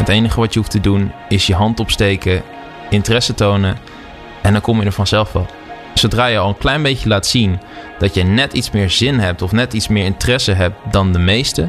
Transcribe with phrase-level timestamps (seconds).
[0.00, 2.42] Het enige wat je hoeft te doen is je hand opsteken,
[2.90, 3.78] interesse tonen
[4.42, 5.46] en dan kom je er vanzelf wel.
[5.94, 7.60] Zodra je al een klein beetje laat zien
[7.98, 11.18] dat je net iets meer zin hebt of net iets meer interesse hebt dan de
[11.18, 11.66] meeste,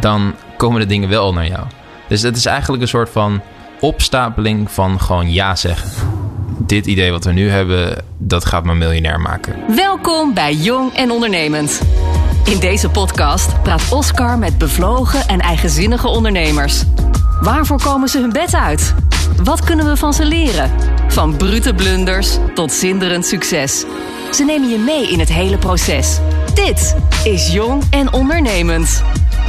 [0.00, 1.66] dan komen de dingen wel naar jou.
[2.08, 3.40] Dus het is eigenlijk een soort van
[3.80, 5.90] opstapeling van gewoon ja zeggen.
[6.58, 9.54] Dit idee wat we nu hebben, dat gaat me miljonair maken.
[9.74, 11.82] Welkom bij Jong en Ondernemend.
[12.44, 16.84] In deze podcast praat Oscar met bevlogen en eigenzinnige ondernemers.
[17.40, 18.94] Waarvoor komen ze hun bed uit?
[19.42, 20.70] Wat kunnen we van ze leren?
[21.08, 23.84] Van brute blunders tot zinderend succes.
[24.32, 26.20] Ze nemen je mee in het hele proces.
[26.54, 29.02] Dit is Jong en Ondernemend.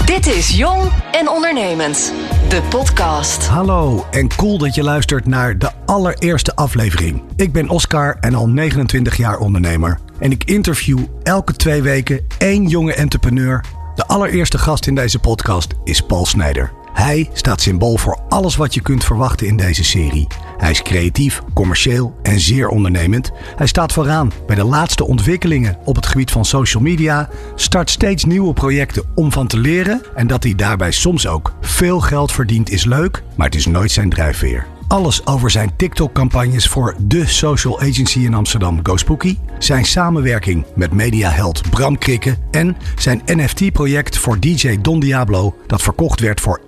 [0.06, 2.14] Dit is Jong en Ondernemend,
[2.50, 3.48] de podcast.
[3.48, 7.22] Hallo en cool dat je luistert naar de allereerste aflevering.
[7.36, 10.00] Ik ben Oscar en al 29 jaar ondernemer.
[10.20, 13.64] En ik interview elke twee weken één jonge entrepreneur.
[13.96, 16.72] De allereerste gast in deze podcast is Paul Snijder.
[16.98, 20.28] Hij staat symbool voor alles wat je kunt verwachten in deze serie.
[20.58, 23.32] Hij is creatief, commercieel en zeer ondernemend.
[23.56, 28.26] Hij staat vooraan bij de laatste ontwikkelingen op het gebied van social media, start steeds
[28.26, 32.70] nieuwe projecten om van te leren en dat hij daarbij soms ook veel geld verdient
[32.70, 34.77] is leuk, maar het is nooit zijn drijfveer.
[34.88, 41.70] Alles over zijn TikTok-campagnes voor de social agency in Amsterdam GoSpooky, zijn samenwerking met mediaheld
[41.70, 46.62] Bram Krikke en zijn NFT-project voor DJ Don Diablo dat verkocht werd voor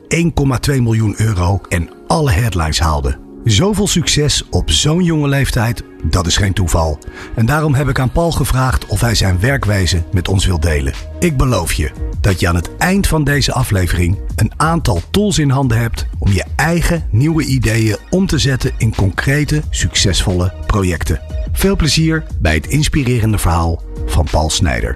[0.72, 3.18] 1,2 miljoen euro en alle headlines haalde.
[3.44, 7.00] Zoveel succes op zo'n jonge leeftijd, dat is geen toeval.
[7.36, 10.94] En daarom heb ik aan Paul gevraagd of hij zijn werkwijze met ons wil delen.
[11.20, 11.92] Ik beloof je
[12.22, 16.32] dat je aan het eind van deze aflevering een aantal tools in handen hebt om
[16.32, 21.22] je eigen nieuwe ideeën om te zetten in concrete, succesvolle projecten.
[21.52, 24.96] Veel plezier bij het inspirerende verhaal van Paul Snijder.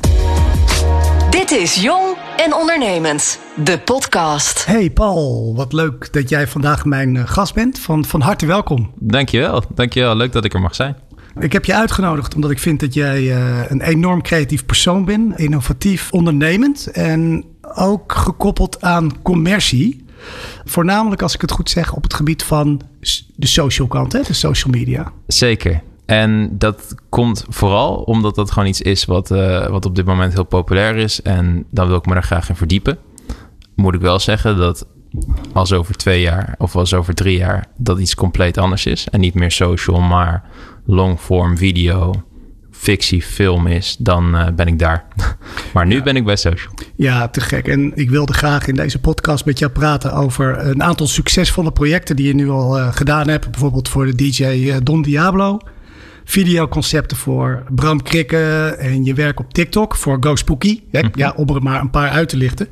[1.34, 4.66] Dit is Jong en Ondernemend, de podcast.
[4.66, 7.80] Hey Paul, wat leuk dat jij vandaag mijn eh, gast bent.
[7.80, 8.92] Van, van harte welkom.
[9.00, 10.16] Dankjewel, dankjewel.
[10.16, 10.96] Leuk dat ik er mag zijn.
[11.40, 15.40] Ik heb je uitgenodigd omdat ik vind dat jij uh, een enorm creatief persoon bent.
[15.40, 17.46] Innovatief, ondernemend en
[17.76, 20.06] ook gekoppeld aan commercie.
[20.66, 22.82] Voornamelijk, als ik het goed zeg, op het gebied van
[23.36, 24.22] de social kant, hè?
[24.22, 25.12] de social media.
[25.28, 25.82] Zeker.
[26.14, 30.34] En dat komt vooral omdat dat gewoon iets is wat, uh, wat op dit moment
[30.34, 31.22] heel populair is.
[31.22, 32.98] En dan wil ik me er graag in verdiepen.
[33.76, 34.88] Moet ik wel zeggen dat
[35.54, 39.08] als over twee jaar of als over drie jaar dat iets compleet anders is.
[39.10, 40.44] En niet meer social, maar
[40.86, 42.24] longform video,
[42.72, 45.06] fictie, film is, dan uh, ben ik daar.
[45.74, 46.04] maar nu ja.
[46.04, 46.74] ben ik bij social.
[46.96, 47.68] Ja, te gek.
[47.68, 52.16] En ik wilde graag in deze podcast met jou praten over een aantal succesvolle projecten
[52.16, 53.52] die je nu al uh, gedaan hebt.
[53.52, 55.60] Bijvoorbeeld voor de DJ Don Diablo
[56.24, 60.82] videoconcepten voor Bram Krikke en je werk op TikTok voor Go Spooky.
[60.92, 61.00] Hè?
[61.00, 61.20] Mm -hmm.
[61.20, 62.68] Ja, om er maar een paar uit te lichten.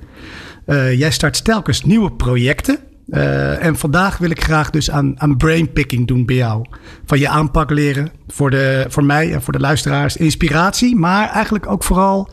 [0.66, 2.80] Uh, jij start telkens nieuwe projecten.
[3.08, 6.66] Uh, en vandaag wil ik graag dus aan, aan brainpicking doen bij jou.
[7.06, 10.18] Van je aanpak leren voor, de, voor mij en voor de luisteraars.
[10.18, 12.30] Inspiratie, maar eigenlijk ook vooral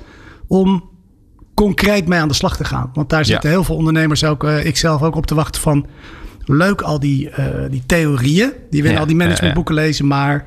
[0.47, 0.91] om
[1.55, 2.91] concreet mee aan de slag te gaan.
[2.95, 3.55] Want daar zitten ja.
[3.55, 5.87] heel veel ondernemers, ook uh, ik zelf ook op te wachten van...
[6.51, 7.31] Leuk al die,
[7.71, 10.47] die theorieën die we ja, in al die managementboeken lezen, maar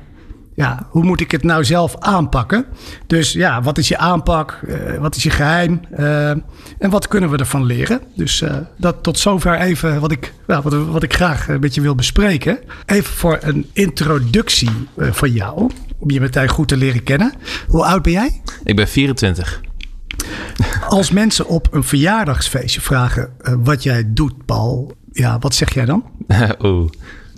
[0.62, 2.64] ja, hoe moet ik het nou zelf aanpakken?
[3.06, 4.60] Dus ja, wat is je aanpak?
[4.68, 5.80] Uh, wat is je geheim?
[5.98, 8.00] Uh, en wat kunnen we ervan leren?
[8.16, 11.80] Dus uh, dat tot zover even wat ik, nou, wat, wat, ik graag een beetje
[11.80, 12.58] wil bespreken.
[12.86, 17.32] Even voor een introductie van jou, om je meteen goed te leren kennen.
[17.66, 18.42] Hoe oud ben jij?
[18.64, 19.60] Ik ben 24.
[20.88, 26.04] Als mensen op een verjaardagsfeestje vragen wat jij doet, Paul, ja, wat zeg jij dan?
[26.62, 26.90] Oeh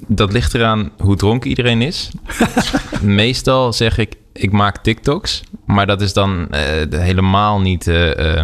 [0.07, 2.11] dat ligt eraan hoe dronken iedereen is.
[3.03, 5.43] Meestal zeg ik, ik maak TikToks.
[5.67, 8.43] Maar dat is dan uh, helemaal niet uh, uh,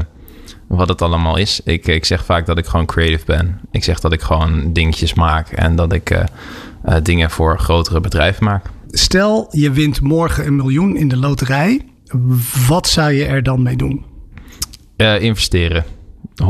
[0.68, 1.60] wat het allemaal is.
[1.64, 3.60] Ik, ik zeg vaak dat ik gewoon creative ben.
[3.70, 5.48] Ik zeg dat ik gewoon dingetjes maak.
[5.48, 6.24] En dat ik
[7.02, 8.66] dingen voor grotere bedrijven maak.
[8.90, 11.80] Stel, je wint morgen een miljoen in de loterij.
[12.68, 14.04] Wat zou je er dan mee doen?
[15.20, 15.84] investeren.
[16.42, 16.46] 100%.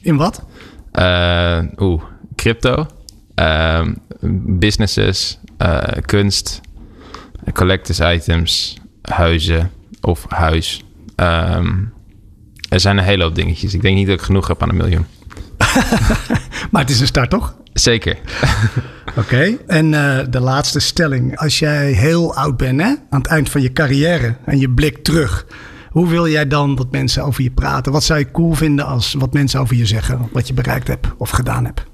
[0.00, 0.44] In wat?
[1.76, 2.02] Oeh,
[2.36, 2.86] crypto.
[3.36, 3.86] Uh,
[4.58, 6.60] businesses, uh, kunst,
[7.52, 9.70] collectors items, huizen
[10.00, 10.84] of huis.
[11.16, 11.92] Um,
[12.68, 13.74] er zijn een hele hoop dingetjes.
[13.74, 15.06] Ik denk niet dat ik genoeg heb aan een miljoen.
[16.70, 17.56] maar het is een start, toch?
[17.72, 18.16] Zeker.
[19.08, 19.58] Oké, okay.
[19.66, 21.38] en uh, de laatste stelling.
[21.38, 25.04] Als jij heel oud bent, hè, aan het eind van je carrière en je blik
[25.04, 25.46] terug...
[25.90, 27.92] Hoe wil jij dan dat mensen over je praten?
[27.92, 31.06] Wat zou je cool vinden als wat mensen over je zeggen, wat je bereikt hebt
[31.16, 31.84] of gedaan hebt?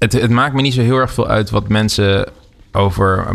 [0.00, 2.26] Het, het, maakt me niet zo heel erg veel uit wat mensen
[2.72, 3.26] over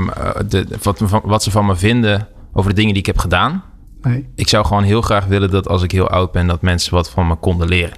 [0.48, 3.64] de, wat, wat, ze van me vinden over de dingen die ik heb gedaan.
[4.02, 4.30] Nee.
[4.36, 7.10] Ik zou gewoon heel graag willen dat als ik heel oud ben, dat mensen wat
[7.10, 7.98] van me konden leren.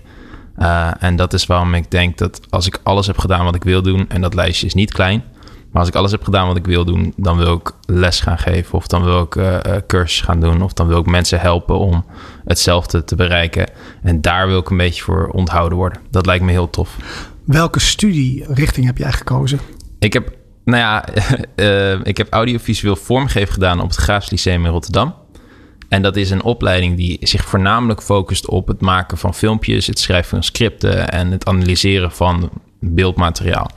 [0.58, 3.64] Uh, en dat is waarom ik denk dat als ik alles heb gedaan wat ik
[3.64, 5.24] wil doen, en dat lijstje is niet klein,
[5.72, 8.38] maar als ik alles heb gedaan wat ik wil doen, dan wil ik les gaan
[8.38, 11.80] geven, of dan wil ik uh, cursus gaan doen, of dan wil ik mensen helpen
[11.80, 12.06] om
[12.46, 13.70] hetzelfde te bereiken.
[14.02, 16.02] En daar wil ik een beetje voor onthouden worden.
[16.10, 16.98] Dat lijkt me heel tof.
[17.48, 19.60] Welke studierichting heb jij gekozen?
[20.00, 20.36] Ik heb,
[20.66, 21.06] nou ja,
[21.56, 25.16] uh, ik heb audiovisueel vormgeven gedaan op het Graafs Lyceum in Rotterdam.
[25.90, 30.00] En dat is een opleiding die zich voornamelijk focust op het maken van filmpjes, het
[30.00, 32.50] schrijven van scripten en het analyseren van
[32.80, 33.72] beeldmateriaal.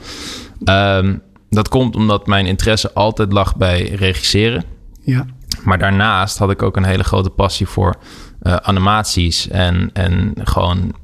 [0.65, 4.65] Um, dat komt omdat mijn interesse altijd lag bij regisseren.
[5.01, 5.27] Ja.
[5.65, 7.97] Maar daarnaast had ik ook een hele grote passie voor
[8.43, 10.95] uh, animaties en, en gewoon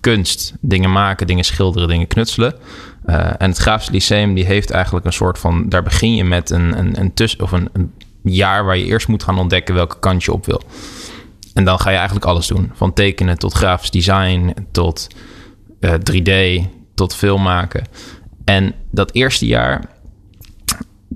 [0.00, 0.54] kunst.
[0.60, 2.54] Dingen maken, dingen schilderen, dingen knutselen.
[3.06, 5.68] Uh, en het Graafs Lyceum die heeft eigenlijk een soort van...
[5.68, 7.92] Daar begin je met een, een, een, tussen, of een, een
[8.22, 10.62] jaar waar je eerst moet gaan ontdekken welke kant je op wil.
[11.54, 12.70] En dan ga je eigenlijk alles doen.
[12.74, 15.06] Van tekenen tot grafisch design, tot
[15.80, 16.62] uh, 3D,
[16.94, 17.84] tot film maken.
[18.44, 19.88] En dat eerste jaar,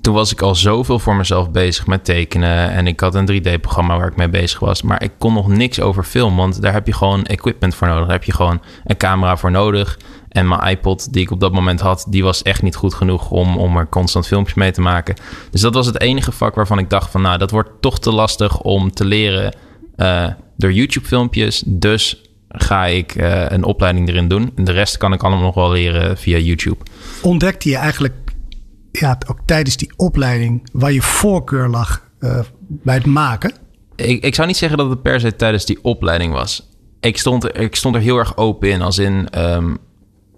[0.01, 2.71] toen was ik al zoveel voor mezelf bezig met tekenen.
[2.71, 4.83] En ik had een 3D-programma waar ik mee bezig was.
[4.83, 8.03] Maar ik kon nog niks over film, want daar heb je gewoon equipment voor nodig.
[8.03, 9.99] Daar heb je gewoon een camera voor nodig.
[10.29, 13.31] En mijn iPod, die ik op dat moment had, die was echt niet goed genoeg
[13.31, 15.15] om, om er constant filmpjes mee te maken.
[15.51, 18.13] Dus dat was het enige vak waarvan ik dacht van, nou, dat wordt toch te
[18.13, 19.57] lastig om te leren
[19.97, 21.63] uh, door YouTube-filmpjes.
[21.67, 24.53] Dus ga ik uh, een opleiding erin doen.
[24.57, 26.85] En de rest kan ik allemaal nog wel leren via YouTube.
[27.23, 28.15] Ontdekte je eigenlijk
[28.93, 33.53] ja, ook tijdens die opleiding waar je voorkeur lag uh, bij het maken?
[33.97, 36.69] Ik, ik zou niet zeggen dat het per se tijdens die opleiding was.
[37.01, 38.83] Ik stond, er, ik stond er heel erg open in.
[38.83, 39.79] Als in, um,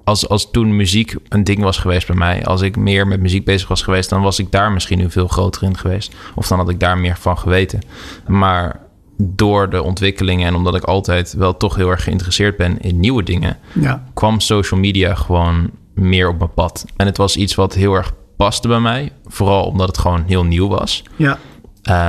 [0.04, 2.44] als, als toen muziek een ding was geweest bij mij.
[2.44, 5.28] Als ik meer met muziek bezig was geweest, dan was ik daar misschien nu veel
[5.28, 6.14] groter in geweest.
[6.34, 7.80] Of dan had ik daar meer van geweten.
[8.26, 8.80] Maar
[9.16, 13.22] door de ontwikkelingen en omdat ik altijd wel toch heel erg geïnteresseerd ben in nieuwe
[13.22, 14.04] dingen, ja.
[14.14, 16.84] kwam social media gewoon meer op mijn pad.
[16.96, 20.44] En het was iets wat heel erg paste bij mij, vooral omdat het gewoon heel
[20.44, 21.02] nieuw was.
[21.16, 21.38] Ja.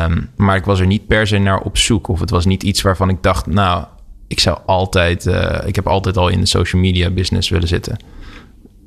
[0.06, 2.08] Um, maar ik was er niet per se naar op zoek.
[2.08, 3.86] Of het was niet iets waarvan ik dacht, nou,
[4.28, 7.98] ik zou altijd, uh, ik heb altijd al in de social media business willen zitten.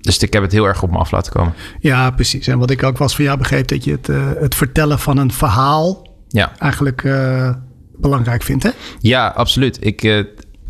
[0.00, 1.55] Dus ik heb het heel erg op me af laten komen.
[1.81, 2.46] Ja, precies.
[2.46, 5.17] En wat ik ook was van jou begreep, dat je het, uh, het vertellen van
[5.17, 6.52] een verhaal ja.
[6.58, 7.55] eigenlijk uh,
[7.96, 8.70] belangrijk vindt, hè?
[9.00, 9.84] Ja, absoluut.
[9.84, 10.26] Ik,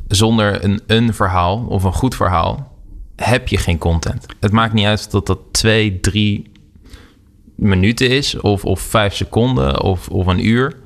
[0.09, 2.77] zonder een, een verhaal of een goed verhaal
[3.17, 4.27] heb je geen content.
[4.41, 6.53] Het maakt niet uit dat dat twee, drie
[7.59, 10.77] minuten is of, of vijf seconden of, of een uur.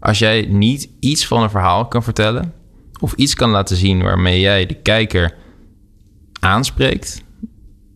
[0.00, 2.52] Als jij niet iets van een verhaal kan vertellen
[3.00, 5.34] of iets kan laten zien waarmee jij de kijker
[6.40, 7.22] aanspreekt,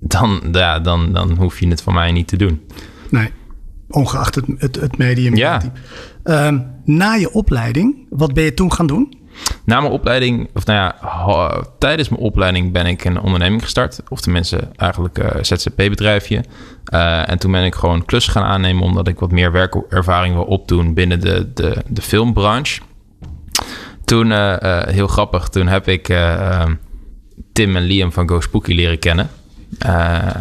[0.01, 2.61] dan, ja, dan, dan hoef je het van mij niet te doen.
[3.11, 3.31] Nee,
[3.89, 5.37] ongeacht het, het, het medium.
[5.37, 5.63] Ja.
[6.25, 9.19] Um, na je opleiding, wat ben je toen gaan doen?
[9.65, 14.01] Na mijn opleiding, of nou ja, tijdens mijn opleiding ben ik een onderneming gestart.
[14.09, 16.45] Of tenminste, eigenlijk uh, ZZP-bedrijfje.
[16.95, 20.45] Uh, en toen ben ik gewoon klussen gaan aannemen, omdat ik wat meer werkervaring wil
[20.45, 22.81] opdoen binnen de, de, de filmbranche.
[24.05, 26.07] Toen, uh, heel grappig, toen heb ik
[27.53, 29.29] Tim en Liam van Go Spooky leren kennen.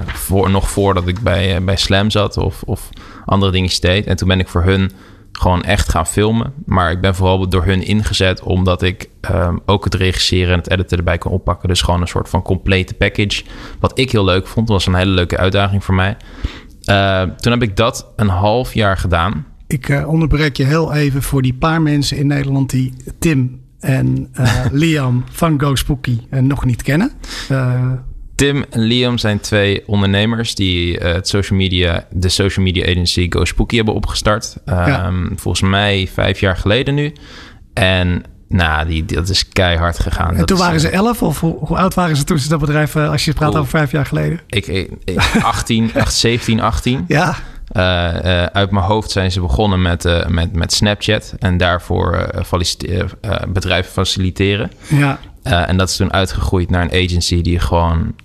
[0.05, 2.89] voor, nog voordat ik bij, bij Slam zat of, of
[3.25, 4.05] andere dingen deed.
[4.05, 4.91] En toen ben ik voor hun
[5.39, 6.53] gewoon echt gaan filmen.
[6.65, 10.69] Maar ik ben vooral door hun ingezet omdat ik um, ook het regisseren en het
[10.69, 11.67] editen erbij kon oppakken.
[11.67, 13.43] Dus gewoon een soort van complete package.
[13.79, 16.17] Wat ik heel leuk vond, was een hele leuke uitdaging voor mij.
[16.89, 19.45] Uh, toen heb ik dat een half jaar gedaan.
[19.67, 24.29] Ik uh, onderbreek je heel even voor die paar mensen in Nederland die Tim en
[24.39, 27.11] uh, Liam van Go Spooky nog niet kennen.
[28.35, 33.27] Tim en Liam zijn twee ondernemers die uh, het social media, de social media agency
[33.29, 34.55] Go Spooky hebben opgestart.
[34.65, 35.11] Um, Ja.
[35.35, 37.13] Volgens mij vijf jaar geleden nu.
[37.73, 40.31] En nou, die, dat is keihard gegaan.
[40.31, 42.39] En Dat toen is, waren eh, ze elf of hoe, hoe oud waren ze toen
[42.39, 44.39] ze dat bedrijf, eh, als je praat over vijf jaar geleden?
[44.47, 47.05] Ik, ik, ik- 18, echt 17, 18.
[47.07, 47.35] Ja,
[47.71, 51.33] Eh, eh, uit mijn hoofd zijn ze begonnen met, eh, met, met Snapchat.
[51.39, 54.71] En daarvoor eh, eh, bedrijven faciliteren.
[54.89, 58.15] ja, Eh, en dat is toen uitgegroeid naar een agency die gewoon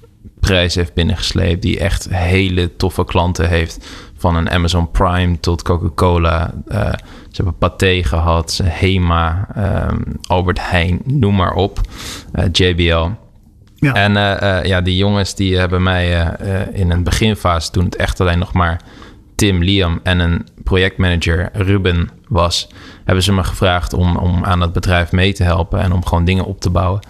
[0.52, 1.62] prijzen heeft binnengesleept.
[1.62, 3.88] Die echt hele toffe klanten heeft.
[4.16, 6.54] Van een Amazon Prime tot Coca-Cola.
[6.68, 6.92] Eh,
[7.30, 11.80] ze hebben Pathé gehad, ze Hema, ehm, Albert Heijn, noem maar op.
[12.32, 13.08] Eh, JBL.
[13.74, 13.94] ja.
[13.94, 16.36] En eh, ja, die jongens die hebben mij
[16.72, 18.80] in een beginfase, toen het echt alleen nog maar
[19.34, 22.68] Tim, Liam en een projectmanager Ruben was,
[23.04, 26.24] hebben ze me gevraagd om, om aan het bedrijf mee te helpen en om gewoon
[26.24, 27.00] dingen op te bouwen.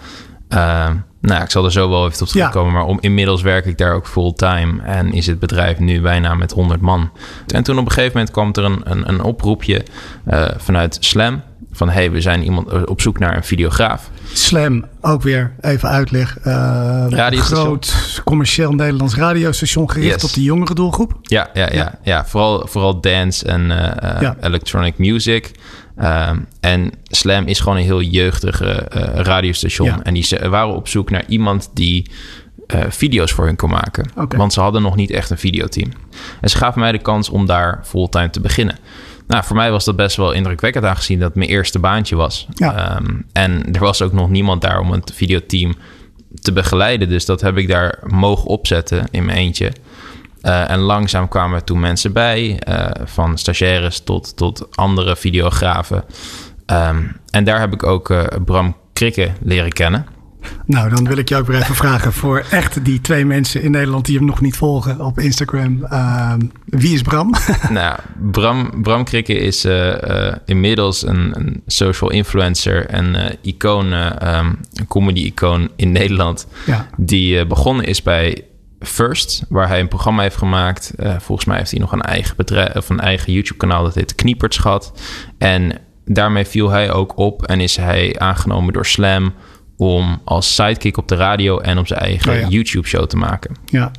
[0.47, 0.89] Eh,
[1.21, 2.33] nou, ik zal er zo wel even op Ja.
[2.33, 6.33] terugkomen, maar om, inmiddels werk ik daar ook fulltime en is het bedrijf nu bijna
[6.33, 7.11] met 100 man.
[7.47, 9.85] En toen op een gegeven moment kwam er een, een, een oproepje
[10.25, 14.09] eh, vanuit Slam van hé, hey, we zijn iemand op zoek naar een videograaf.
[14.33, 16.37] Slam, ook weer even uitleg.
[16.45, 21.17] Uh, groot commercieel Nederlands radiostation gericht op de jongere doelgroep.
[21.21, 21.99] Ja, ja, ja.
[22.03, 22.25] ja.
[22.25, 25.51] vooral, vooral dance en uh, electronic music.
[25.99, 30.03] Ehm, en Slam is gewoon een heel jeugdige radiostation.
[30.03, 32.11] En die waren op zoek naar iemand die
[32.89, 34.09] video's voor hun kon maken.
[34.37, 35.91] Want ze hadden nog niet echt een videoteam.
[36.41, 38.77] En ze gaven mij de kans om daar fulltime te beginnen.
[39.29, 42.47] Nou, voor mij was dat best wel indrukwekkend aangezien dat mijn eerste baantje was.
[42.55, 45.75] Ehm, en er was ook nog niemand daar om het videoteam
[46.41, 47.09] te begeleiden.
[47.09, 49.71] Dus dat heb ik daar mogen opzetten in mijn eentje.
[50.41, 56.03] Uh, en langzaam kwamen er toen mensen bij, uh, van stagiaires tot, tot andere videografen.
[56.65, 60.05] Um, en daar heb ik ook uh, Bram Krikke leren kennen.
[60.65, 63.71] Nou, dan wil ik jou ook weer even vragen voor echt die twee mensen in
[63.71, 65.85] Nederland die hem nog niet volgen op Instagram.
[65.91, 66.33] Uh,
[66.65, 67.33] wie is Bram?
[67.69, 67.99] nou,
[68.31, 69.67] Bram, Bram Krikke is
[70.45, 76.47] inmiddels een, een, social influencer en icoon, um, een comedy-icoon in Nederland.
[76.65, 76.87] Ja.
[76.97, 78.43] Die begonnen is bij
[78.79, 80.93] First, waar hij een programma heeft gemaakt.
[81.17, 84.57] volgens mij heeft hij nog een eigen bedrijf of een eigen YouTube-kanaal dat heet Knieperts
[84.57, 84.91] gehad.
[85.37, 85.71] En
[86.05, 89.33] daarmee viel hij ook op en is hij aangenomen door Slam
[89.77, 93.55] om als sidekick op de radio en op zijn eigen oh YouTube-show te maken.
[93.65, 93.91] Ja.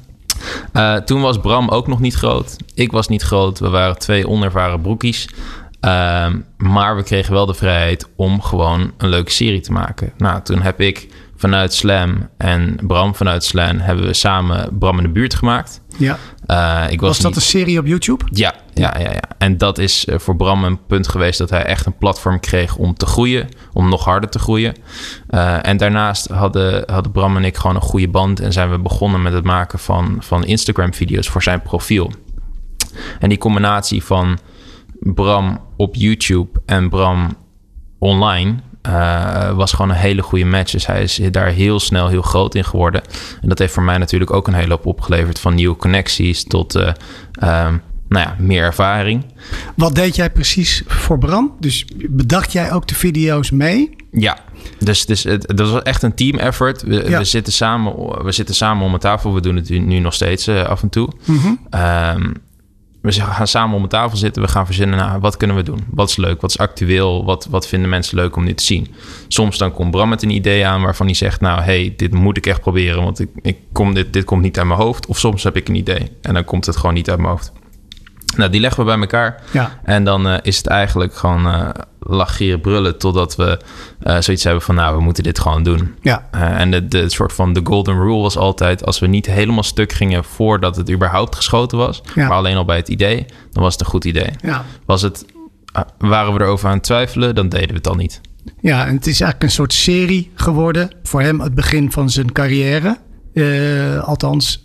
[0.72, 2.56] Uh, toen was Bram ook nog niet groot.
[2.74, 3.58] Ik was niet groot.
[3.58, 5.28] We waren twee onervaren broekies.
[5.84, 10.12] Uh, maar we kregen wel de vrijheid om gewoon een leuke serie te maken.
[10.16, 11.08] Nou, toen heb ik
[11.40, 15.80] vanuit Slam en Bram vanuit Slam hebben we samen Bram in de buurt gemaakt.
[15.98, 16.18] Ja.
[16.46, 18.24] Uh, ik was, was dat een serie op YouTube?
[18.30, 19.22] Ja, ja, ja, ja.
[19.38, 22.76] En dat is eh, voor Bram een punt geweest dat hij echt een platform kreeg
[22.76, 24.74] om te groeien, om nog harder te groeien.
[25.30, 28.78] Uh, en daarnaast hadden, hadden Bram en ik gewoon een goede band en zijn we
[28.78, 32.12] begonnen met het maken van, van Instagram-video's voor zijn profiel.
[33.18, 34.38] En die combinatie van
[35.00, 37.36] Bram op YouTube en Bram
[37.98, 38.54] online
[38.88, 40.72] uh, was gewoon een hele goede match.
[40.72, 43.02] Dus hij is daar heel snel heel groot in geworden.
[43.42, 45.38] En dat heeft voor mij natuurlijk ook een hele hoop opgeleverd.
[45.38, 46.92] Van nieuwe connecties tot uh,
[48.08, 49.24] nou ja, meer ervaring.
[49.76, 51.52] Wat deed jij precies voor Bram?
[51.58, 53.96] Dus bedacht jij ook de video's mee?
[54.12, 54.38] Ja,
[54.78, 56.82] dus, dus het, dat was echt een team effort.
[56.82, 59.34] We, we, zitten samen, we zitten samen om een tafel.
[59.34, 61.08] We doen het nu nog steeds uh, af en toe.
[61.24, 62.32] Mm -hmm
[63.00, 64.42] we gaan samen om een tafel zitten.
[64.42, 65.84] We gaan verzinnen, nou, wat kunnen we doen?
[65.90, 66.40] Wat is leuk?
[66.40, 67.24] Wat is actueel?
[67.24, 68.86] Wat, wat vinden mensen leuk om nu te zien?
[69.28, 71.40] Soms dan komt Bram met een idee aan waarvan hij zegt...
[71.40, 74.58] nou, hey, dit moet ik echt proberen, want ik, ik kom, dit, dit komt niet
[74.58, 75.06] uit mijn hoofd.
[75.06, 77.52] Of soms heb ik een idee en dan komt het gewoon niet uit mijn hoofd.
[78.36, 79.42] Nou, die leggen we bij elkaar.
[79.50, 79.70] Ja.
[79.84, 82.98] En dan uh, is het eigenlijk gewoon uh, brullen...
[82.98, 83.60] totdat we
[84.02, 84.74] uh, zoiets hebben van...
[84.74, 85.94] nou, we moeten dit gewoon doen.
[86.00, 86.28] Ja.
[86.30, 88.86] en de, de soort van de golden rule was altijd...
[88.86, 92.02] als we niet helemaal stuk gingen voordat het überhaupt geschoten was...
[92.14, 92.28] Ja.
[92.28, 94.30] maar alleen al bij het idee, dan was het een goed idee.
[94.40, 94.64] Ja.
[94.84, 95.24] Was het,
[95.98, 98.20] waren we erover aan het twijfelen, dan deden we het al niet.
[98.60, 100.90] Ja, en het is eigenlijk een soort serie geworden...
[101.02, 102.98] voor hem het begin van zijn carrière...
[104.04, 104.64] althans,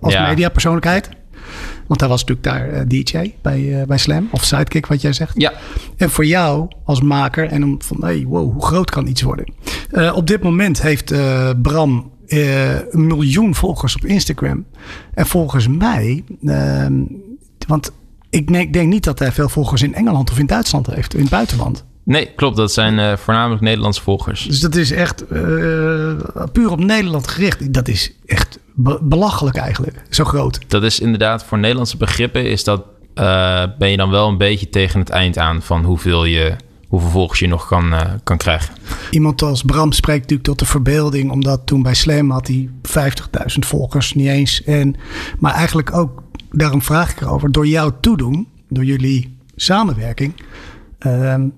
[0.00, 0.26] als ja.
[0.26, 1.08] mediapersoonlijkheid.
[1.86, 4.28] Want hij was natuurlijk daar eh, DJ bij, uh, bij Slam.
[4.30, 5.32] Of Sidekick, wat jij zegt.
[5.36, 5.52] Ja.
[5.96, 9.54] En voor jou als maker en om van, hey, wow, hoe groot kan iets worden?
[9.92, 11.14] Uh, op dit moment heeft
[11.62, 14.64] Bram een miljoen volgers op Instagram.
[15.14, 17.02] En volgens mij, ehm,
[17.66, 17.92] want
[18.30, 21.30] ik denk niet dat hij veel volgers in Engeland of in Duitsland heeft, in het
[21.30, 21.84] buitenland.
[22.06, 22.56] Nee, klopt.
[22.56, 24.44] Dat zijn uh, voornamelijk Nederlandse volgers.
[24.44, 25.38] Dus dat is echt uh,
[26.52, 27.72] puur op Nederland gericht.
[27.72, 28.58] Dat is echt
[29.00, 30.02] belachelijk eigenlijk.
[30.10, 30.58] Zo groot.
[30.66, 32.84] Dat is inderdaad voor Nederlandse begrippen is dat
[33.14, 36.56] uh, ben je dan wel een beetje tegen het eind aan van hoeveel je
[36.88, 37.94] hoeveel volgers je nog kan,
[38.24, 38.74] kan krijgen.
[39.10, 43.58] Iemand als Bram spreekt natuurlijk tot de verbeelding, omdat toen bij Slam had hij 50.000
[43.58, 44.64] volgers, niet eens.
[44.64, 44.96] En,
[45.38, 50.32] maar eigenlijk ook, daarom vraag ik erover, door jouw toedoen, door jullie samenwerking,
[50.98, 51.48] ehm,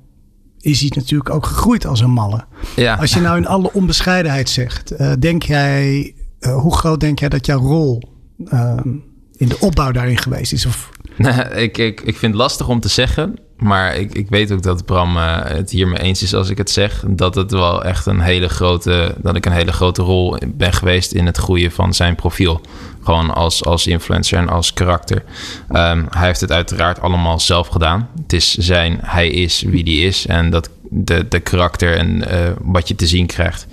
[0.60, 2.44] is hij natuurlijk ook gegroeid als een malle.
[2.76, 2.94] Ja.
[2.94, 7.28] Als je nou in alle onbescheidenheid zegt, uh, denk jij, uh, hoe groot denk jij
[7.28, 8.02] dat jouw rol
[8.38, 8.80] uh,
[9.36, 10.66] in de opbouw daarin geweest is?
[10.66, 10.90] Of...
[11.54, 13.38] ik, ik, ik vind het lastig om te zeggen.
[13.58, 16.70] Maar ik, ik weet ook dat Bram uh, het hiermee eens is als ik het
[16.70, 17.04] zeg.
[17.06, 19.14] Dat het wel echt een hele grote.
[19.18, 22.60] Dat ik een hele grote rol ben geweest in het groeien van zijn profiel.
[23.02, 25.22] Gewoon als, als influencer en als karakter.
[25.70, 28.08] Um, hij heeft het uiteraard allemaal zelf gedaan.
[28.22, 30.26] Het is zijn, hij is wie die is.
[30.26, 33.66] En dat de, de karakter en uh, wat je te zien krijgt,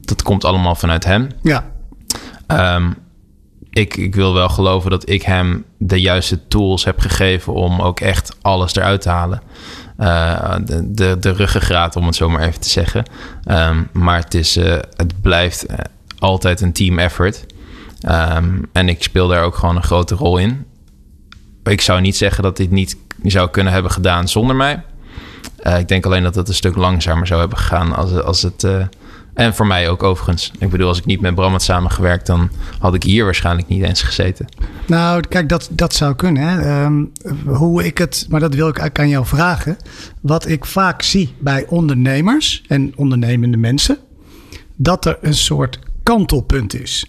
[0.00, 1.28] dat komt allemaal vanuit hem.
[1.42, 1.70] Ja.
[2.46, 2.96] Um,
[3.72, 8.00] ik, ik wil wel geloven dat ik hem de juiste tools heb gegeven om ook
[8.00, 9.42] echt alles eruit te halen.
[9.98, 13.04] Uh, de, de, ruggengraat, om het zo maar even te zeggen.
[13.44, 14.64] Um, maar het, is, uh,
[14.96, 15.66] het blijft
[16.18, 17.46] altijd een team effort.
[18.08, 20.66] Um, en ik speel daar ook gewoon een grote rol in.
[21.64, 24.82] Ik zou niet zeggen dat dit niet zou kunnen hebben gedaan zonder mij.
[25.78, 28.66] Ik denk alleen dat het een stuk langzamer zou hebben gegaan als, als het.
[29.34, 30.50] En voor mij ook overigens.
[30.58, 33.82] Ik bedoel, als ik niet met Bram had samengewerkt, dan had ik hier waarschijnlijk niet
[33.82, 34.46] eens gezeten.
[34.86, 36.42] Nou, kijk, dat, dat zou kunnen.
[36.42, 36.84] Hè?
[36.84, 37.12] Um,
[37.44, 39.76] hoe ik het, maar dat wil ik aan jou vragen.
[40.20, 43.98] Wat ik vaak zie bij ondernemers en ondernemende mensen,
[44.76, 47.06] dat er een soort kantelpunt is.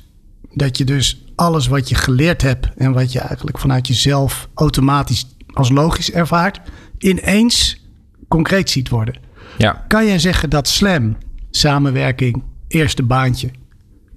[0.54, 5.36] Dat je dus alles wat je geleerd hebt en wat je eigenlijk vanuit jezelf automatisch
[5.54, 6.60] als logisch ervaart,
[6.98, 7.82] ineens
[8.28, 9.16] concreet ziet worden.
[9.58, 9.86] Ja.
[9.88, 11.16] Kan jij zeggen dat slam,
[11.56, 13.50] samenwerking, eerste baantje,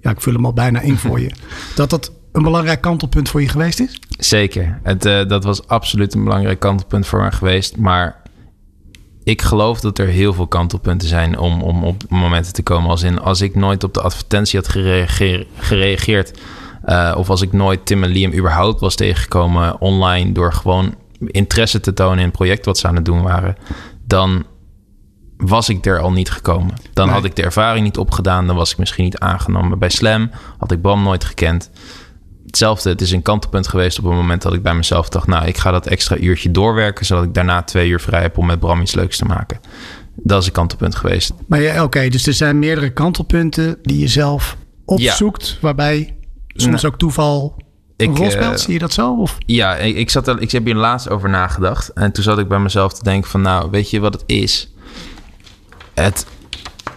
[0.01, 1.31] ja, ik vul hem al bijna in voor je,
[1.75, 3.99] dat dat een belangrijk kantelpunt voor je geweest is?
[4.09, 4.79] Zeker.
[4.83, 7.77] Het, uh, dat was absoluut een belangrijk kantelpunt voor me geweest.
[7.77, 8.21] Maar
[9.23, 12.89] ik geloof dat er heel veel kantelpunten zijn om, om op momenten te komen.
[12.89, 14.69] Als in, als ik nooit op de advertentie had
[15.55, 16.39] gereageerd.
[16.85, 21.79] Uh, of als ik nooit Tim en Liam überhaupt was tegengekomen online door gewoon interesse
[21.79, 23.57] te tonen in het project wat ze aan het doen waren,
[24.05, 24.45] dan
[25.37, 26.73] was ik er al niet gekomen.
[26.93, 29.79] Dan had ik de ervaring niet opgedaan, dan was ik misschien niet aangenomen.
[29.79, 31.69] Bij Slam had ik Bram nooit gekend.
[32.45, 35.27] Hetzelfde, het is een kantelpunt geweest op het moment dat ik bij mezelf dacht...
[35.27, 37.05] nou, ik ga dat extra uurtje doorwerken...
[37.05, 39.59] zodat ik daarna twee uur vrij heb om met Bram iets leuks te maken.
[40.15, 41.33] Dat is een kantelpunt geweest.
[41.47, 45.57] Maar ja, oké, dus er zijn meerdere kantelpunten die je zelf opzoekt...
[45.61, 46.17] waarbij
[46.47, 47.61] soms ook toeval
[47.97, 48.51] een rol speelt?
[48.51, 49.15] Uh, Zie je dat zo?
[49.15, 49.37] Of?
[49.45, 51.89] Ja, ik, ik, zat er, ik heb hier laatst over nagedacht.
[51.93, 53.41] En toen zat ik bij mezelf te denken van...
[53.41, 54.71] nou, weet je wat het is?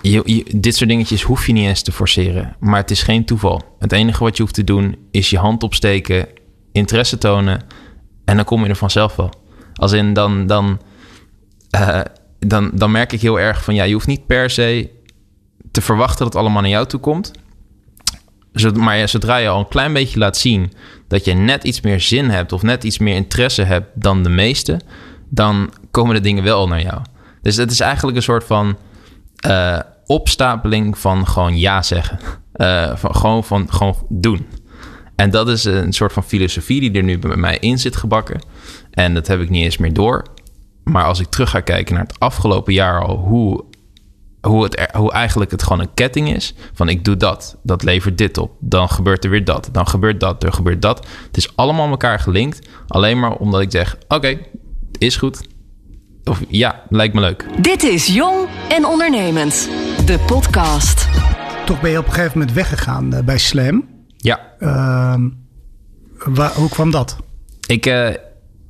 [0.03, 2.57] Je, dit soort dingetjes hoef je niet eens te forceren.
[2.61, 3.63] Maar het is geen toeval.
[3.79, 6.29] Het enige wat je hoeft te doen is je hand opsteken,
[6.73, 7.63] interesse tonen
[8.25, 9.33] en dan kom je er vanzelf wel.
[9.75, 10.81] Als in dan, dan,
[11.77, 12.01] uh,
[12.39, 14.91] dan, dan merk ik heel erg van ja, je hoeft niet per se
[15.71, 17.33] te verwachten dat het allemaal naar jou toe komt.
[18.75, 20.73] Maar zodra je al een klein beetje laat zien
[21.09, 24.29] dat je net iets meer zin hebt of net iets meer interesse hebt dan de
[24.29, 24.81] meeste,
[25.29, 27.01] dan komen de dingen wel naar jou.
[27.43, 28.77] Dus het is eigenlijk een soort van
[29.47, 32.19] uh, opstapeling van gewoon ja zeggen.
[32.57, 34.47] Uh, van, gewoon van gewoon doen.
[35.17, 38.41] En dat is een soort van filosofie die er nu bij mij in zit gebakken.
[38.91, 40.25] En dat heb ik niet eens meer door.
[40.85, 43.65] Maar als ik terug ga kijken naar het afgelopen jaar al, hoe,
[44.41, 46.55] hoe, het, hoe eigenlijk het gewoon een ketting is.
[46.73, 48.53] Van ik doe dat, dat levert dit op.
[48.61, 51.07] Dan gebeurt er weer dat, dan gebeurt dat, er gebeurt dat.
[51.27, 52.69] Het is allemaal elkaar gelinkt.
[52.87, 54.39] Alleen maar omdat ik zeg, oké,
[54.99, 55.49] is goed.
[56.25, 57.45] Of ja, lijkt me leuk.
[57.61, 59.69] Dit is Jong en Ondernemend,
[60.07, 61.09] de podcast.
[61.65, 63.89] Toch ben je op een gegeven moment weggegaan uh, bij Slam.
[64.17, 64.41] Ja.
[64.59, 65.15] Uh,
[66.25, 67.17] waar, hoe kwam dat?
[67.67, 67.95] Ik, uh,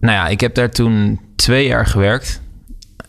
[0.01, 2.43] nou ja, ik heb daar toen twee jaar gewerkt.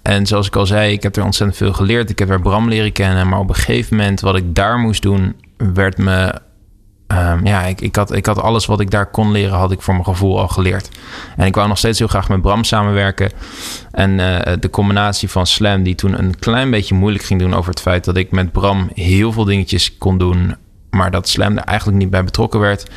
[0.02, 2.10] En zoals ik al zei, ik heb er ontzettend veel geleerd.
[2.10, 3.28] Ik heb er Bram leren kennen.
[3.28, 6.42] Maar op een gegeven moment, wat ik daar moest doen, werd me
[7.12, 9.82] Um, ja, ik, ik, had, ik had alles wat ik daar kon leren, had ik
[9.82, 10.90] voor mijn gevoel al geleerd.
[11.36, 13.32] En ik wou nog steeds heel graag met Bram samenwerken.
[13.92, 17.70] En uh, de combinatie van Slam, die toen een klein beetje moeilijk ging doen over
[17.70, 20.56] het feit dat ik met Bram heel veel dingetjes kon doen,
[20.90, 22.90] maar dat Slam er eigenlijk niet bij betrokken werd.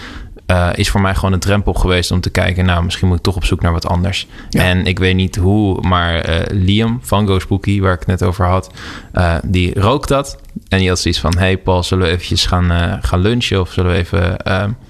[0.46, 3.22] Uh, is voor mij gewoon een drempel geweest om te kijken, nou, misschien moet ik
[3.22, 4.26] toch op zoek naar wat anders.
[4.50, 4.62] Ja.
[4.62, 8.22] En ik weet niet hoe, maar uh, Liam van Go Spooky, waar ik het net
[8.22, 8.70] over had,
[9.14, 10.40] uh, die rookt dat.
[10.68, 13.92] En die had zoiets van, hey Paul, zullen we eventjes gaan, gaan lunchen of zullen
[13.92, 14.36] we even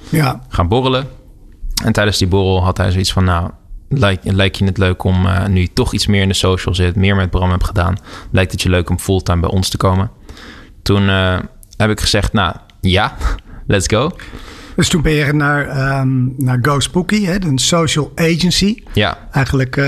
[0.09, 0.43] ja.
[0.49, 1.09] gaan borrelen?
[1.85, 3.51] En tijdens die borrel had hij zoiets van, nou,
[3.89, 6.97] lijkt, lijkt je het leuk om, nu je toch iets meer in de social zit,
[6.97, 7.97] meer met Bram hebt gedaan,
[8.31, 10.11] lijkt het je leuk om fulltime bij ons te komen?
[10.83, 11.09] Toen
[11.77, 13.17] heb ik gezegd, nou, ja,
[13.67, 14.13] let's go.
[14.77, 18.83] Dus toen ben je naar, um, naar Go Spooky, hè, een social agency.
[18.93, 19.29] Ja.
[19.31, 19.85] Eigenlijk um,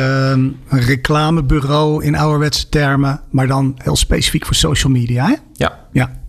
[0.68, 5.26] een reclamebureau in ouderwetse termen, maar dan heel specifiek voor social media.
[5.26, 5.34] Hè?
[5.52, 5.78] Ja.
[5.92, 6.20] ja.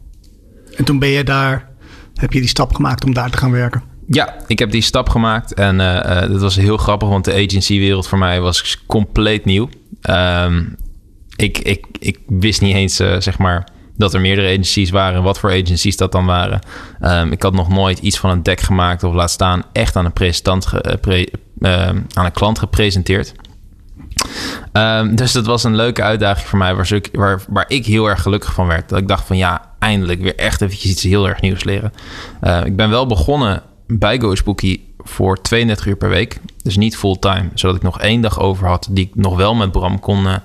[0.76, 1.70] En toen ben je daar,
[2.14, 3.84] heb je die stap gemaakt om daar te gaan werken?
[4.10, 8.08] Ja, ik heb die stap gemaakt en uh, dat was heel grappig, want de agencywereld
[8.08, 9.70] voor mij was compleet nieuw.
[10.10, 10.76] Um,
[11.36, 15.24] ik, ik, ik wist niet eens, uh, zeg maar dat er meerdere agencies waren.
[15.24, 16.60] Wat voor agencies dat dan waren.
[17.02, 20.06] Um, ik had nog nooit iets van een deck gemaakt of laat staan echt aan
[20.06, 20.68] een, presentant
[21.02, 21.28] pre,
[21.60, 23.34] uh, aan een klant gepresenteerd.
[24.74, 28.10] Um, dus dat was een leuke uitdaging voor mij, waar, ik, waar, waar ik heel
[28.10, 28.90] erg gelukkig van werd.
[28.90, 31.94] Dat ik dacht van ja, eindelijk weer echt eventjes iets heel erg nieuws leren.
[32.64, 36.40] Ik ben wel begonnen bij GoSpooky voor 32 uur per week.
[36.64, 37.50] Dus niet fulltime.
[37.54, 40.36] Zodat ik nog één dag over had die ik nog wel met Bram kon uh,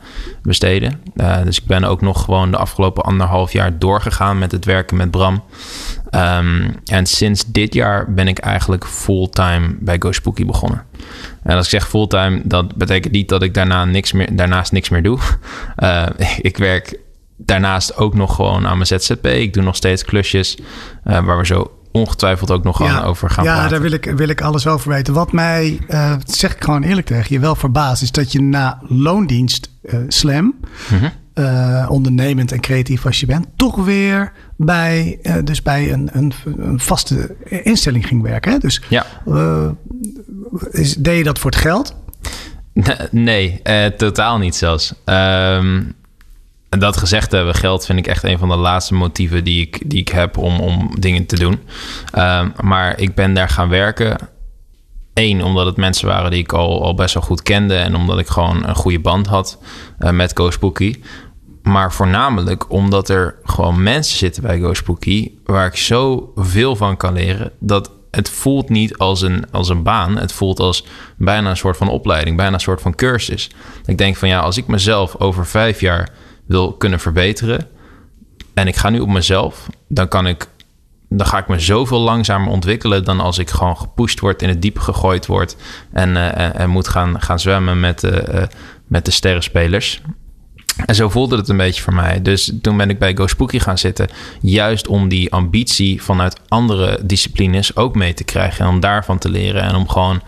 [0.43, 1.01] besteden.
[1.17, 4.97] Uh, dus ik ben ook nog gewoon de afgelopen anderhalf jaar doorgegaan met het werken
[4.97, 5.43] met Bram.
[6.11, 10.85] Um, en sinds dit jaar ben ik eigenlijk fulltime bij GoSpooky begonnen.
[11.43, 14.89] En als ik zeg fulltime, dat betekent niet dat ik daarna niks meer, daarnaast niks
[14.89, 15.19] meer doe.
[15.79, 16.07] Uh,
[16.39, 16.99] ik werk
[17.37, 19.27] daarnaast ook nog gewoon aan mijn ZZP.
[19.27, 20.59] Ik doe nog steeds klusjes
[21.05, 23.71] waar we zo ongetwijfeld ook nog ja, over gaan ja, praten.
[23.71, 25.15] daar wil ik, wil ik alles over weten.
[25.15, 28.03] Wat mij, uh, zeg ik gewoon eerlijk tegen je, wel verbaast...
[28.03, 30.55] is dat je na loondienst eh, slam.
[31.35, 33.47] Eh, ondernemend en creatief als je bent.
[33.57, 38.53] Toch weer bij, eh, dus bij een, een, een vaste instelling ging werken.
[38.53, 38.59] Hè?
[38.59, 39.07] Dus Ja.
[39.27, 39.69] eh,
[40.71, 41.95] is, deed je dat voor het geld?
[43.11, 44.95] Nee, eh, totaal niet zelfs.
[46.73, 49.91] Ehm, dat gezegd hebben, geld vind ik echt een van de laatste motieven die ik,
[49.91, 51.61] die ik heb om, om dingen te doen.
[52.13, 54.17] Ehm, maar ik ben daar gaan werken.
[55.15, 57.75] Eén, omdat het mensen waren die ik al, al best wel goed kende.
[57.75, 59.59] En omdat ik gewoon een goede band had
[59.99, 60.95] eh, met Go Spooky.
[61.63, 65.31] Maar voornamelijk omdat er gewoon mensen zitten bij Go Spooky...
[65.45, 67.53] waar ik zoveel van kan leren...
[67.59, 70.19] dat het voelt niet als een, als een baan.
[70.19, 70.85] Het voelt als
[71.17, 72.37] bijna een soort van opleiding.
[72.37, 73.51] Bijna een soort van cursus.
[73.85, 76.09] Ik denk van ja, als ik mezelf over vijf jaar
[76.47, 77.69] wil kunnen verbeteren...
[78.55, 79.69] en ik ga nu op mezelf...
[79.89, 80.49] dan kan ik
[81.17, 84.63] dan ga ik me zoveel langzamer ontwikkelen dan als ik gewoon gepusht word, in het
[84.63, 85.57] diepe gegooid word
[85.93, 88.43] en, eh, en, moet gaan, gaan zwemmen met, eh,
[88.87, 90.01] met de sterrenspelers.
[90.87, 92.23] En zo voelde het een beetje voor mij.
[92.23, 94.09] Dus toen ben ik bij Go Spooky gaan zitten.
[94.41, 98.65] Juist om die ambitie vanuit andere disciplines ook mee te krijgen.
[98.65, 99.63] En om daarvan te leren.
[99.63, 100.23] En om gewoon...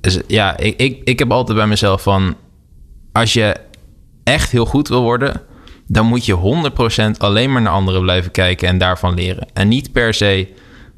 [0.00, 2.36] Dus ja, ik, ik, ik heb altijd bij mezelf van...
[3.12, 3.56] Als je
[4.28, 5.40] echt heel goed wil worden...
[5.86, 6.70] dan moet je
[7.14, 9.48] 100% alleen maar naar anderen blijven kijken en daarvan leren.
[9.52, 10.48] En niet per se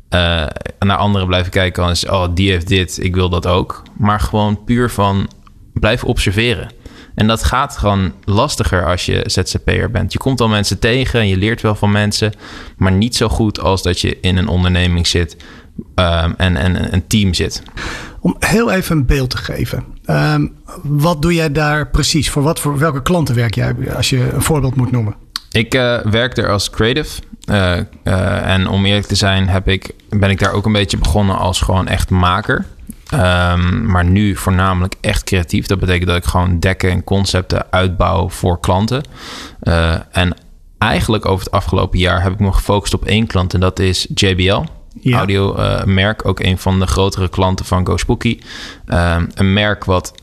[0.09, 0.47] eh,
[0.79, 2.07] naar anderen blijven kijken als...
[2.07, 3.83] oh, die heeft dit, ik wil dat ook.
[3.99, 5.29] Maar gewoon puur van
[5.73, 6.73] blijf observeren.
[7.15, 10.13] En dat gaat gewoon lastiger als je ZZP'er bent.
[10.13, 12.33] Je komt al mensen tegen en je leert wel van mensen...
[12.77, 15.37] maar niet zo goed als dat je in een onderneming zit...
[15.95, 17.63] ehm, en, en een team zit.
[18.21, 19.85] Om heel even een beeld te geven.
[20.05, 20.47] Ehm,
[20.83, 22.31] wat doe jij daar precies?
[22.31, 25.15] Voor, wat, voor welke klanten werk jij als je een voorbeeld moet noemen?
[25.51, 27.21] Ik eh, werk er als creative.
[27.45, 27.85] Eh, eh,
[28.53, 31.61] en om eerlijk te zijn heb ik, ben ik daar ook een beetje begonnen als
[31.61, 32.67] gewoon echt maker.
[33.07, 35.67] Ehm, maar nu voornamelijk echt creatief.
[35.67, 39.03] Dat betekent dat ik gewoon dekken en concepten uitbouw voor klanten.
[40.11, 40.37] En
[40.79, 43.55] eigenlijk over het afgelopen jaar heb ik me gefocust op één klant.
[43.55, 44.63] En dat is JBL.
[45.01, 45.17] Ja.
[45.17, 46.27] Audio eh, merk.
[46.27, 48.39] Ook een van de grotere klanten van Go Spooky.
[48.87, 50.15] Ehm, een merk wat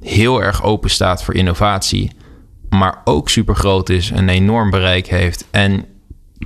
[0.00, 2.10] heel erg open staat voor innovatie.
[2.68, 4.10] Maar ook super groot is.
[4.10, 5.46] Een enorm bereik heeft.
[5.50, 5.84] En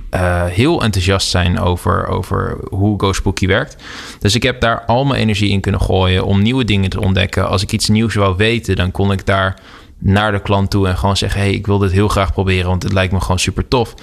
[0.09, 3.83] eh, heel enthousiast zijn over, over hoe Go Spooky werkt.
[4.19, 7.49] Dus ik heb daar al mijn energie in kunnen gooien om nieuwe dingen te ontdekken.
[7.49, 9.59] Als ik iets nieuws wou weten, dan kon ik daar
[9.97, 12.83] naar de klant toe en gewoon zeggen: hey, ik wil dit heel graag proberen, want
[12.83, 13.93] het lijkt me gewoon super tof.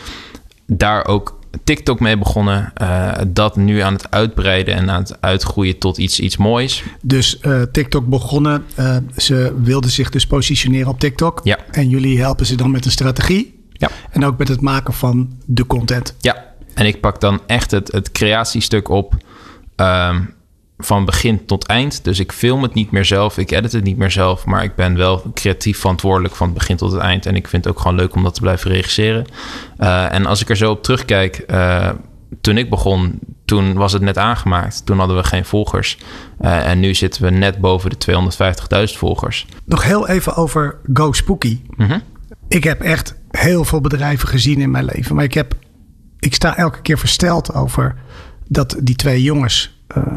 [0.67, 2.71] Daar ook TikTok mee begonnen.
[2.75, 6.85] eh, dat nu aan het uitbreiden en aan het uitgroeien tot iets, iets moois.
[7.03, 8.65] Dus eh, TikTok begonnen.
[8.75, 11.41] eh, ze wilden zich dus positioneren op TikTok.
[11.45, 11.59] Ja.
[11.71, 13.61] En jullie helpen ze dan met een strategie.
[13.73, 13.91] Ja.
[14.11, 16.15] En ook met het maken van de content.
[16.21, 19.15] Ja, en ik pak dan echt het, het creatiestuk op
[19.77, 20.21] ehm,
[20.79, 22.05] van begin tot eind.
[22.05, 24.75] Dus ik film het niet meer zelf, ik edit het niet meer zelf, maar ik
[24.75, 27.27] ben wel creatief verantwoordelijk van het begin tot het eind.
[27.27, 29.25] En ik vind het ook gewoon leuk om dat te blijven regisseren.
[29.77, 31.91] Eh, en als ik er zo op terugkijk, eh,
[32.41, 34.87] toen ik begon, toen was het net aangemaakt.
[34.87, 35.99] Toen hadden we geen volgers.
[36.39, 39.47] Eh, en nu zitten we net boven de 250.000 volgers.
[39.65, 41.61] Nog heel even over Go Spooky.
[41.77, 41.99] Mhm.
[42.49, 45.15] Ik heb echt heel veel bedrijven gezien in mijn leven.
[45.15, 45.55] Maar ik, heb,
[46.19, 47.95] ik sta elke keer versteld over
[48.49, 49.76] dat die twee jongens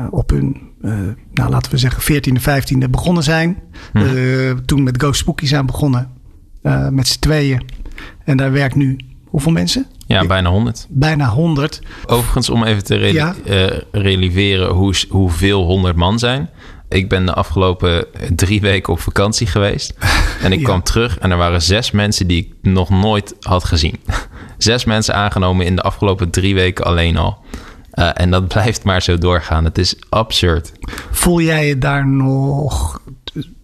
[0.09, 0.91] op hun, eh,
[1.33, 3.57] nou, laten we zeggen, 14e, 15e begonnen zijn.
[3.93, 4.03] Eh,
[4.65, 6.17] toen met Go Spooky zijn begonnen.
[6.61, 7.63] eh, met z'n tweeën.
[8.25, 9.85] En daar werkt nu hoeveel mensen?
[10.07, 10.87] Ja, bijna 100.
[10.89, 11.81] Bijna 100.
[12.05, 13.35] Overigens, om even te Ja.
[13.45, 16.49] eh, releveren hoe, hoeveel 100 man zijn.
[16.89, 19.93] Ik ben de afgelopen drie weken op vakantie geweest.
[20.43, 20.65] En ik Ja.
[20.65, 23.95] kwam terug en er waren zes mensen die ik nog nooit had gezien.
[24.57, 27.37] Zes mensen aangenomen in de afgelopen drie weken alleen al.
[27.99, 29.63] Eh, en dat blijft maar zo doorgaan.
[29.63, 30.71] Het is absurd.
[31.11, 33.01] Voel jij je daar nog,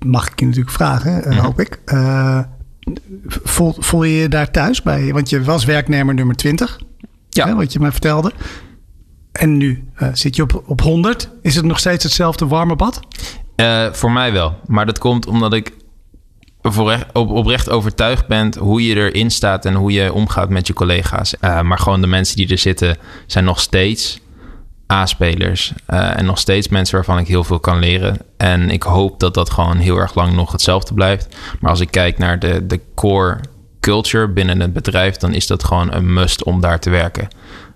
[0.05, 1.79] mag ik je natuurlijk vragen, eh, hoop ik.
[1.85, 2.39] Eh,
[3.27, 5.13] voel, voel je je daar thuis bij?
[5.13, 6.79] Want je was werknemer nummer 20,
[7.29, 7.47] Ja.
[7.47, 8.31] hè, wat je mij vertelde.
[9.31, 11.29] En nu zit je op, op 100.
[11.41, 12.99] Is het nog steeds hetzelfde warme bad?
[13.91, 14.59] Voor mij wel.
[14.65, 15.73] Maar dat komt omdat ik
[16.61, 20.73] voorrecht, op, oprecht overtuigd ben hoe je erin staat en hoe je omgaat met je
[20.73, 21.33] collega's.
[21.39, 24.19] Maar gewoon de mensen die er zitten zijn nog steeds
[24.91, 25.73] A-spelers.
[25.85, 28.17] eh, en nog steeds mensen waarvan ik heel veel kan leren.
[28.37, 31.35] En ik hoop dat dat gewoon heel erg lang nog hetzelfde blijft.
[31.59, 33.39] Maar als ik kijk naar de, de core
[33.79, 37.27] culture binnen het bedrijf, dan is dat gewoon een must om daar te werken.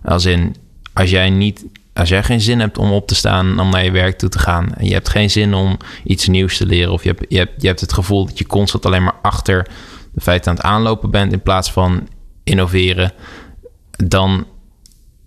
[0.04, 0.56] Als in,
[0.94, 1.66] als jij niet
[2.00, 4.40] als jij geen zin hebt om op te staan om naar je werk toe te
[4.40, 7.38] gaan en je hebt geen zin om iets nieuws te leren of je hebt, je
[7.38, 9.68] hebt, je hebt het gevoel dat je constant alleen maar achter
[10.12, 12.08] de feiten aan het aanlopen bent in plaats van
[12.44, 13.12] innoveren,
[13.92, 14.46] dan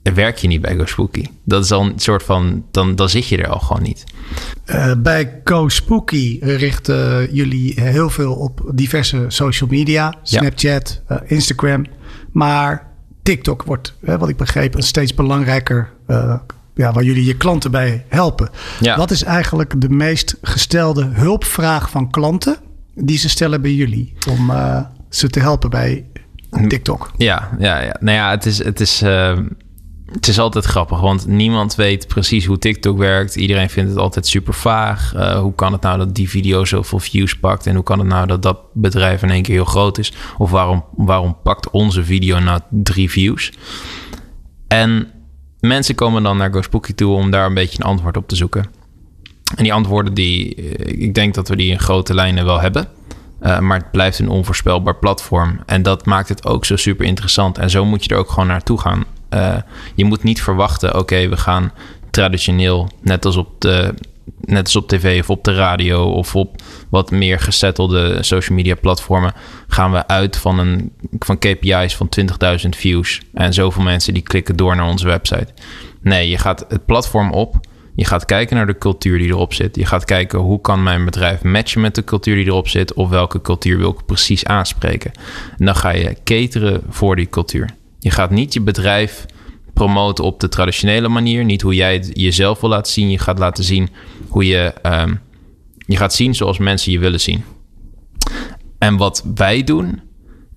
[0.02, 1.24] werk je niet bij Go Spooky.
[1.44, 4.04] Dat is al een soort van, dan, dan zit je er al gewoon niet.
[4.66, 11.22] Uh, bij Co Spooky richten jullie heel veel op diverse social media, Snapchat, ja.
[11.22, 11.86] uh, Instagram.
[12.32, 12.86] Maar
[13.22, 15.90] TikTok wordt, wat ik begreep, een steeds belangrijker.
[16.08, 16.34] Uh,
[16.74, 18.50] ja, waar jullie je klanten bij helpen.
[18.80, 18.96] Ja.
[18.96, 22.56] Wat is eigenlijk de meest gestelde hulpvraag van klanten
[22.94, 24.52] die ze stellen bij jullie om
[25.08, 26.04] ze te helpen bij
[26.68, 27.10] TikTok?
[27.16, 27.96] Ja, ja, ja.
[28.00, 29.02] nou ja, het is, het is
[30.12, 33.36] het is altijd grappig, want niemand weet precies hoe TikTok werkt.
[33.36, 35.14] Iedereen vindt het altijd super vaag.
[35.14, 37.66] Uh, hoe kan het nou dat die video zoveel views pakt?
[37.66, 40.12] En hoe kan het nou dat dat bedrijf in één keer heel groot is?
[40.38, 43.52] Of waarom, waarom pakt onze video nou drie views?
[44.68, 45.08] En
[45.60, 48.64] mensen komen dan naar GoSpooky toe om daar een beetje een antwoord op te zoeken.
[49.56, 52.88] En die antwoorden, die, eh, ik denk dat we die in grote lijnen wel hebben.
[53.42, 55.60] Uh, maar het blijft een onvoorspelbaar platform.
[55.66, 57.58] En dat maakt het ook zo super interessant.
[57.58, 59.04] En zo moet je er ook gewoon naartoe gaan.
[59.34, 59.56] Uh,
[59.94, 61.72] je moet niet verwachten, oké, we gaan
[62.10, 63.94] traditioneel, net als op de
[64.40, 68.74] net als op tv of op de radio of op wat meer gesettelde social media
[68.74, 69.32] platformen,
[69.68, 72.08] gaan we uit van, een, van KPI's van
[72.62, 75.48] 20.000 views en zoveel mensen die klikken door naar onze website.
[76.00, 77.56] Nee, je gaat het platform op.
[77.94, 79.76] Je gaat kijken naar de cultuur die erop zit.
[79.76, 82.92] Je gaat kijken hoe kan mijn bedrijf matchen met de cultuur die erop zit.
[82.92, 85.12] Of welke cultuur wil ik precies aanspreken.
[85.58, 87.68] En dan ga je cateren voor die cultuur.
[88.02, 89.26] Je gaat niet je bedrijf
[89.72, 91.44] promoten op de traditionele manier.
[91.44, 93.10] Niet hoe jij het jezelf wil laten zien.
[93.10, 93.88] Je gaat laten zien
[94.28, 94.74] hoe je.
[94.82, 95.20] Um,
[95.86, 97.44] je gaat zien zoals mensen je willen zien.
[98.78, 100.00] En wat wij doen,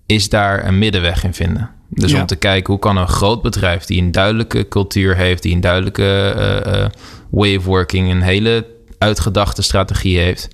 [0.06, 1.70] is daar een middenweg in vinden.
[1.90, 5.54] Dus om te kijken hoe kan een groot bedrijf die een duidelijke cultuur heeft, die
[5.54, 6.86] een duidelijke uh, uh,
[7.30, 8.66] way of working, een hele
[8.98, 10.48] uitgedachte strategie heeft,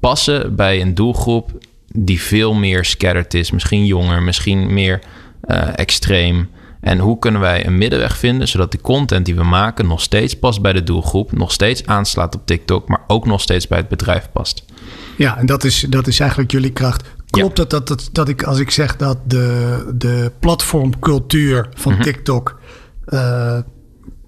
[0.00, 1.50] passen bij een doelgroep
[1.92, 5.00] die veel meer scattered is, misschien jonger, misschien meer
[5.48, 6.48] uh, extreem.
[6.80, 10.38] En hoe kunnen wij een middenweg vinden zodat de content die we maken nog steeds
[10.38, 13.88] past bij de doelgroep, nog steeds aanslaat op TikTok, maar ook nog steeds bij het
[13.88, 14.64] bedrijf past?
[15.16, 17.04] Ja, en dat is, dat is eigenlijk jullie kracht.
[17.30, 22.02] Klopt het dat, dat, dat ik als ik zeg dat de, de platformcultuur van mhm.
[22.02, 22.60] TikTok
[23.06, 23.58] uh,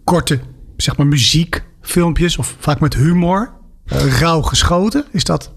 [0.05, 0.41] korte,
[0.77, 3.53] zeg maar muziekfilmpjes of vaak met humor,
[3.93, 5.53] uh, rauw geschoten, is dat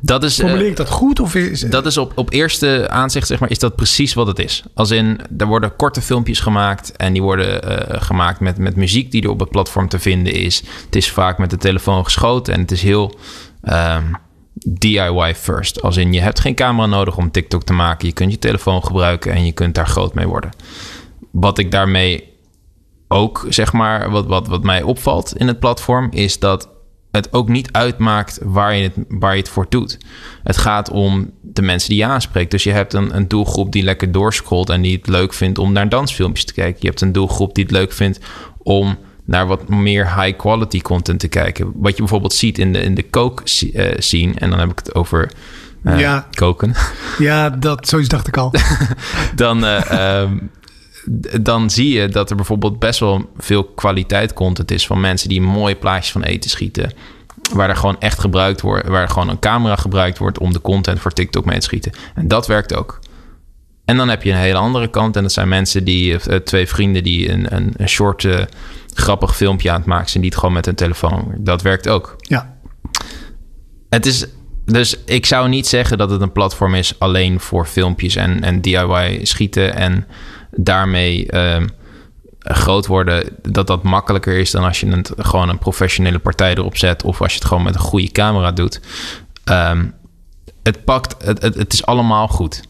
[0.00, 1.20] dat is, Formuleer ik dat goed?
[1.20, 4.38] Of is, dat is op, op eerste aanzicht, zeg maar, is dat precies wat het
[4.38, 4.62] is.
[4.74, 9.10] Als in, er worden korte filmpjes gemaakt en die worden uh, gemaakt met, met muziek
[9.10, 10.62] die er op het platform te vinden is.
[10.84, 13.14] Het is vaak met de telefoon geschoten en het is heel
[13.62, 14.12] um, ehm,
[14.52, 15.82] DIY first.
[15.82, 18.06] Als in, je hebt geen camera nodig om TikTok te maken.
[18.06, 20.50] Je kunt je telefoon gebruiken en je kunt daar groot mee worden.
[21.30, 22.36] Wat ik daarmee
[23.08, 26.68] ook, zeg maar, wat, wat, wat mij opvalt in het platform, is dat
[27.10, 29.98] het ook niet uitmaakt waar je het, waar je het voor doet.
[30.42, 32.50] Het gaat om de mensen die je aanspreekt.
[32.50, 35.72] Dus je hebt een, een doelgroep die lekker doorscrollt en die het leuk vindt om
[35.72, 36.78] naar dansfilmpjes te kijken.
[36.80, 38.20] Je hebt een doelgroep die het leuk vindt
[38.62, 41.72] om naar wat meer high quality content te kijken.
[41.74, 44.32] Wat je bijvoorbeeld ziet in de, in de kook uh, scene.
[44.34, 45.30] En dan heb ik het over
[45.82, 46.26] uh, ja.
[46.30, 46.74] koken.
[47.18, 48.52] Ja, dat, zoiets dacht ik al.
[49.34, 50.30] dan, uh,
[51.40, 55.40] dan zie je dat er bijvoorbeeld best wel veel kwaliteit content is van mensen die
[55.40, 56.92] mooie plaatjes van eten schieten.
[57.52, 60.60] Waar er gewoon echt gebruikt wordt, waar er gewoon een camera gebruikt wordt om de
[60.60, 61.92] content voor TikTok mee te schieten.
[62.14, 62.98] En dat werkt ook.
[63.88, 65.16] En dan heb je een hele andere kant.
[65.16, 68.40] En dat zijn mensen die, uh, twee vrienden die een, een, een short, uh,
[68.94, 70.22] grappig filmpje aan het maken zijn.
[70.22, 71.34] Die het gewoon met een telefoon.
[71.38, 72.16] Dat werkt ook.
[72.18, 72.56] Ja.
[73.88, 74.26] Het is,
[74.64, 78.60] dus ik zou niet zeggen dat het een platform is alleen voor filmpjes en, en
[78.60, 79.74] DIY schieten.
[79.74, 80.06] En
[80.50, 81.56] daarmee uh,
[82.38, 86.76] groot worden, dat dat makkelijker is dan als je het, gewoon een professionele partij erop
[86.76, 88.80] zet of als je het gewoon met een goede camera doet.
[89.44, 89.94] Um,
[90.62, 92.62] het pakt, het, het, het is allemaal goed.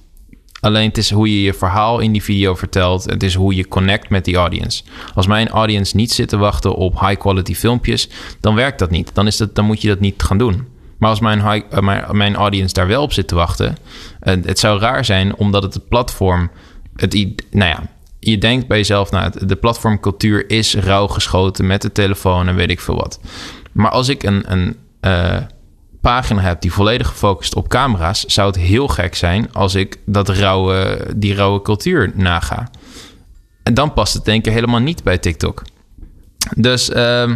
[0.61, 3.05] Alleen het is hoe je je verhaal in die video vertelt.
[3.05, 4.83] Het is hoe je connect met die audience.
[5.15, 8.09] Als mijn audience niet zit te wachten op high quality filmpjes,
[8.41, 9.15] dan werkt dat niet.
[9.15, 10.67] Dan, is dat, dan moet je dat niet gaan doen.
[10.99, 13.77] Maar als mijn, high, mijn, mijn audience daar wel op zit te wachten,
[14.23, 16.51] uh, het zou raar zijn omdat het het platform
[17.01, 17.15] het,
[17.51, 17.83] nou ja,
[18.19, 22.71] je denkt bij jezelf, nou, de platformcultuur is rauw geschoten met de telefoon en weet
[22.71, 23.21] ik veel wat.
[23.73, 25.37] Maar als ik een, een uh,
[26.01, 30.29] pagina heb die volledig gefocust op camera's, zou het heel gek zijn als ik dat
[30.29, 32.71] rauwe, die rauwe cultuur naga.
[33.63, 35.63] En dan past het denk ik helemaal niet bij TikTok.
[36.57, 37.33] Dus uh,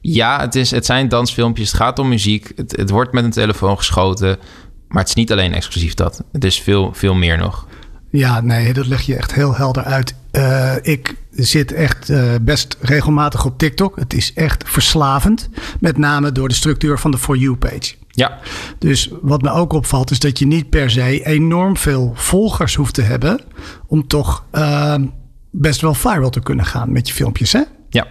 [0.00, 3.30] ja, het, is, het zijn dansfilmpjes, het gaat om muziek, het, het wordt met een
[3.30, 4.38] telefoon geschoten.
[4.88, 6.24] Maar het is niet alleen exclusief dat.
[6.32, 7.66] Het is veel, veel meer nog.
[8.12, 10.14] Ja, nee, dat leg je echt heel helder uit.
[10.32, 13.96] Uh, ik zit echt uh, best regelmatig op TikTok.
[13.96, 15.48] Het is echt verslavend.
[15.80, 17.94] Met name door de structuur van de For You-page.
[18.08, 18.38] Ja.
[18.78, 22.94] Dus wat me ook opvalt is dat je niet per se enorm veel volgers hoeft
[22.94, 23.40] te hebben...
[23.86, 24.94] om toch uh,
[25.50, 27.62] best wel viral te kunnen gaan met je filmpjes, hè?
[27.88, 28.06] Ja,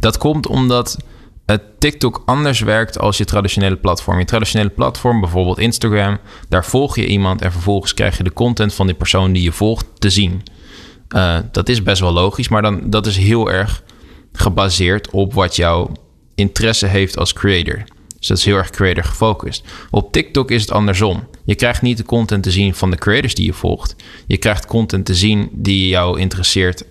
[0.00, 0.96] dat komt omdat
[1.78, 4.18] TikTok anders werkt als je traditionele platform.
[4.18, 8.74] Je traditionele platform, bijvoorbeeld Instagram, daar volg je iemand en vervolgens krijg je de content
[8.74, 10.42] van die persoon die je volgt te zien.
[11.16, 13.82] Uh, dat is best wel logisch, maar dan, dat is heel erg
[14.32, 15.92] gebaseerd op wat jouw
[16.34, 17.84] interesse heeft als creator.
[18.18, 19.64] Dus dat is heel erg creator gefocust.
[19.90, 21.28] Op TikTok is het andersom.
[21.44, 23.96] Je krijgt niet de content te zien van de creators die je volgt.
[24.26, 26.84] Je krijgt content te zien die jou interesseert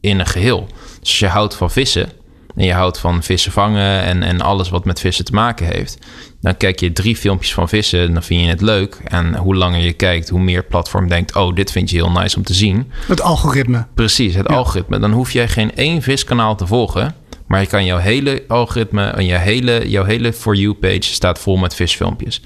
[0.00, 0.66] in een geheel.
[0.66, 2.08] Dus als je houdt van vissen
[2.56, 5.98] en je houdt van vissen vangen en, en alles wat met vissen te maken heeft,
[6.40, 9.00] dan kijk je drie filmpjes van vissen en dan vind je het leuk.
[9.04, 12.36] En hoe langer je kijkt, hoe meer platform denkt: oh, dit vind je heel nice
[12.36, 12.90] om te zien.
[13.06, 13.86] Het algoritme.
[13.94, 14.98] Precies, het algoritme.
[14.98, 17.14] Dan hoef jij geen één viskanaal te volgen.
[17.46, 21.56] Maar je kan jouw hele algoritme en je hele, jouw hele For You-page staat vol
[21.56, 22.42] met visfilmpjes.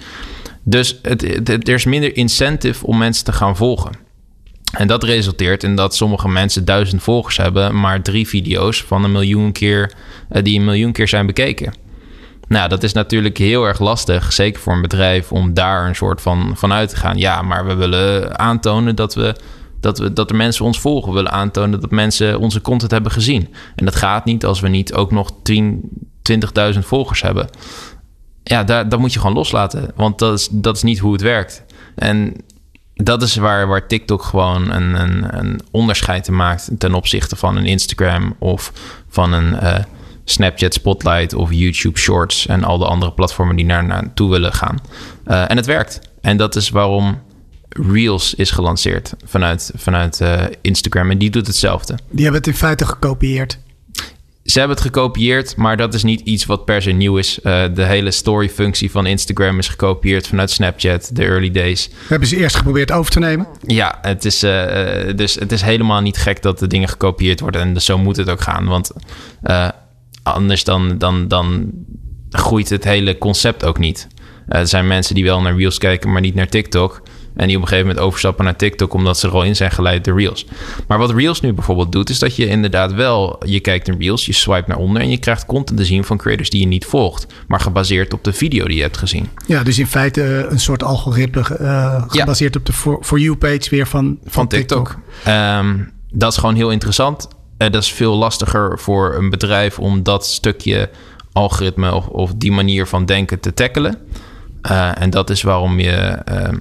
[0.62, 3.92] Dus het, het, er is minder incentive om mensen te gaan volgen.
[4.72, 9.12] En dat resulteert in dat sommige mensen duizend volgers hebben, maar drie video's van een
[9.12, 9.92] miljoen keer
[10.28, 11.72] eh, die een miljoen keer zijn bekeken.
[12.48, 16.20] Nou, dat is natuurlijk heel erg lastig, zeker voor een bedrijf, om daar een soort
[16.20, 17.18] van, van uit te gaan.
[17.18, 19.34] Ja, maar we willen aantonen dat we
[19.80, 21.08] dat, we, dat de mensen ons volgen.
[21.08, 23.54] We willen aantonen dat mensen onze content hebben gezien.
[23.74, 25.88] En dat gaat niet als we niet ook nog 10,
[26.72, 27.48] 20.000 volgers hebben.
[28.42, 29.92] Ja, daar, dat moet je gewoon loslaten.
[29.94, 31.64] Want dat is, dat is niet hoe het werkt.
[31.94, 32.34] En
[33.02, 37.56] dat is waar, waar TikTok gewoon een, een, een onderscheid in maakt ten opzichte van
[37.56, 38.72] een Instagram of
[39.08, 39.76] van een uh,
[40.24, 44.78] Snapchat Spotlight of YouTube Shorts en al de andere platformen die naar naartoe willen gaan.
[45.26, 46.00] Uh, en het werkt.
[46.20, 47.18] En dat is waarom
[47.68, 51.10] Reels is gelanceerd vanuit, vanuit uh, Instagram.
[51.10, 51.98] En die doet hetzelfde.
[52.10, 53.58] Die hebben het in feite gekopieerd.
[54.50, 57.38] Ze hebben het gekopieerd, maar dat is niet iets wat per se nieuw is.
[57.42, 61.90] Uh, de hele story-functie van Instagram is gekopieerd vanuit Snapchat, de early days.
[62.08, 63.46] Hebben ze eerst geprobeerd over te nemen?
[63.66, 64.64] Ja, het is, uh,
[65.16, 67.60] dus het is helemaal niet gek dat de dingen gekopieerd worden.
[67.60, 68.66] En dus zo moet het ook gaan.
[68.66, 68.92] Want
[70.22, 71.70] anders dan, dan, dan
[72.30, 74.06] groeit het hele concept ook niet.
[74.48, 77.02] er zijn mensen die wel naar Reels kijken, maar niet naar TikTok.
[77.36, 79.70] En die op een gegeven moment overstappen naar TikTok omdat ze er al in zijn
[79.70, 80.46] geleid de Reels.
[80.86, 84.26] Maar wat Reels nu bijvoorbeeld doet, is dat je inderdaad wel, je kijkt naar Reels,
[84.26, 86.84] je swipe naar onder en je krijgt content te zien van creators die je niet
[86.84, 89.28] volgt, maar gebaseerd op de video die je hebt gezien.
[89.46, 93.70] Ja, dus in feite eh, een soort algoritme uh, gebaseerd op de For, You page
[93.70, 94.98] weer van, van, TikTok.
[95.24, 95.78] Ehm,
[96.12, 97.28] dat is gewoon heel interessant.
[97.58, 100.90] Uh, dat is veel lastiger voor een bedrijf om dat stukje
[101.32, 103.98] algoritme of, of die manier van denken te tackelen.
[104.94, 106.56] en dat is waarom je ehm,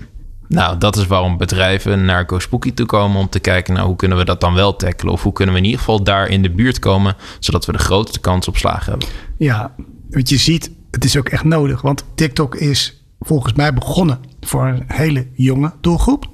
[0.49, 4.17] nou, dat is waarom bedrijven naar GoSpooky toe komen om te kijken naar hoe kunnen
[4.17, 5.13] we dat dan wel tackelen.
[5.13, 7.77] Of hoe kunnen we in ieder geval daar in de buurt komen, zodat we de
[7.77, 9.07] grootste kans op slagen hebben.
[9.37, 9.75] Ja,
[10.09, 11.81] want je ziet, het is ook echt nodig.
[11.81, 16.27] Want TikTok is volgens mij begonnen voor een hele jonge doelgroep.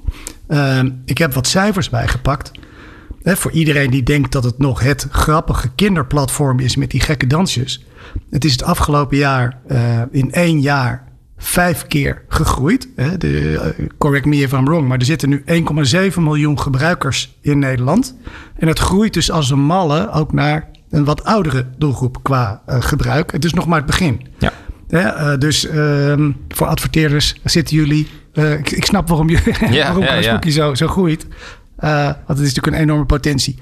[0.48, 2.50] Ehm, ik heb wat cijfers bijgepakt.
[3.22, 7.84] Voor iedereen die denkt dat het nog het grappige kinderplatform is met die gekke dansjes.
[8.30, 11.05] Het is het afgelopen jaar uh, in één jaar
[11.36, 12.88] vijf keer gegroeid.
[13.18, 17.58] De, eh, correct me if I'm wrong, maar er zitten nu 1,7 miljoen gebruikers in
[17.58, 18.16] Nederland.
[18.58, 22.76] En het groeit dus als een malle ook naar een wat oudere doelgroep qua uh,
[22.82, 23.32] gebruik.
[23.32, 24.26] Het is nog maar het begin.
[24.38, 24.52] Ja.
[24.88, 28.08] Uh, dus uh, voor adverteerders zitten jullie.
[28.32, 29.38] Ik, ik, snap waarom, je,
[29.70, 30.50] ja, waarom.
[30.50, 31.26] Zo, zo groeit.
[31.76, 33.58] want het is natuurlijk een enorme potentie.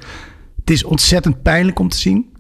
[0.61, 2.34] Het is ontzettend pijnlijk om te zien.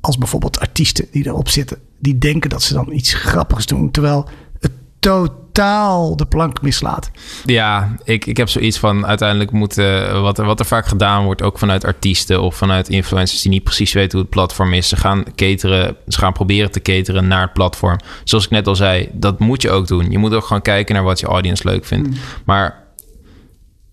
[0.00, 3.90] Als bijvoorbeeld artiesten die erop zitten die denken dat ze dan iets grappigs doen.
[3.90, 7.10] Terwijl het totaal de plank mislaat.
[7.44, 10.22] Ja, ik, ik heb zoiets van uiteindelijk moeten...
[10.22, 12.42] Wat er, wat er vaak gedaan wordt, ook vanuit artiesten...
[12.42, 14.88] of vanuit influencers die niet precies weten hoe het platform is.
[14.88, 17.98] Ze gaan cateren, ze gaan proberen te cateren naar het platform.
[18.24, 20.10] Zoals ik net al zei, dat moet je ook doen.
[20.10, 22.08] Je moet ook gewoon kijken naar wat je audience leuk vindt.
[22.08, 22.14] Mm.
[22.44, 22.84] Maar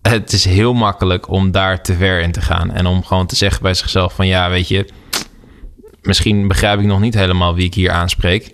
[0.02, 2.70] het is heel makkelijk om daar te ver in te gaan.
[2.70, 4.26] En om gewoon te zeggen bij zichzelf van...
[4.26, 4.88] ja, weet je
[6.02, 8.50] misschien begrijp ik nog niet helemaal wie ik hier aanspreek.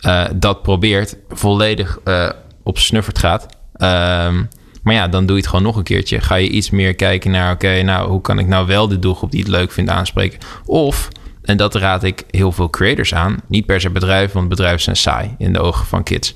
[0.00, 2.30] Uh, dat probeert volledig uh,
[2.62, 3.46] op snuffert gaat.
[3.74, 4.42] Ehm,
[4.82, 6.20] maar ja, dan doe je het gewoon nog een keertje.
[6.20, 9.30] Ga je iets meer kijken naar, oké, nou, hoe kan ik nou wel de doelgroep
[9.30, 10.38] die het leuk vindt aanspreken?
[10.64, 11.08] Of,
[11.42, 14.96] en dat raad ik heel veel creators aan, niet per se bedrijven, want bedrijven zijn
[14.96, 16.34] saai in de ogen van kids.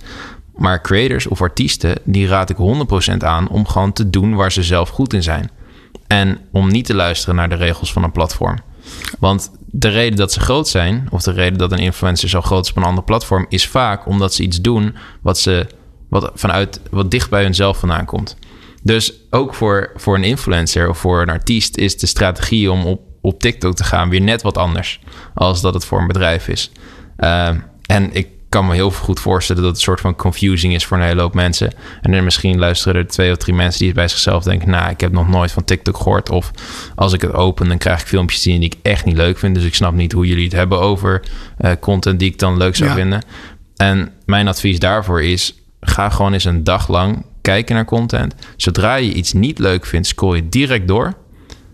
[0.56, 2.56] Maar creators of artiesten, die raad ik
[3.12, 5.50] 100% aan om gewoon te doen waar ze zelf goed in zijn.
[6.06, 8.58] En om niet te luisteren naar de regels van een platform.
[9.18, 12.64] Want de reden dat ze groot zijn, of de reden dat een influencer zo groot
[12.64, 15.66] is op een ander platform, is vaak omdat ze iets doen wat, ze,
[16.08, 18.36] wat, vanuit, wat dicht bij hunzelf vandaan komt.
[18.82, 23.00] Dus ook voor, voor een influencer of voor een artiest is de strategie om op,
[23.20, 25.00] op TikTok te gaan weer net wat anders
[25.34, 26.70] als dat het voor een bedrijf is.
[27.18, 27.48] Uh,
[27.86, 30.96] en ik kan me heel goed voorstellen dat het een soort van confusing is voor
[30.96, 31.72] een hele hoop mensen.
[32.02, 35.00] En er misschien luisteren er twee of drie mensen die bij zichzelf denken: Nou, ik
[35.00, 36.30] heb nog nooit van TikTok gehoord.
[36.30, 36.50] Of
[36.94, 39.54] als ik het open, dan krijg ik filmpjes zien die ik echt niet leuk vind.
[39.54, 41.22] Dus ik snap niet hoe jullie het hebben over
[41.60, 43.22] uh, content die ik dan leuk zou vinden.
[43.76, 48.34] En mijn advies daarvoor is: ga gewoon eens een dag lang kijken naar content.
[48.56, 51.14] Zodra je iets niet leuk vindt, scroll je direct door.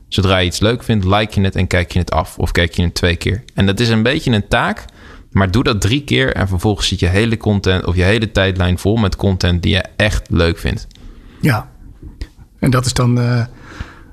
[0.08, 2.38] Zodra je iets leuk vindt, like je het en kijk je het af.
[2.38, 3.44] Of kijk je het twee keer.
[3.54, 4.84] En dat is een beetje een taak
[5.34, 8.78] maar doe dat drie keer en vervolgens zit je hele content of je hele tijdlijn
[8.78, 10.86] vol met content die je echt leuk vindt.
[11.40, 11.70] Ja,
[12.58, 13.44] en dat is dan uh,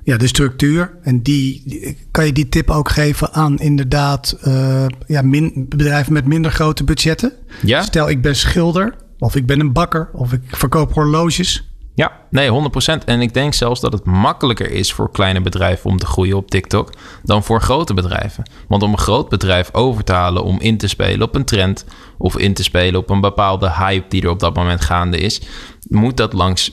[0.04, 0.92] ja, de structuur.
[1.02, 6.26] En die, kan je die tip ook geven aan inderdaad uh, ja, min, bedrijven met
[6.26, 7.32] minder grote budgetten?
[7.62, 7.82] Ja.
[7.82, 11.71] Stel, ik ben schilder of ik ben een bakker of ik verkoop horloges.
[11.94, 13.04] Ja, nee, 100%.
[13.04, 16.50] En ik denk zelfs dat het makkelijker is voor kleine bedrijven om te groeien op
[16.50, 18.50] TikTok dan voor grote bedrijven.
[18.68, 21.84] Want om een groot bedrijf over te halen om in te spelen op een trend
[22.18, 25.40] of in te spelen op een bepaalde hype die er op dat moment gaande is,
[25.88, 26.72] moet dat langs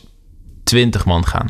[0.63, 1.47] 20 man gaan.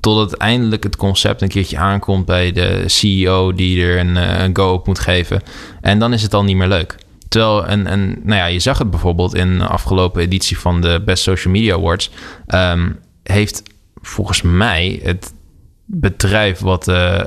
[0.00, 4.56] Totdat eindelijk het concept een keertje aankomt bij de CEO die er een, eh, een
[4.56, 5.42] go op moet geven.
[5.80, 6.96] En dan is het al niet meer leuk.
[7.28, 11.02] Terwijl, en, en nou ja, je zag het bijvoorbeeld in de afgelopen editie van de
[11.04, 12.10] Best Social Media Awards.
[12.46, 13.62] Um, heeft
[14.00, 15.32] volgens mij het
[15.84, 17.18] bedrijf wat uh,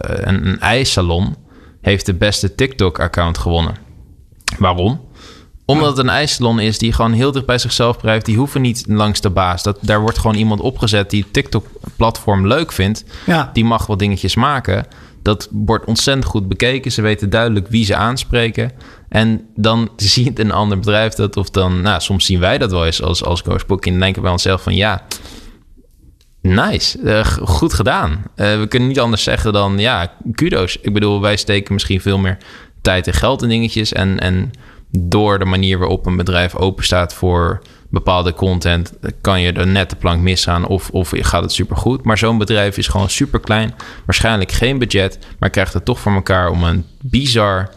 [0.00, 1.36] een, een ijssalon
[1.80, 3.74] heeft de beste TikTok-account gewonnen.
[4.58, 5.00] Waarom?
[5.64, 8.26] Omdat het een ijssalon is die gewoon heel dicht bij zichzelf blijft.
[8.26, 9.62] Die hoeven niet langs de baas.
[9.62, 13.04] Dat, daar wordt gewoon iemand opgezet die het TikTok-platform leuk vindt.
[13.26, 13.50] Ja.
[13.52, 14.86] Die mag wat dingetjes maken.
[15.22, 16.92] Dat wordt ontzettend goed bekeken.
[16.92, 18.72] Ze weten duidelijk wie ze aanspreken.
[19.08, 22.70] En dan zie je een ander bedrijf dat, of dan, nou, soms zien wij dat
[22.70, 23.86] wel eens als, als Ghostbook.
[23.86, 25.06] En denken bij onszelf van ja,
[26.42, 28.10] Nice, uh, goed gedaan.
[28.10, 30.78] Uh, we kunnen niet anders zeggen dan ja, kudo's.
[30.82, 32.38] Ik bedoel, wij steken misschien veel meer
[32.82, 33.92] tijd en geld in dingetjes.
[33.92, 34.50] En, en
[34.90, 39.90] door de manier waarop een bedrijf open staat voor bepaalde content, kan je er net
[39.90, 42.04] de plank misgaan of, of gaat het supergoed.
[42.04, 43.74] Maar zo'n bedrijf is gewoon super klein,
[44.06, 47.70] waarschijnlijk geen budget, maar krijgt het toch voor elkaar om een bizar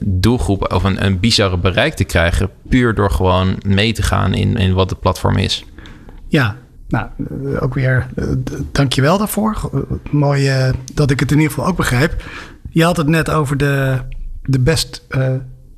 [0.00, 4.56] doelgroep of een, een bizarre bereik te krijgen, puur door gewoon mee te gaan in,
[4.56, 5.64] in wat het platform is.
[6.28, 6.56] Ja,
[6.88, 8.24] nou, eh, ook weer uh,
[8.72, 9.70] dankjewel daarvoor.
[10.10, 10.50] Mooi
[10.94, 12.24] dat ik het in ieder geval ook begrijp.
[12.70, 13.98] Je had het net over de,
[14.42, 15.06] de Best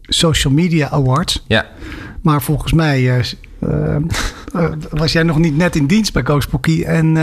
[0.03, 1.45] Social Media Awards.
[1.47, 1.67] Ja.
[2.23, 3.25] Maar volgens mij
[4.91, 6.85] was jij nog niet net in dienst bij Coachbookie.
[6.85, 7.15] En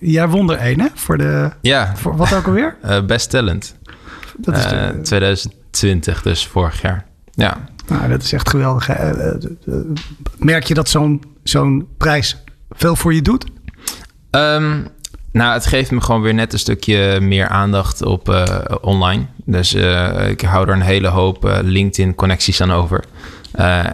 [0.00, 0.88] jij won er één, hè?
[0.94, 1.96] Voor de, ja.
[1.96, 2.76] Voor wat ook alweer?
[3.06, 3.76] Best Talent.
[4.36, 7.06] Dat is de, 2020, dus vorig jaar.
[7.30, 7.56] Ja.
[7.88, 8.88] Nou, dat is echt geweldig.
[10.38, 12.44] Merk je dat zo'n zo'n prijs
[12.76, 13.44] veel voor je doet?
[14.30, 14.88] Um,
[15.32, 18.46] nou, het geeft me gewoon weer net een stukje meer aandacht op uh,
[18.80, 19.26] online.
[19.44, 23.04] Dus uh, ik hou er een hele hoop uh, LinkedIn-connecties aan over.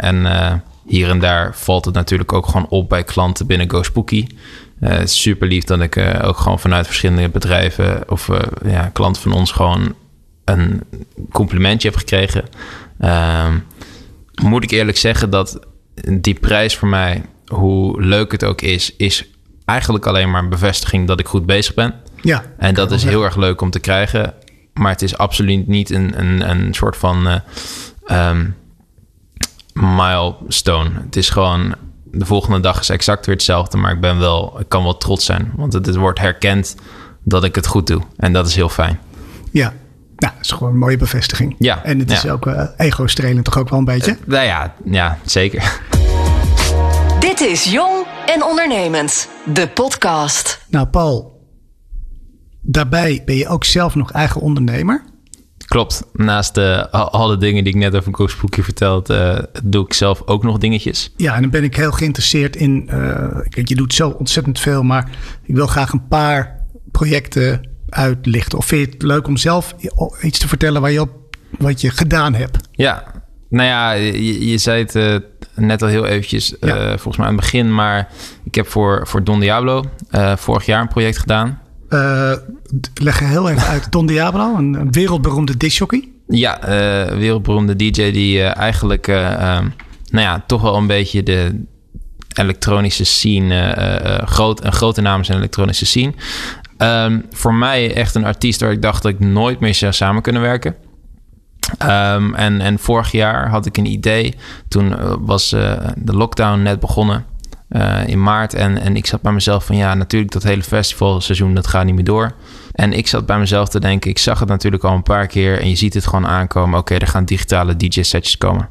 [0.00, 4.26] en hier en daar valt het natuurlijk ook gewoon op bij klanten binnen GoSpooky.
[4.80, 8.28] het is super lief dat ik ook gewoon vanuit verschillende bedrijven of
[8.64, 9.94] ja, klanten van ons gewoon
[10.44, 10.82] een
[11.32, 12.44] complimentje heb gekregen.
[12.98, 13.58] Ehm,
[14.42, 15.60] moet ik eerlijk zeggen dat
[16.20, 17.22] die prijs voor mij
[17.52, 19.28] hoe leuk het ook is, is
[19.64, 21.94] eigenlijk alleen maar een bevestiging dat ik goed bezig ben.
[22.20, 22.44] Ja.
[22.58, 24.34] En dat is heel erg leuk om te krijgen.
[24.72, 28.56] Maar het is absoluut niet een, een, een soort van uh, um,
[29.72, 30.90] milestone.
[31.04, 31.74] Het is gewoon
[32.04, 33.76] de volgende dag is exact weer hetzelfde.
[33.76, 35.52] Maar ik ben wel, ik kan wel trots zijn.
[35.56, 36.76] Want het, het wordt herkend
[37.22, 38.02] dat ik het goed doe.
[38.16, 38.98] En dat is heel fijn.
[39.50, 39.72] Ja,
[40.16, 41.56] nou, dat is gewoon een mooie bevestiging.
[41.58, 41.84] Ja.
[41.84, 44.10] En het is ook uh, ego-strelend toch ook wel een beetje?
[44.10, 45.80] Uh, nou ja, ja, zeker.
[47.22, 50.66] Dit is Jong en Ondernemend, de podcast.
[50.70, 51.40] Nou, Paul,
[52.60, 55.04] daarbij ben je ook zelf nog eigen ondernemer.
[55.66, 56.02] Klopt.
[56.12, 60.42] Naast uh, alle dingen die ik net over Koosboekje verteld, uh, doe ik zelf ook
[60.42, 61.12] nog dingetjes.
[61.16, 62.88] Ja, en dan ben ik heel geïnteresseerd in.
[62.92, 65.10] Uh, kijk, je doet zo ontzettend veel, maar
[65.42, 68.58] ik wil graag een paar projecten uitlichten.
[68.58, 69.74] Of vind je het leuk om zelf
[70.22, 72.68] iets te vertellen waar je op, wat je gedaan hebt?
[72.70, 73.04] Ja,
[73.48, 75.16] nou ja, je, je zei het uh,
[75.54, 76.76] net al heel eventjes, ja.
[76.76, 77.74] uh, volgens mij aan het begin.
[77.74, 78.08] Maar
[78.44, 81.60] ik heb voor, voor Don Diablo uh, vorig jaar een project gedaan.
[82.94, 83.92] leg heel even uit.
[83.92, 86.08] Don Diablo, een, een wereldberoemde discjockey.
[86.28, 86.58] Ja,
[87.18, 89.70] wereldberoemde DJ die eigenlijk, nou
[90.10, 91.64] ja, toch wel een beetje de
[92.32, 96.12] elektronische scene, groot, een grote naam is in de elektronische scene.
[96.82, 100.22] Um, voor mij echt een artiest waar ik dacht dat ik nooit meer zou samen
[100.22, 100.74] kunnen werken.
[101.82, 104.34] Um, en, en vorig jaar had ik een idee.
[104.68, 107.24] Toen was uh, de lockdown net begonnen
[107.70, 108.54] uh, in maart.
[108.54, 111.94] En, en ik zat bij mezelf van ja, natuurlijk dat hele festivalseizoen dat gaat niet
[111.94, 112.34] meer door.
[112.72, 115.60] En ik zat bij mezelf te denken, ik zag het natuurlijk al een paar keer.
[115.60, 116.78] En je ziet het gewoon aankomen.
[116.78, 118.68] Oké, er gaan digitale DJ-setjes komen.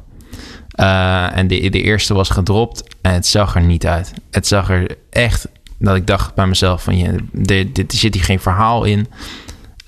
[1.34, 4.12] En de, de eerste was gedropt en het zag er niet uit.
[4.30, 8.24] Het zag er echt dat ik dacht bij mezelf van je, dit, dit zit hier
[8.24, 9.06] geen verhaal in.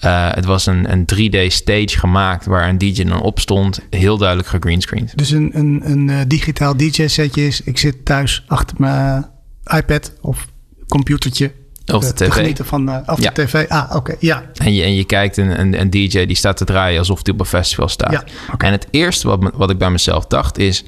[0.04, 3.80] Uh, het was een, een 3D stage gemaakt waar een DJ dan op stond.
[3.90, 5.12] Heel duidelijk gegreenscreened.
[5.18, 7.60] Dus een, een, een uh, digitaal DJ-setje is...
[7.60, 9.26] ik zit thuis achter mijn
[9.64, 10.46] iPad of
[10.88, 11.52] computertje...
[11.92, 12.26] Of de, tv.
[12.26, 13.30] Te genieten van uh, of Ja.
[13.30, 13.68] de tv.
[13.68, 14.14] Ah, oké.
[14.18, 14.44] Ja.
[14.54, 17.32] En je, en je kijkt een, een, een DJ die staat te draaien alsof hij
[17.32, 18.12] op een festival staat.
[18.12, 18.24] Ja.
[18.58, 20.84] En het eerste wat, wat ik bij mezelf dacht is...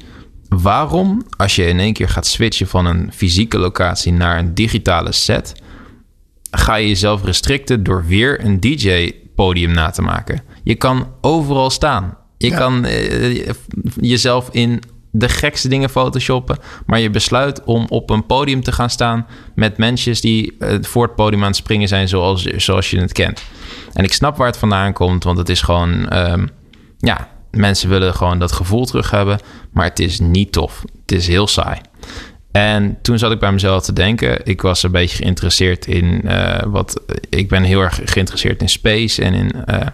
[0.48, 5.12] waarom als je in één keer gaat switchen van een fysieke locatie naar een digitale
[5.12, 5.54] set...
[6.58, 10.40] ga je jezelf restricten door weer een DJ-podium na te maken.
[10.62, 12.16] Je kan overal staan.
[12.38, 12.56] Je Ja.
[12.56, 13.50] kan eh,
[14.00, 16.58] jezelf in de gekste dingen photoshoppen...
[16.86, 19.26] maar je besluit om op een podium te gaan staan...
[19.54, 23.12] met mensen die eh, voor het podium aan het springen zijn zoals, zoals je het
[23.12, 23.42] kent.
[23.92, 26.08] En ik snap waar het vandaan komt, want het is gewoon...
[26.08, 26.46] ehm,
[26.98, 29.38] ja, mensen willen gewoon dat gevoel terug hebben...
[29.72, 30.82] maar het is niet tof.
[31.00, 31.80] Het is heel saai.
[32.56, 34.40] En toen zat ik bij mezelf te denken.
[34.46, 37.00] Ik was een beetje geïnteresseerd in eh, wat.
[37.28, 39.90] Ik ben heel erg geïnteresseerd in space en in eh, nou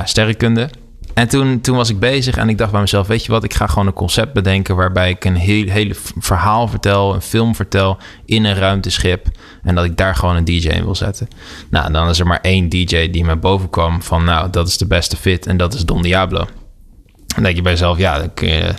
[0.00, 0.68] ja, sterrenkunde.
[1.14, 3.54] En toen, toen was ik bezig en ik dacht bij mezelf: Weet je wat, ik
[3.54, 4.76] ga gewoon een concept bedenken.
[4.76, 7.98] waarbij ik een heel, hele verhaal vertel, een film vertel.
[8.24, 9.26] in een ruimteschip.
[9.62, 11.28] En dat ik daar gewoon een DJ in wil zetten.
[11.70, 14.78] Nou, dan is er maar één DJ die me boven kwam van: Nou, dat is
[14.78, 16.46] de beste fit en dat is Don Diablo.
[17.26, 18.74] Dan denk je bij jezelf: Ja, je-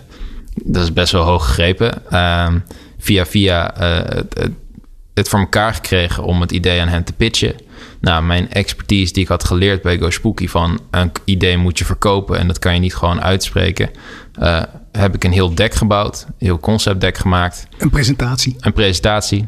[0.64, 2.12] dat is best wel hoog gegrepen.
[2.12, 2.58] Ehm,
[3.06, 4.22] via via eh,
[5.14, 7.56] het, voor elkaar gekregen om het idee aan hem te pitchen.
[8.02, 11.86] Nou, mijn expertise die ik had geleerd bij Go Spooky van een idee moet je
[11.86, 13.90] verkopen en dat kan je niet gewoon uitspreken.
[14.34, 18.56] eh, heb ik een heel deck gebouwd, een heel concept deck gemaakt, Een presentatie.
[18.60, 19.48] een presentatie.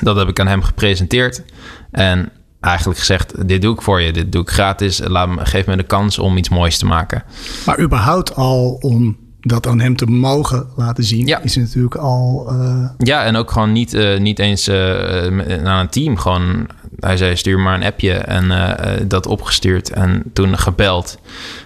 [0.00, 1.42] Dat heb ik aan hem gepresenteerd
[1.90, 2.30] en
[2.60, 5.00] eigenlijk gezegd: dit doe ik voor je, dit doe ik gratis.
[5.04, 7.22] Laat me, geef me de kans om iets moois te maken.
[7.66, 11.26] Maar überhaupt al om dat aan hem te mogen laten zien...
[11.26, 11.40] Ja.
[11.42, 12.46] is natuurlijk al...
[12.50, 16.16] eh, Ja, en ook gewoon niet, eh, niet eens eh, met- aan een team.
[16.16, 16.66] Gewoon,
[17.00, 18.12] hij zei, stuur maar een appje.
[18.12, 19.90] En eh, eh, dat opgestuurd.
[19.90, 21.18] En toen gebeld.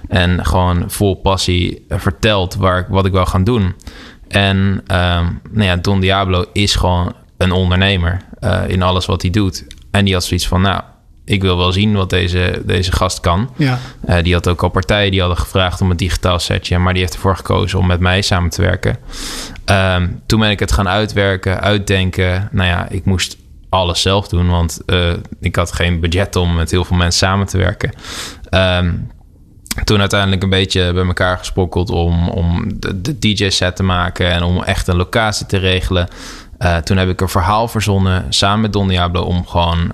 [0.08, 3.74] En gewoon vol passie eh, verteld waar ik, wat ik wil gaan doen.
[4.28, 9.30] En ehm, nou ja, Don Diablo is gewoon een ondernemer eh, in alles wat hij
[9.30, 9.64] doet.
[9.90, 10.82] En die had zoiets van, nou,
[11.24, 13.50] ik wil wel zien wat deze, deze gast kan.
[13.56, 13.78] ja.
[14.06, 17.02] Eh, die had ook al partijen die hadden gevraagd om een digitaal setje, maar die
[17.02, 18.96] heeft ervoor gekozen om met mij samen te werken.
[19.64, 22.48] Ehm, toen ben ik het gaan uitwerken, uitdenken.
[22.52, 23.36] Nou ja, ik moest
[23.68, 27.46] alles zelf doen, want eh, ik had geen budget om met heel veel mensen samen
[27.46, 27.92] te werken.
[28.48, 28.92] Ehm,
[29.84, 34.42] toen uiteindelijk een beetje bij elkaar gesprokkeld om, om de, de DJ-set te maken en
[34.42, 36.08] om echt een locatie te regelen.
[36.58, 39.92] Eh, toen heb ik een verhaal verzonnen samen met Don Diablo om gewoon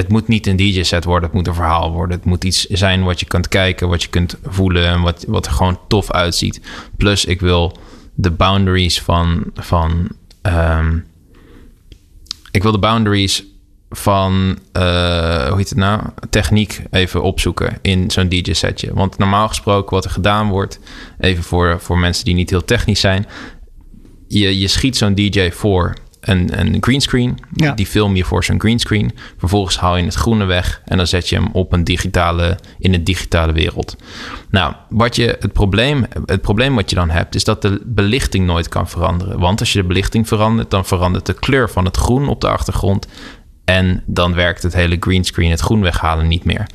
[0.00, 2.16] het moet niet een DJ-set worden, het moet een verhaal worden.
[2.16, 5.46] Het moet iets zijn wat je kunt kijken, wat je kunt voelen en wat, wat
[5.46, 6.60] er gewoon tof uitziet.
[6.96, 7.78] Plus, ik wil
[8.14, 9.44] de boundaries van.
[9.54, 10.08] van
[10.42, 10.98] ehm,
[12.50, 13.44] ik wil de boundaries
[13.90, 18.94] van, eh, hoe heet het nou, techniek even opzoeken in zo'n DJ-setje.
[18.94, 20.80] Want normaal gesproken, wat er gedaan wordt,
[21.18, 23.26] even voor, voor mensen die niet heel technisch zijn,
[24.28, 27.38] je, je schiet zo'n DJ voor een, een greenscreen.
[27.54, 27.72] Ja.
[27.72, 29.12] Die film je voor zo'n greenscreen.
[29.36, 32.92] Vervolgens haal je het groene weg en dan zet je hem op een digitale, in
[32.92, 33.96] de digitale wereld.
[34.50, 38.46] Nou, wat je, het, probleem, het probleem wat je dan hebt, is dat de belichting
[38.46, 39.38] nooit kan veranderen.
[39.38, 42.48] Want als je de belichting verandert, dan verandert de kleur van het groen op de
[42.48, 43.06] achtergrond.
[43.64, 46.66] En dan werkt het hele greenscreen, het groen weghalen, niet meer.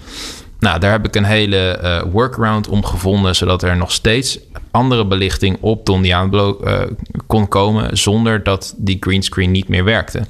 [0.59, 4.39] Nou, daar heb ik een hele eh, workaround om gevonden, zodat er nog steeds
[4.71, 6.81] andere belichting op Don Diablo eh,
[7.27, 10.21] kon komen, zonder dat die greenscreen niet meer werkte.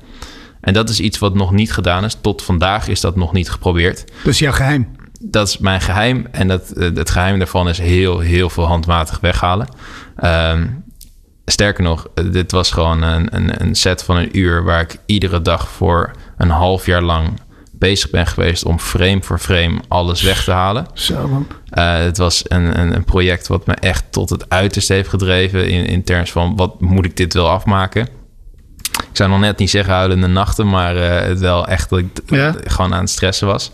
[0.62, 2.18] En dat is iets wat nog niet gedaan is.
[2.22, 4.04] Tot vandaag is dat nog niet geprobeerd.
[4.24, 4.88] Dus jouw geheim.
[5.20, 6.28] Dat is mijn geheim.
[6.32, 9.68] En dat, eh, het geheim daarvan is heel, heel veel handmatig weghalen.
[10.16, 10.68] Ehm,
[11.46, 15.42] sterker nog, dit was gewoon een, een, een set van een uur waar ik iedere
[15.42, 17.40] dag voor een half jaar lang
[17.78, 20.88] bezig ben geweest om frame voor frame alles weg te halen.
[20.94, 21.48] Zo, man.
[21.74, 25.70] Uh, het was een, een, een, project wat me echt tot het uiterste heeft gedreven
[25.70, 28.08] in, in terms van wat moet ik dit wel afmaken.
[28.82, 32.08] Ik zou nog net niet zeggen huilende nachten, maar uh, het wel echt dat ik
[32.26, 32.56] ja?
[32.64, 33.72] gewoon aan het stressen was.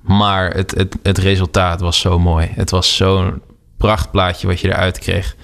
[0.00, 2.50] Maar het, het, het resultaat was zo mooi.
[2.54, 3.42] Het was zo'n
[3.76, 5.36] prachtplaatje wat je eruit kreeg.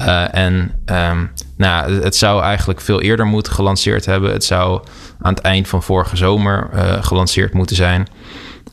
[0.00, 4.32] Uh, en um, nou, het zou eigenlijk veel eerder moeten gelanceerd hebben.
[4.32, 4.82] Het zou
[5.20, 8.06] aan het eind van vorige zomer uh, gelanceerd moeten zijn.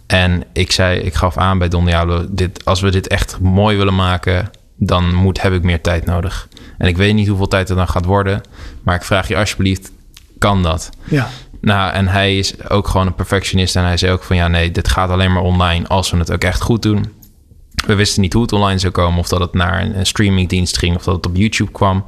[0.07, 3.77] En ik zei, ik gaf aan bij Don Diablo, dit, als we dit echt mooi
[3.77, 6.47] willen maken, dan moet, heb ik meer tijd nodig.
[6.77, 8.41] En ik weet niet hoeveel tijd het dan gaat worden,
[8.83, 9.91] maar ik vraag je alsjeblieft,
[10.37, 10.89] kan dat?
[11.03, 11.27] Ja.
[11.61, 14.71] Nou, en hij is ook gewoon een perfectionist en hij zei ook van ja, nee,
[14.71, 17.13] dit gaat alleen maar online als we het ook echt goed doen.
[17.85, 20.95] We wisten niet hoe het online zou komen, of dat het naar een streamingdienst ging,
[20.95, 22.05] of dat het op YouTube kwam.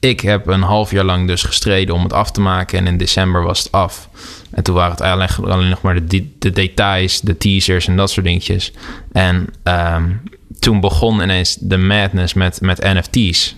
[0.00, 2.96] Ik heb een half jaar lang dus gestreden om het af te maken en in
[2.96, 4.08] december was het af.
[4.50, 8.10] En toen waren het eigenlijk alleen nog maar de, de details, de teasers en dat
[8.10, 8.72] soort dingetjes.
[9.12, 10.10] En ehm,
[10.58, 13.56] toen begon ineens de madness met, met NFT's.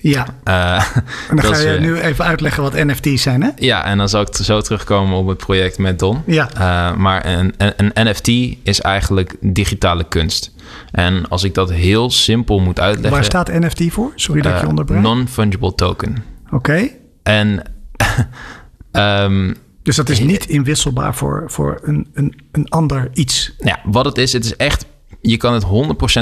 [0.00, 0.26] Ja.
[0.44, 0.96] Uh,
[1.30, 3.50] en dan ga je nu even uitleggen wat NFT's zijn, hè?
[3.56, 6.22] Ja, en dan zal ik zo terugkomen op het project met Don.
[6.26, 6.48] Ja.
[6.54, 8.28] Uh, maar een, een, een, NFT
[8.62, 10.54] is eigenlijk digitale kunst.
[10.90, 13.12] En als ik dat heel simpel moet uitleggen...
[13.12, 14.12] Waar staat NFT voor?
[14.14, 15.00] Sorry dat ik je uh, onderbreek.
[15.00, 16.24] Non-fungible token.
[16.46, 16.54] Oké.
[16.54, 16.96] Okay.
[17.22, 17.62] En...
[18.92, 23.54] um, dus dat is niet inwisselbaar voor, voor een, een, een ander iets?
[23.58, 24.86] Ja, wat het is, het is echt
[25.22, 25.66] je kan het 100%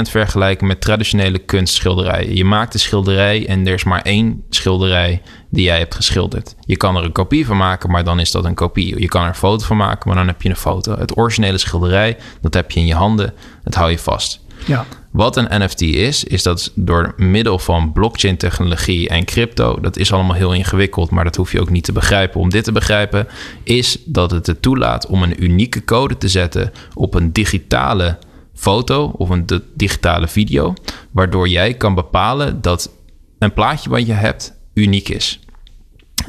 [0.09, 2.35] vergelijken met traditionele kunstschilderijen.
[2.35, 6.55] Je maakt een schilderij en er is maar één schilderij die jij hebt geschilderd.
[6.59, 8.99] Je kan er een kopie van maken, maar dan is dat een kopie.
[8.99, 10.97] Je kan er een foto van maken, maar dan heb je een foto.
[10.97, 13.33] Het originele schilderij, dat heb je in je handen,
[13.63, 14.41] dat hou je vast.
[14.65, 14.85] Ja.
[15.11, 20.35] Wat een NFT is, is dat door middel van blockchain-technologie en crypto, dat is allemaal
[20.35, 22.39] heel ingewikkeld, maar dat hoef je ook niet te begrijpen.
[22.39, 23.27] Om dit te begrijpen,
[23.63, 28.17] is dat het het toelaat om een unieke code te zetten op een digitale
[28.59, 30.73] foto of een digitale video,
[31.11, 32.91] waardoor jij kan bepalen dat
[33.39, 35.39] een plaatje wat je hebt uniek is.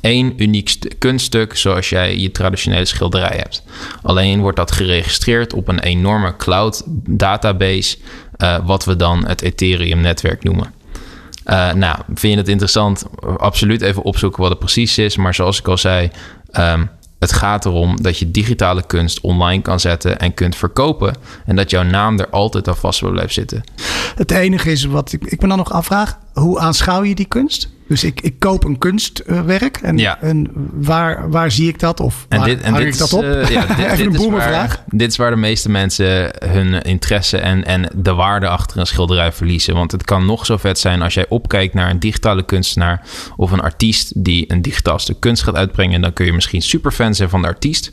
[0.00, 3.64] Eén uniek kunststuk zoals jij je traditionele schilderij hebt.
[4.02, 7.96] Alleen wordt dat geregistreerd op een enorme cloud database,
[8.38, 10.72] uh, wat we dan het Ethereum-netwerk noemen.
[11.46, 13.04] Uh, nou, vind je het interessant?
[13.36, 15.16] Absoluut even opzoeken wat het precies is.
[15.16, 16.10] Maar zoals ik al zei,
[16.52, 16.90] um,
[17.20, 21.14] het gaat erom dat je digitale kunst online kan zetten en kunt verkopen.
[21.44, 23.62] En dat jouw naam er altijd aan vast blijft zitten.
[24.14, 27.68] Het enige is wat ik, ik me dan nog afvraag: hoe aanschouw je die kunst?
[27.90, 30.20] Dus ik, ik koop een kunstwerk en, Ja.
[30.20, 32.00] en waar, waar zie ik dat?
[32.00, 33.22] Of En waar dit, en hang dit ik dat op?
[33.22, 34.74] eh, ja, dit, Even dit een is boemervraag.
[34.76, 38.86] waar, dit is waar de meeste mensen hun interesse en, en de waarde achter een
[38.86, 39.74] schilderij verliezen.
[39.74, 43.02] Want het kan nog zo vet zijn als jij opkijkt naar een digitale kunstenaar
[43.36, 46.00] of een artiest die een digitaal stuk kunst gaat uitbrengen.
[46.00, 47.92] Dan kun je misschien superfan zijn van de artiest.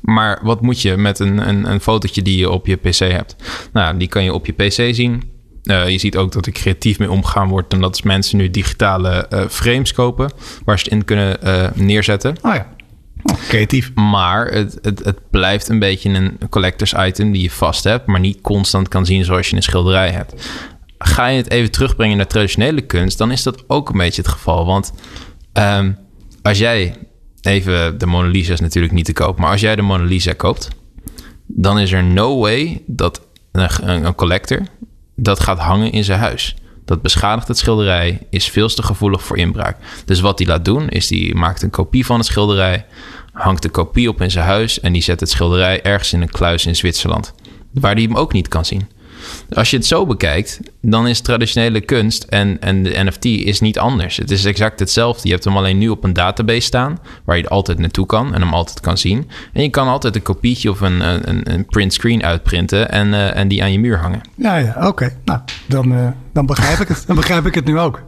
[0.00, 3.36] Maar wat moet je met een, een, een fotootje die je op je PC hebt?
[3.72, 5.29] Nou, die kan je op je PC zien.
[5.64, 7.72] Uh, je ziet ook dat er creatief mee omgaan wordt.
[7.72, 10.32] En dat is mensen nu digitale uh, frames kopen.
[10.64, 12.36] Waar ze het in kunnen uh, neerzetten.
[12.42, 12.66] Oh ja,
[13.22, 13.94] oh, creatief.
[13.94, 18.06] Maar het, het, het blijft een beetje een collectors item die je vast hebt.
[18.06, 20.50] Maar niet constant kan zien zoals je een schilderij hebt.
[20.98, 23.18] Ga je het even terugbrengen naar traditionele kunst.
[23.18, 24.66] Dan is dat ook een beetje het geval.
[24.66, 24.92] Want
[25.52, 25.98] um,
[26.42, 26.94] als jij...
[27.40, 29.38] Even, de Mona Lisa is natuurlijk niet te koop.
[29.38, 30.68] Maar als jij de Mona Lisa koopt...
[31.46, 34.60] Dan is er no way dat een, een collector
[35.22, 36.54] dat gaat hangen in zijn huis.
[36.84, 39.76] Dat beschadigt het schilderij, is veel te gevoelig voor inbraak.
[40.04, 42.86] Dus wat hij laat doen, is die maakt een kopie van het schilderij,
[43.32, 46.30] hangt de kopie op in zijn huis en die zet het schilderij ergens in een
[46.30, 47.34] kluis in Zwitserland,
[47.72, 48.88] waar hij hem ook niet kan zien.
[49.50, 53.78] Als je het zo bekijkt, dan is traditionele kunst en, en de NFT is niet
[53.78, 54.16] anders.
[54.16, 55.28] Het is exact hetzelfde.
[55.28, 58.40] Je hebt hem alleen nu op een database staan, waar je altijd naartoe kan en
[58.40, 59.30] hem altijd kan zien.
[59.52, 63.36] En je kan altijd een kopietje of een, een, een print screen uitprinten en, uh,
[63.36, 64.20] en die aan je muur hangen.
[64.36, 64.86] Ja, ja oké.
[64.86, 65.16] Okay.
[65.24, 67.04] Nou, dan, uh, dan begrijp ik het.
[67.06, 68.02] Dan begrijp ik het nu ook.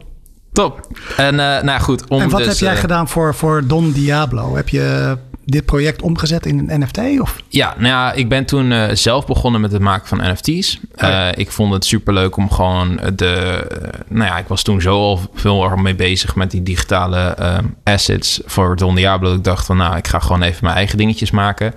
[0.51, 0.87] Top.
[1.17, 2.07] En uh, nou goed.
[2.07, 4.55] Om en wat dus, heb jij gedaan voor, voor Don Diablo?
[4.55, 7.19] Heb je dit project omgezet in een NFT?
[7.19, 7.35] Of?
[7.47, 10.73] Ja, nou ja, ik ben toen uh, zelf begonnen met het maken van NFT's.
[10.73, 11.35] Uh, oh ja.
[11.35, 13.65] Ik vond het superleuk om gewoon de...
[13.71, 17.35] Uh, nou ja, ik was toen zo al veel mee bezig met die digitale
[17.83, 19.33] assets voor Don Diablo.
[19.33, 21.73] Ik dacht van, nou, ik ga gewoon even mijn eigen dingetjes maken.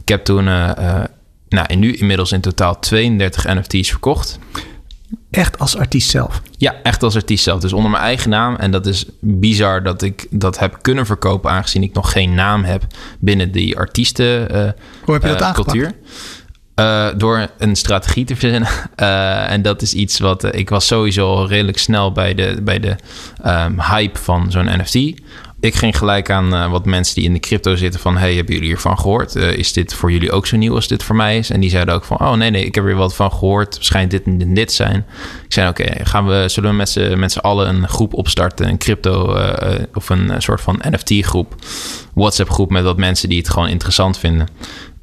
[0.00, 4.38] Ik heb toen, nou, nu inmiddels in totaal 32 NFT's verkocht.
[5.30, 6.42] Echt als artiest zelf?
[6.56, 7.60] Ja, echt als artiest zelf.
[7.60, 8.56] Dus onder mijn eigen naam.
[8.56, 11.50] En dat is bizar dat ik dat heb kunnen verkopen...
[11.50, 12.86] aangezien ik nog geen naam heb
[13.18, 14.70] binnen die artiesten uh,
[15.04, 15.92] Hoe heb je dat uh, cultuur.
[16.74, 18.68] Uh, door een strategie te verzinnen.
[18.96, 20.44] Uh, en dat is iets wat...
[20.44, 22.96] Uh, ik was sowieso al redelijk snel bij de, bij de
[23.46, 24.94] um, hype van zo'n NFT.
[25.60, 28.16] Ik ging gelijk aan uh, wat mensen die in de crypto zitten van...
[28.16, 29.36] hey, hebben jullie hiervan gehoord?
[29.36, 31.50] Uh, is dit voor jullie ook zo nieuw als dit voor mij is?
[31.50, 32.20] En die zeiden ook van...
[32.20, 33.76] oh nee, nee, ik heb er wat van gehoord.
[33.80, 35.06] Schijnt dit en dit, zijn.
[35.44, 38.68] Ik zei, oké, gaan we zullen we met z'n, allen een groep opstarten?
[38.68, 41.54] Een crypto uh, of een soort van NFT-groep.
[42.14, 44.48] WhatsApp-groep met wat mensen die het gewoon interessant vinden.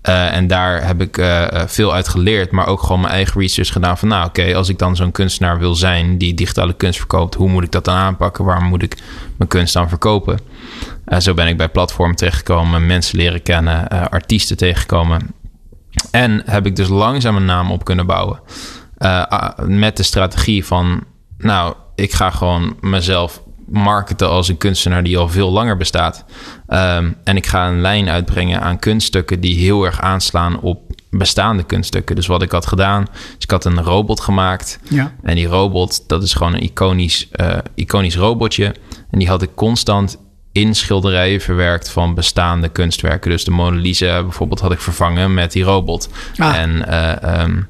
[0.10, 3.72] Uh, en daar heb ik uh, veel uit geleerd, maar ook gewoon mijn eigen research
[3.72, 3.97] gedaan.
[3.97, 7.49] Van nou, oké, als ik dan zo'n kunstenaar wil zijn die digitale kunst verkoopt, hoe
[7.49, 8.45] moet ik dat dan aanpakken?
[8.45, 8.97] Waar moet ik
[9.38, 10.39] mijn kunst dan verkopen?
[11.05, 15.36] Uh, zo ben ik bij platformen terechtgekomen, mensen leren kennen, artiesten tegengekomen.
[16.12, 18.39] En heb ik dus langzaam een naam op kunnen bouwen.
[19.66, 21.03] met de strategie van,
[21.38, 26.26] nou, ik ga gewoon mezelf marketen als een kunstenaar die al veel langer bestaat.
[26.68, 31.63] Ehm, en ik ga een lijn uitbrengen aan kunststukken die heel erg aanslaan op bestaande
[31.63, 32.15] kunststukken.
[32.15, 34.80] Dus wat ik had gedaan, is ik had een robot gemaakt.
[34.89, 35.13] Ja.
[35.24, 38.65] En die robot, dat is gewoon een iconisch, eh, iconisch robotje.
[39.11, 40.18] En die had ik constant
[40.51, 43.32] in schilderijen verwerkt van bestaande kunstwerken.
[43.32, 46.09] Dus de Mona Lisa bijvoorbeeld had ik vervangen met die robot.
[46.38, 46.55] Ah.
[46.55, 47.61] En eh, ehm,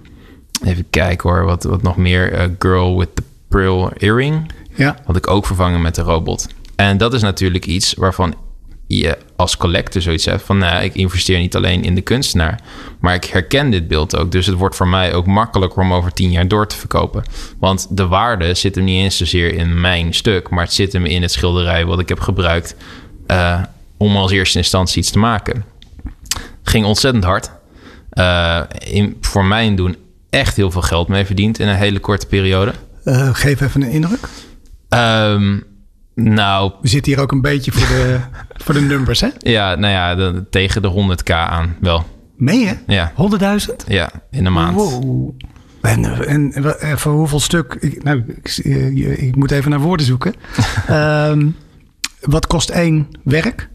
[0.66, 2.34] even kijken hoor, wat, wat nog meer.
[2.34, 4.96] Eh, Girl with the Pearl Earring Ja.
[5.06, 6.48] had ik ook vervangen met de robot.
[6.76, 8.36] En dat is natuurlijk iets waarvan
[8.88, 10.58] je als collector zoiets hebt van...
[10.58, 12.60] nou, ik investeer niet alleen in de kunstenaar...
[13.00, 14.32] maar ik herken dit beeld ook.
[14.32, 17.24] Dus het wordt voor mij ook makkelijker om over tien jaar door te verkopen.
[17.60, 20.50] Want de waarde zit hem niet eens zozeer in mijn stuk...
[20.50, 22.76] maar het zit hem in het schilderij wat ik heb gebruikt...
[23.28, 23.62] eh,
[23.98, 25.66] om als eerste instantie iets te maken.
[26.64, 27.52] Ging ontzettend hard.
[28.10, 29.96] Eh, in, voor mijn doen
[30.30, 32.74] echt heel veel geld mee verdiend in een hele korte periode.
[33.04, 34.28] Eh, geef even een indruk.
[34.90, 35.60] Ehm,
[36.16, 38.20] nou, We zitten hier ook een beetje voor de,
[38.64, 39.28] voor de numbers, hè?
[39.38, 42.06] Ja, nou ja, de- tegen de 100k aan wel.
[42.38, 42.76] Meen je?
[42.88, 43.76] Ja, 100.000?
[43.88, 44.76] ja in een maand.
[44.76, 45.32] Wow.
[45.82, 47.78] En, en, en voor hoeveel stuk?
[47.80, 50.34] Ik, nou, ik, eh, ik moet even naar woorden zoeken.
[50.88, 51.48] Ehm,
[52.22, 53.70] wat kost één werk?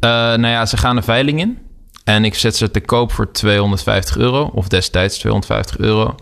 [0.00, 1.58] Eh, nou ja, ze gaan de veiling in.
[2.04, 4.42] En ik zet ze te koop voor 250 euro.
[4.54, 6.14] Of destijds 250 euro.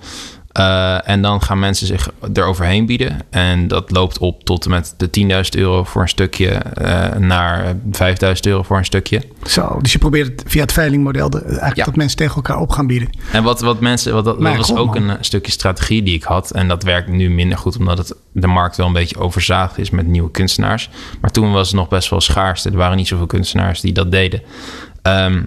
[0.52, 3.18] Eh, en dan gaan mensen zich eroverheen bieden.
[3.30, 6.46] En dat loopt op tot en met de 10.000 euro voor een stukje.
[6.48, 9.22] eh, naar 5.000 euro voor een stukje.
[9.46, 11.84] Zo, dus je probeert het via het veilingmodel de, eigenlijk Ja.
[11.84, 13.10] dat mensen tegen elkaar op gaan bieden.
[13.32, 14.96] En wat, wat mensen, wat, dat, was ook man.
[15.02, 16.50] een eh, stukje strategie die ik had.
[16.50, 19.90] En dat werkt nu minder goed, omdat het, de markt wel een beetje overzaagd is
[19.90, 20.90] met nieuwe kunstenaars.
[21.20, 22.64] Maar toen was het nog best wel schaars.
[22.64, 24.42] Er waren niet zoveel kunstenaars die dat deden.
[25.02, 25.42] Ehm,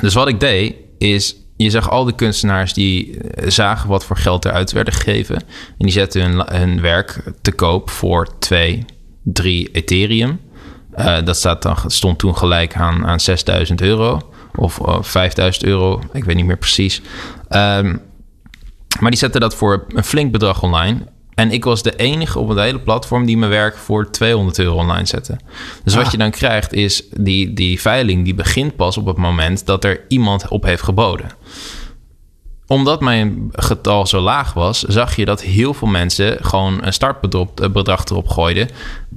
[0.00, 4.16] dus wat ik deed, is je zag al die kunstenaars die eh, zagen wat voor
[4.16, 5.36] geld eruit werden gegeven.
[5.36, 5.44] En
[5.78, 8.84] die zetten hun, hun werk te koop voor 2,
[9.22, 10.40] 3 Ethereum.
[10.92, 14.20] Eh, dat stond toen gelijk aan, aan 6000 euro
[14.54, 16.00] of eh, 5000 euro.
[16.12, 17.02] Ik weet niet meer precies.
[17.48, 17.96] Ehm,
[19.00, 21.12] maar die zetten dat voor een flink bedrag online.
[21.34, 24.76] En ik was de enige op het hele platform die mijn werk voor 200 euro
[24.76, 25.36] online zette.
[25.84, 26.10] Dus wat Ah.
[26.10, 30.00] je dan krijgt is, die, die veiling die begint pas op het moment dat er
[30.08, 31.26] iemand op heeft geboden.
[32.66, 38.04] Omdat mijn getal zo laag was, zag je dat heel veel mensen gewoon een startbedrag
[38.04, 38.68] erop gooiden.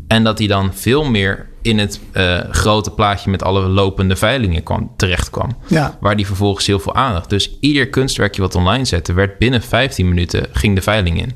[0.07, 4.63] En dat die dan veel meer in het eh, grote plaatje met alle lopende veilingen
[4.63, 5.57] kwam, terecht kwam.
[5.67, 5.97] Ja.
[5.99, 7.29] Waar die vervolgens heel veel aandacht.
[7.29, 11.35] Dus ieder kunstwerkje wat online zette, werd binnen 15 minuten ging de veiling in.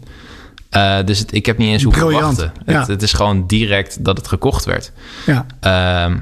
[0.72, 2.64] Eh, dus het, ik heb niet eens hoeven Briljant, wachten.
[2.66, 2.80] ja.
[2.80, 4.92] Het, het is gewoon direct dat het gekocht werd.
[5.26, 5.46] Ja.
[5.60, 6.18] Ehm,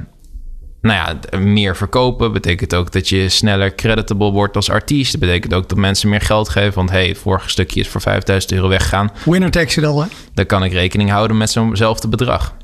[0.82, 5.12] nou ja, meer verkopen betekent ook dat je sneller creditable wordt als artiest.
[5.12, 6.74] Dat betekent ook dat mensen meer geld geven.
[6.74, 9.12] Want hey, het vorige stukje is voor 5000 euro weggegaan.
[9.26, 10.08] Winner takes it all, hè?
[10.34, 12.56] Dan kan ik rekening houden met zo'nzelfde bedrag.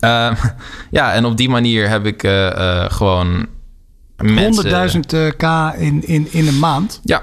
[0.00, 0.34] Ehm,
[0.90, 3.46] ja, en op die manier heb ik eh, eh, gewoon
[4.16, 4.90] mensen...
[4.90, 7.00] 100.000 eh, k in, in, in een maand.
[7.04, 7.22] Ja.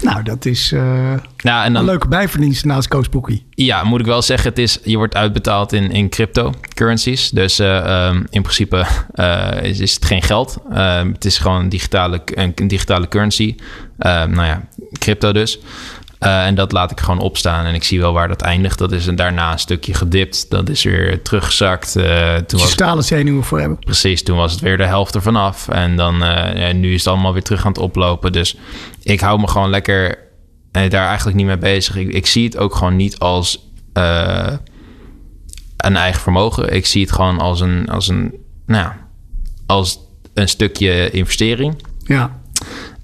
[0.00, 3.46] Nou, dat is eh, en een leuke bijverdienst naast Coachbookie.
[3.50, 7.30] ja, moet ik wel zeggen, het is, je wordt uitbetaald in, in cryptocurrencies.
[7.30, 10.58] Dus eh, ehm, in principe eh, is, is het geen geld.
[10.72, 13.56] Ehm, het is gewoon een digitale, een, een digitale currency.
[13.98, 14.68] Ehm, nou ja,
[14.98, 15.58] crypto dus.
[16.24, 18.78] Eh, en dat laat ik gewoon opstaan en ik zie wel waar dat eindigt.
[18.78, 20.50] Dat is een, daarna een stukje gedipt.
[20.50, 21.96] Dat is weer teruggezakt.
[21.96, 23.78] Eh, toen was, stalen zenuwen voor hebben.
[23.78, 25.68] precies, toen was het weer de helft ervan af.
[25.68, 26.18] En dan,
[26.54, 28.32] ja, nu is het allemaal weer terug aan het oplopen.
[28.32, 28.56] Dus
[29.02, 30.18] ik hou me gewoon lekker
[30.70, 31.96] daar eigenlijk niet mee bezig.
[31.96, 33.68] Ik, ik zie het ook gewoon niet als
[35.76, 36.74] een eigen vermogen.
[36.74, 38.34] Ik zie het gewoon als een, als een,
[38.66, 38.96] nou, ja,
[39.66, 39.98] als
[40.34, 41.82] een stukje investering.
[41.98, 42.40] Ja.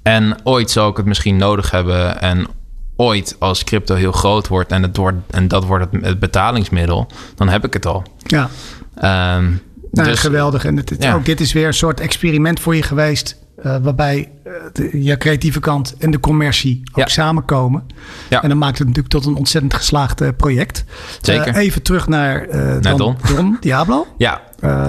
[0.03, 2.21] En ooit zal ik het misschien nodig hebben.
[2.21, 2.47] En
[3.01, 7.07] ooit, als crypto heel groot wordt en, het wordt, en dat wordt het, het betalingsmiddel,
[7.35, 8.03] dan heb ik het al.
[8.27, 8.49] Ja.
[8.95, 9.51] Ehm,
[9.93, 10.65] Nou, dus, geweldig.
[10.65, 11.15] En het, het- ja.
[11.15, 13.39] ook dit is weer een soort experiment voor je geweest.
[13.63, 17.07] eh, waarbij eh, de, je creatieve kant en de commercie ook Ja.
[17.07, 17.87] samenkomen.
[18.29, 18.43] Ja.
[18.43, 20.85] En dan maakt het natuurlijk tot een ontzettend geslaagd eh, project.
[21.21, 21.55] Zeker.
[21.57, 23.17] Even terug naar, Naar Don, Don.
[23.37, 24.07] Don Diablo.
[24.19, 24.41] Ja,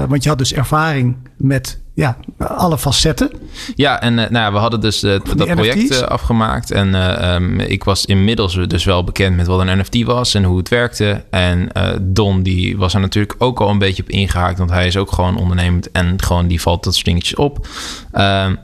[0.08, 3.32] want je had dus ervaring met ja, alle facetten.
[3.76, 6.72] Ja, en eh, nou ja, we hadden dus eh, dat project eh, afgemaakt.
[6.72, 10.44] En eh, ehm, ik was inmiddels dus wel bekend met wat een NFT was en
[10.44, 11.24] hoe het werkte.
[11.30, 11.70] En
[12.02, 14.58] Don, die was er natuurlijk ook al een beetje op ingehaakt.
[14.58, 17.68] Want hij is ook gewoon ondernemend en gewoon die valt dat soort dingetjes op.
[18.12, 18.56] Ehm,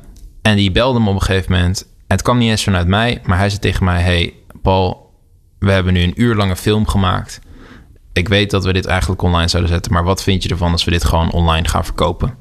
[0.41, 1.82] en die belde me op een gegeven moment.
[1.82, 4.01] En het kwam niet eens vanuit mij, maar hij zei tegen mij...
[4.01, 5.11] Hey Paul,
[5.59, 7.39] we hebben nu een uur lange film gemaakt.
[8.13, 10.84] Ik weet dat we dit eigenlijk online zouden zetten, maar wat vind je ervan als
[10.84, 12.34] we dit gewoon online gaan verkopen?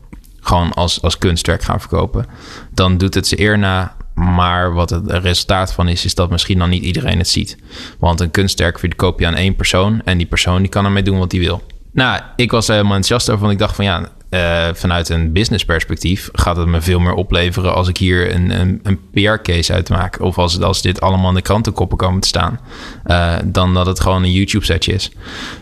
[0.46, 2.26] Gewoon als, als kunstwerk gaan verkopen.
[2.74, 3.94] Dan doet het ze eer na.
[4.14, 7.56] Maar wat het resultaat van is, is dat misschien dan niet iedereen het ziet.
[7.98, 10.02] Want een kunstwerk verkoop je aan één persoon.
[10.04, 11.62] En die persoon die kan ermee doen wat hij wil.
[11.92, 15.64] Nou, ik was helemaal enthousiast over, want ik dacht van ja, uh, vanuit een business
[15.64, 20.20] perspectief gaat het me veel meer opleveren als ik hier een, een, een PR-case uitmaak.
[20.20, 22.60] Of als, als dit allemaal in de krantenkoppen komen te staan.
[23.06, 25.10] Uh, dan dat het gewoon een YouTube-setje is.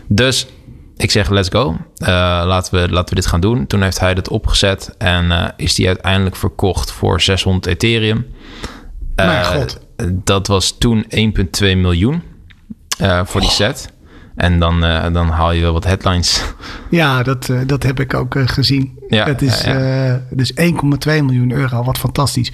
[0.07, 0.47] Dus
[0.97, 1.69] ik zeg, let's go.
[1.69, 2.07] Uh,
[2.45, 3.67] laten, we, laten we dit gaan doen.
[3.67, 8.25] Toen heeft hij het opgezet en is die uiteindelijk verkocht voor 600 Ethereum.
[9.15, 9.79] Mijn god.
[10.11, 11.17] Dat was toen 1,2
[11.59, 12.21] miljoen
[13.25, 13.93] voor die set.
[14.35, 16.43] En dan, uh, dan haal je wel wat headlines.
[16.89, 18.99] Ja, dat, uh, dat heb ik ook uh, gezien.
[19.07, 20.21] Ja, het is ja, ja.
[20.29, 20.57] dus 1,2
[21.05, 21.83] miljoen euro.
[21.83, 22.51] Wat fantastisch.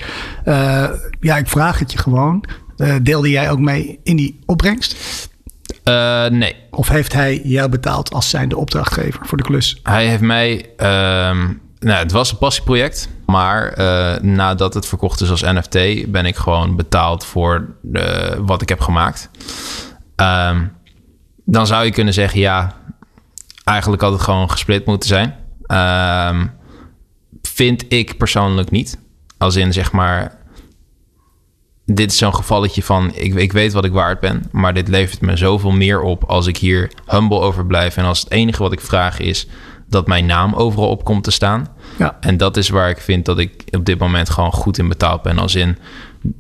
[1.20, 2.44] ja, ik vraag het je gewoon.
[3.02, 4.96] deelde jij ook mee in die opbrengst?
[6.30, 6.56] Nee.
[6.72, 9.80] Of heeft hij jou betaald als zijnde opdrachtgever voor de klus?
[9.84, 10.66] Hij heeft mij...
[10.78, 13.10] Um, nou, het was een passieproject.
[13.26, 13.74] Maar
[14.24, 16.12] nadat het verkocht is als NFT...
[16.12, 17.76] ben ik gewoon betaald voor
[18.40, 19.30] wat ik heb gemaakt.
[20.16, 20.72] Um,
[21.46, 22.76] dan zou je kunnen zeggen, ja,
[23.64, 25.36] eigenlijk had het gewoon gesplit moeten zijn.
[26.32, 26.52] Um,
[27.42, 29.00] vind ik persoonlijk niet.
[29.38, 30.38] Als in zeg maar,
[31.96, 35.22] dit is zo'n gevalletje van, ik, ik weet wat ik waard ben, maar dit levert
[35.22, 37.98] me zoveel meer op als ik hier humble over blijf.
[37.98, 39.48] En als het enige wat ik vraag is
[39.88, 41.68] dat mijn naam overal op komt te staan.
[41.98, 42.18] Ja.
[42.20, 45.22] En dat is waar ik vind dat ik op dit moment gewoon goed in betaald
[45.22, 45.38] ben.
[45.38, 45.78] Als in,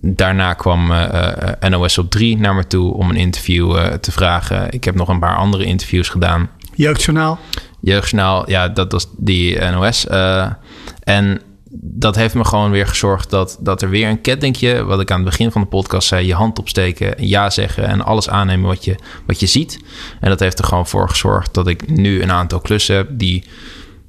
[0.01, 3.85] daarna kwam uh, eh, eh, NOS op 3 naar me toe om een interview uh,
[3.85, 4.71] te vragen.
[4.71, 6.49] Ik heb nog een paar andere interviews gedaan.
[6.75, 7.39] Jeugdjournaal?
[7.79, 10.07] Jeugdjournaal, ja, dat was die NOS.
[11.03, 11.41] En
[11.73, 15.19] dat heeft me gewoon weer gezorgd dat, dat er weer een kettingje, wat ik aan
[15.19, 18.85] het begin van de podcast zei, je hand opsteken, ja zeggen en alles aannemen wat
[18.85, 18.95] je,
[19.25, 19.79] wat je ziet.
[20.19, 23.43] En dat heeft er gewoon voor gezorgd dat ik nu een aantal klussen heb die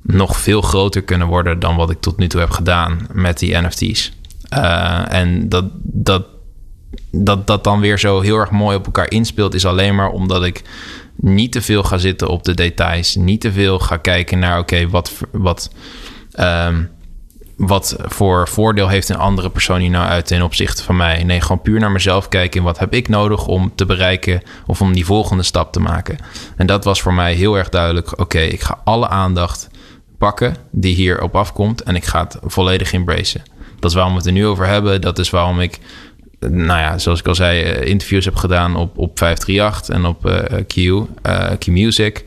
[0.02, 3.56] nog veel groter kunnen worden dan wat ik tot nu toe heb gedaan met die
[3.56, 4.12] NFT's.
[4.52, 6.26] Uh, en dat, dat,
[7.10, 10.44] dat dat dan weer zo heel erg mooi op elkaar inspeelt, is alleen maar omdat
[10.44, 10.62] ik
[11.16, 13.14] niet te veel ga zitten op de details.
[13.14, 15.70] Niet te veel ga kijken naar, oké, wat, wat,
[16.40, 16.90] um,
[17.56, 21.24] wat voor voordeel heeft een andere persoon hier nou uit ten opzichte van mij.
[21.24, 22.60] Nee, gewoon puur naar mezelf kijken.
[22.60, 26.16] En wat heb ik nodig om te bereiken of om die volgende stap te maken.
[26.56, 28.20] En dat was voor mij heel erg duidelijk.
[28.20, 29.68] Oké, ik ga alle aandacht
[30.18, 31.82] pakken die hier op afkomt.
[31.82, 33.42] En ik ga het volledig embracen.
[33.78, 35.00] Dat is waarom we het er nu over hebben.
[35.00, 35.78] Dat is waarom ik,
[36.40, 40.26] nou ja, zoals ik al zei, eh, interviews heb gedaan op, op 538 en op
[40.26, 40.34] uh,
[40.66, 41.06] Q,
[41.58, 42.24] Q Music.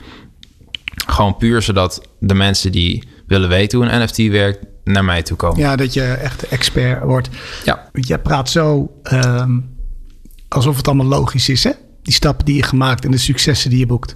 [1.08, 5.38] Gewoon puur zodat de mensen die willen weten hoe een NFT werkt, naar mij toe
[5.38, 5.60] komen.
[5.60, 7.30] Ja, dat je echt expert wordt.
[7.64, 7.90] Ja.
[7.94, 9.76] Je praat zo um,
[10.48, 11.72] alsof het allemaal logisch is, hè?
[12.02, 14.14] Die stappen die je gemaakt en de successen die je boekt.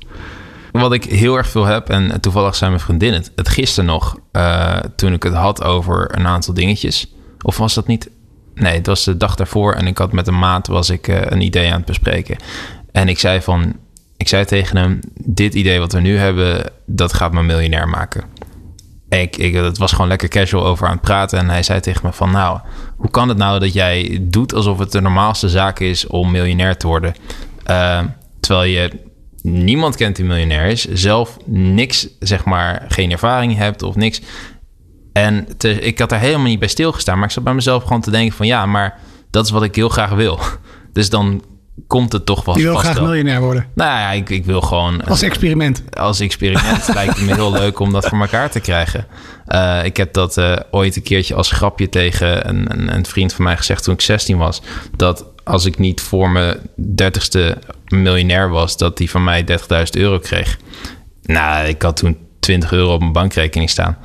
[0.72, 4.18] Wat ik heel erg veel heb, en toevallig zijn mijn vriendinnen het, het gisteren nog,
[4.32, 7.14] uh, toen ik het had over een aantal dingetjes.
[7.42, 8.10] Of was dat niet?
[8.56, 11.22] Nee, het was de dag daarvoor en ik had met een maat was ik uh,
[11.22, 12.38] een idee aan het bespreken.
[12.92, 13.76] En ik zei van,
[14.18, 18.24] ik zei tegen hem, dit idee wat we nu hebben, dat gaat me miljonair maken
[19.10, 21.40] ik, ik, was gewoon lekker casual over aan het praten.
[21.40, 22.60] En hij zei tegen me van, nou,
[22.98, 26.78] hoe kan het nou dat jij doet alsof het de normaalste zaak is om miljonair
[26.78, 27.14] te worden?
[27.70, 28.00] Uh,
[28.40, 28.92] terwijl je
[29.42, 34.22] niemand kent die miljonair is, zelf niks, zeg maar, geen ervaring hebt of niks.
[35.14, 35.48] En
[35.80, 38.36] ik had daar helemaal niet bij stilgestaan, maar ik zat bij mezelf gewoon te denken
[38.36, 39.00] van, ja, maar
[39.30, 40.40] dat is wat ik heel graag wil.
[40.94, 41.44] Dus dan
[41.88, 42.58] komt het toch wel.
[42.58, 43.66] Je wil graag miljonair worden?
[43.74, 45.06] Nou ja, ik, ik wil gewoon...
[45.06, 45.84] Als experiment?
[45.94, 49.08] Als experiment lijkt het me heel leuk om dat voor elkaar te krijgen.
[49.48, 53.34] Uh, ik heb dat uh, ooit een keertje als grapje tegen een, een, een, vriend
[53.34, 54.62] van mij gezegd toen ik 16 was.
[54.96, 57.58] Dat als ik niet voor mijn dertigste
[57.88, 59.58] miljonair was, dat die van mij 30.000
[59.92, 60.58] euro kreeg.
[61.24, 63.98] Nou, ik had toen 20 euro op mijn bankrekening staan.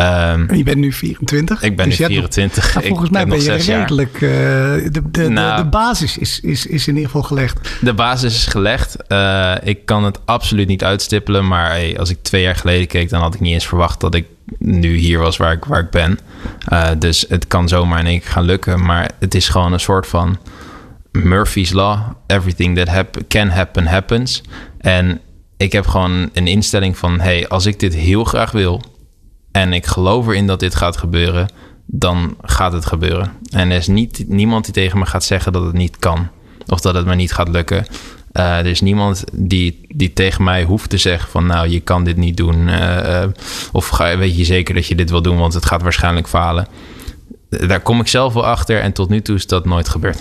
[0.00, 1.62] Um, je bent nu 24.
[1.62, 2.74] Ik ben dus nu 24.
[2.74, 4.14] Nog, volgens mij ben je redelijk.
[4.14, 7.70] Uh, de, de, de, nou, de, basis is, is, is in ieder geval gelegd.
[7.80, 8.96] De basis is gelegd.
[9.08, 11.48] Uh, ik kan het absoluut niet uitstippelen.
[11.48, 14.14] Maar hey, als ik twee jaar geleden keek, dan had ik niet eens verwacht dat
[14.14, 14.26] ik
[14.58, 16.18] nu hier was waar ik, waar ik ben.
[16.72, 18.84] Uh, dus het kan zomaar in één keer gaan lukken.
[18.84, 20.38] Maar het is gewoon een soort van
[21.12, 21.98] Murphy's Law.
[22.26, 24.42] Everything that hap can happen, happens.
[24.80, 25.20] En
[25.56, 28.94] ik heb gewoon een instelling van: hey, als ik dit heel graag wil
[29.56, 31.48] en ik geloof erin dat dit gaat gebeuren,
[31.86, 33.32] dan gaat het gebeuren.
[33.50, 36.28] En er is niet, niemand die tegen me gaat zeggen dat het niet kan.
[36.66, 37.86] Of dat het me niet gaat lukken.
[38.32, 42.04] Uh, er is niemand die, die tegen mij hoeft te zeggen van nou, je kan
[42.04, 42.68] dit niet doen.
[42.68, 43.24] Uh,
[43.72, 46.66] of ga, weet je zeker dat je dit wil doen, want het gaat waarschijnlijk falen.
[47.48, 50.20] Daar kom ik zelf wel achter en tot nu toe is dat nooit gebeurd.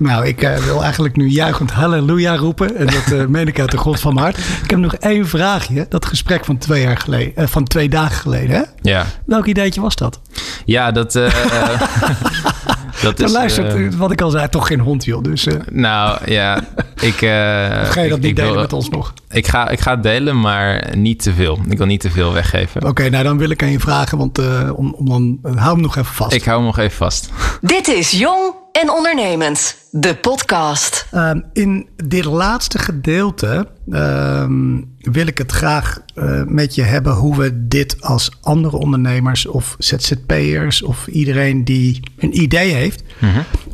[0.00, 2.76] Nou, ik uh, wil eigenlijk nu juichend halleluja roepen.
[2.76, 4.38] En dat uh, meen ik uit de grond van mijn hart.
[4.62, 5.86] Ik heb nog één vraagje.
[5.88, 8.56] Dat gesprek van twee, jaar geleden, uh, van twee dagen geleden.
[8.56, 8.62] Hè?
[8.82, 9.06] Ja.
[9.26, 10.20] Welk ideetje was dat?
[10.64, 11.14] Ja, dat...
[13.02, 15.22] Dat Dan is, luistert, eh, eh, wat ik al zei, toch geen hond, joh.
[15.22, 16.56] Dus eh, nou ja,
[17.00, 17.22] ik.
[17.22, 19.14] eh, of ga je dat ik- niet ik delen wil- met ons nog?
[19.30, 21.58] Ik ga, ik ga het delen, maar niet te veel.
[21.68, 22.86] Ik wil niet te veel weggeven.
[22.86, 25.80] Oké, nou dan wil ik aan je vragen, want eh, om, om dan, hou hem
[25.82, 26.32] nog even vast.
[26.32, 27.30] Ik hou hem nog even vast.
[27.60, 31.06] Dit is Jong en Ondernemend, de podcast.
[31.10, 37.36] Ehm, in dit laatste gedeelte ehm, wil ik het graag eh, met je hebben hoe
[37.36, 43.02] we dit als andere ondernemers of ZZP'ers of iedereen die een idee heeft,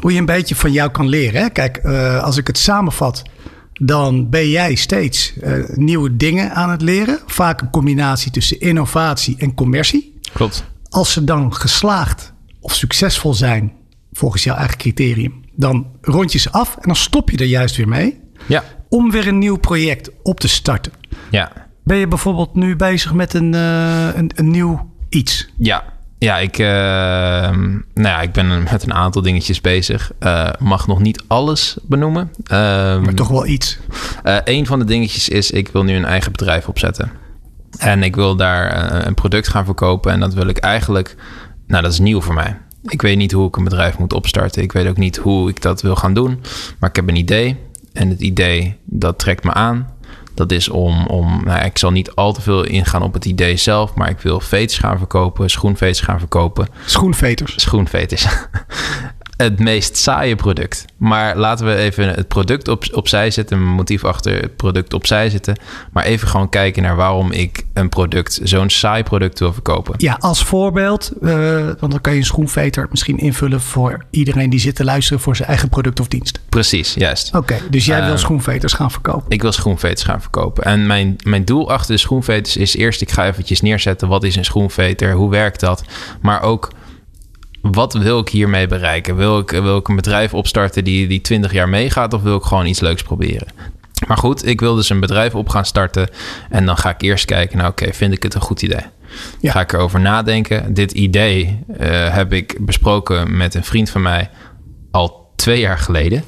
[0.01, 1.41] hoe je een beetje van jou kan leren.
[1.41, 1.49] Hè?
[1.49, 3.23] Kijk, eh, als ik het samenvat,
[3.73, 7.19] dan ben jij steeds eh, nieuwe dingen aan het leren.
[7.27, 10.19] Vaak een combinatie tussen innovatie en commercie.
[10.33, 10.64] Klopt.
[10.89, 13.73] Als ze dan geslaagd of succesvol zijn
[14.12, 17.77] volgens jouw eigen criterium, dan rond je ze af en dan stop je er juist
[17.77, 18.64] weer mee Ja.
[18.89, 20.93] Om weer een nieuw project op te starten.
[21.30, 21.53] Ja.
[21.84, 25.49] Ben je bijvoorbeeld nu bezig met een, eh, een, een nieuw iets?
[25.57, 25.84] Ja.
[26.18, 30.12] Ja, ik, eh, nou ja, ik ben met een aantal dingetjes bezig.
[30.18, 32.30] Eh, mag nog niet alles benoemen.
[32.45, 33.78] Ehm, Maar toch wel iets.
[34.45, 37.11] Een van de dingetjes is, ik wil nu een eigen bedrijf opzetten.
[37.78, 40.12] En ik wil daar een product gaan verkopen.
[40.12, 41.16] En dat wil ik eigenlijk,
[41.66, 42.57] nou dat is nieuw voor mij.
[42.82, 44.62] Ik weet niet hoe ik een bedrijf moet opstarten.
[44.62, 46.41] Ik weet ook niet hoe ik dat wil gaan doen.
[46.78, 47.57] Maar ik heb een idee.
[47.97, 49.95] En het idee, dat trekt me aan.
[50.35, 53.57] Dat is om, om nou, ik zal niet al te veel ingaan op het idee
[53.57, 53.95] zelf.
[53.95, 57.55] Maar ik wil veters gaan verkopen, schoenveters gaan verkopen Schoenveters.
[57.57, 58.27] schoenveters.
[59.37, 60.84] het meest saaie product.
[60.97, 65.30] Maar laten we even het product op, opzij zetten, mijn motief achter het product opzij
[65.30, 65.59] zetten.
[65.93, 69.95] Maar even gewoon kijken naar waarom ik een product, zo'n saai product wil verkopen.
[69.97, 71.30] Ja, als voorbeeld, eh,
[71.80, 75.37] want dan kan je een schoenveter misschien invullen voor iedereen die zit te luisteren voor
[75.37, 76.41] zijn eigen product of dienst.
[76.49, 77.34] Precies, juist.
[77.34, 79.30] Oké, dus jij wil Eh, schoenveters gaan verkopen.
[79.30, 80.64] Ik wil schoenveters gaan verkopen.
[80.64, 83.01] En mijn, mijn doel achter de schoenveters is eerst...
[83.01, 85.12] ik ga eventjes neerzetten, wat is een schoenveter?
[85.12, 85.84] Hoe werkt dat?
[86.20, 86.70] Maar ook,
[87.73, 89.17] wat wil ik hiermee bereiken?
[89.17, 92.12] Wil ik, wil ik een bedrijf opstarten die, die 20 jaar meegaat...
[92.12, 93.49] of wil ik gewoon iets leuks proberen?
[94.07, 96.09] Maar goed, ik wil dus een bedrijf op gaan starten...
[96.51, 98.85] en dan ga ik eerst kijken, nou oké, vind ik het een goed idee?
[99.41, 99.53] Ja.
[99.53, 100.75] Ga ik erover nadenken.
[100.75, 104.31] Dit idee eh, heb ik besproken met een vriend van mij...
[104.91, 106.25] al twee jaar geleden...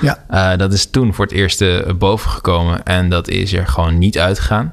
[0.00, 3.66] Ja, Uh, dat is toen voor het eerst eh, boven gekomen en dat is er
[3.66, 4.72] gewoon niet uitgegaan.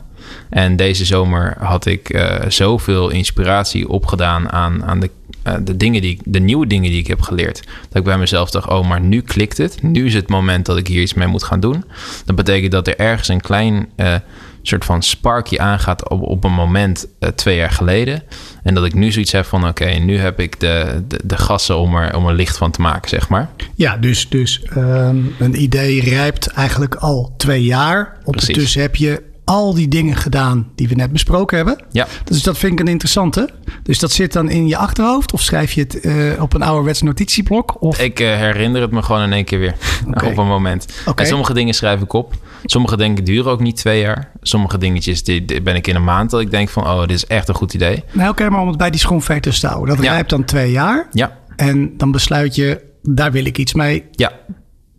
[0.50, 5.10] En deze zomer had ik eh, zoveel inspiratie opgedaan aan, aan de,
[5.44, 7.64] eh, de, dingen die, de nieuwe dingen die ik heb geleerd.
[7.90, 9.82] Dat ik bij mezelf dacht, oh, maar nu klikt het.
[9.82, 11.84] Nu is het moment dat ik hier iets mee moet gaan doen.
[12.26, 14.16] Dat betekent dat er ergens een klein eh,
[14.62, 18.24] soort van sparkje aangaat op, op een moment eh, twee jaar geleden.
[18.64, 21.78] En dat ik nu zoiets heb van, oké, nu heb ik de, de, de gassen
[21.78, 23.50] om er, om er licht van te maken, zeg maar.
[23.76, 28.18] ja dus, dus ehm, een idee rijpt eigenlijk al twee jaar.
[28.24, 31.84] Ondertussen heb je al die dingen gedaan die we net besproken hebben.
[31.92, 32.08] Ja.
[32.24, 33.50] Dus dat vind ik een interessante.
[33.84, 35.34] Dus dat zit dan in je achterhoofd?
[35.34, 37.82] Of schrijf je het eh, op een ouderwets notitieblok?
[37.82, 38.00] Of...
[38.00, 39.76] Ik eh, herinner het me gewoon in één keer weer.
[40.26, 40.86] Op een moment.
[41.16, 42.34] En sommige dingen schrijf ik op.
[42.66, 44.32] Sommige dingen duren ook niet twee jaar.
[44.42, 46.84] Sommige dingetjes die, die ben ik in een maand dat ik denk van...
[46.84, 48.04] oh, dit is echt een goed idee.
[48.12, 49.96] Nou, oké, maar om het bij die schoenveters te houden.
[49.96, 50.12] Dat Ja.
[50.12, 51.08] rijpt dan twee jaar.
[51.12, 54.04] Ja, En dan besluit je, daar wil ik iets mee.
[54.12, 54.32] ja.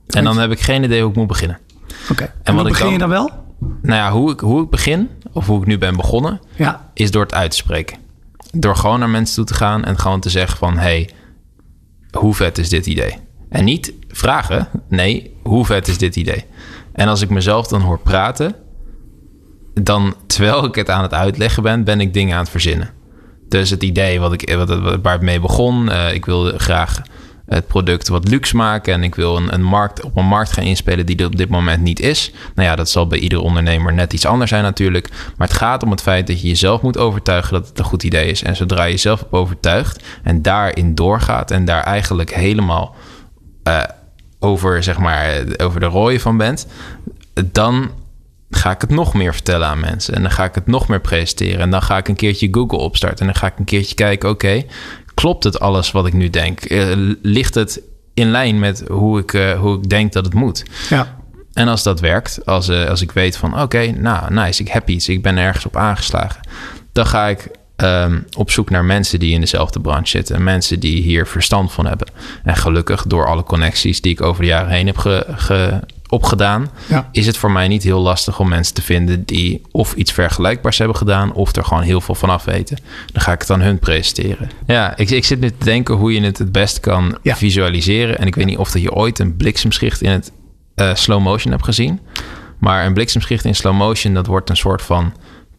[0.07, 1.59] En dan heb ik geen idee hoe ik moet beginnen.
[2.11, 2.33] Oké.
[2.43, 3.31] En, wat ik begin dan- je dan wel?
[3.83, 6.41] Nou ja, hoe ik, hoe ik begin, of hoe ik nu ben begonnen...
[6.57, 6.91] Ja.
[6.95, 7.99] is door het uit te spreken.
[8.53, 10.79] Door gewoon naar mensen toe te gaan en gewoon te zeggen van...
[10.79, 11.11] hey,
[12.11, 13.17] hoe vet is dit idee?
[13.49, 16.45] En niet vragen, nee, hoe vet is dit idee?
[16.93, 18.55] En als ik mezelf dan hoor praten...
[19.75, 22.91] dan terwijl ik het aan het uitleggen ben, ben ik dingen aan het verzinnen.
[23.49, 25.91] Dus het idee wat ik, wat, waar het mee begon...
[25.91, 27.03] eh, ik wilde graag
[27.47, 28.95] het product wat luxe maken...
[28.95, 31.49] en ik wil een, een markt, op een markt gaan inspelen die er op dit
[31.49, 32.33] moment niet is.
[32.55, 35.09] Nou ja, dat zal bij iedere ondernemer net iets anders zijn natuurlijk.
[35.37, 37.53] Maar het gaat om het feit dat je jezelf moet overtuigen...
[37.53, 38.43] dat het een goed idee is.
[38.43, 41.51] En zodra je jezelf op overtuigt en daarin doorgaat...
[41.51, 42.95] en daar eigenlijk helemaal
[43.63, 43.83] eh,
[44.39, 46.67] over, zeg maar, over de rooien van bent...
[47.45, 47.91] dan
[48.57, 50.15] ga ik het nog meer vertellen aan mensen.
[50.15, 51.61] En dan ga ik het nog meer presenteren.
[51.61, 53.19] En dan ga ik een keertje Google opstarten.
[53.19, 54.63] En dan ga ik een keertje kijken, oké,
[55.23, 56.61] klopt het alles wat ik nu denk?
[56.61, 56.87] Eh,
[57.23, 57.81] ligt het
[58.15, 60.63] in lijn met hoe ik, eh, hoe ik denk dat het moet?
[60.91, 61.17] Ja.
[61.53, 64.89] En als dat werkt, als, eh, als ik weet van oké, nou nice, ik heb
[64.89, 66.41] iets, ik ben ergens op aangeslagen,
[66.93, 71.03] dan ga ik ehm, op zoek naar mensen die in dezelfde branche zitten, mensen die
[71.03, 72.07] hier verstand van hebben.
[72.45, 75.81] En gelukkig door alle connecties die ik over de jaren heen heb ge, ge-
[76.13, 77.09] opgedaan, Ja.
[77.13, 80.79] is het voor mij niet heel lastig om mensen te vinden die of iets vergelijkbaars
[80.79, 82.79] hebben gedaan, of er gewoon heel veel van af weten.
[83.13, 84.51] Dan ga ik het aan hun presenteren.
[84.67, 87.37] Ja, ik, ik zit nu te denken hoe je het het best kan Ja.
[87.37, 88.19] visualiseren.
[88.19, 90.33] En ik weet niet of dat je ooit een bliksemschicht in het
[90.75, 92.01] eh, slow motion hebt gezien.
[92.59, 95.13] Maar een bliksemschicht in slow motion, dat wordt een soort van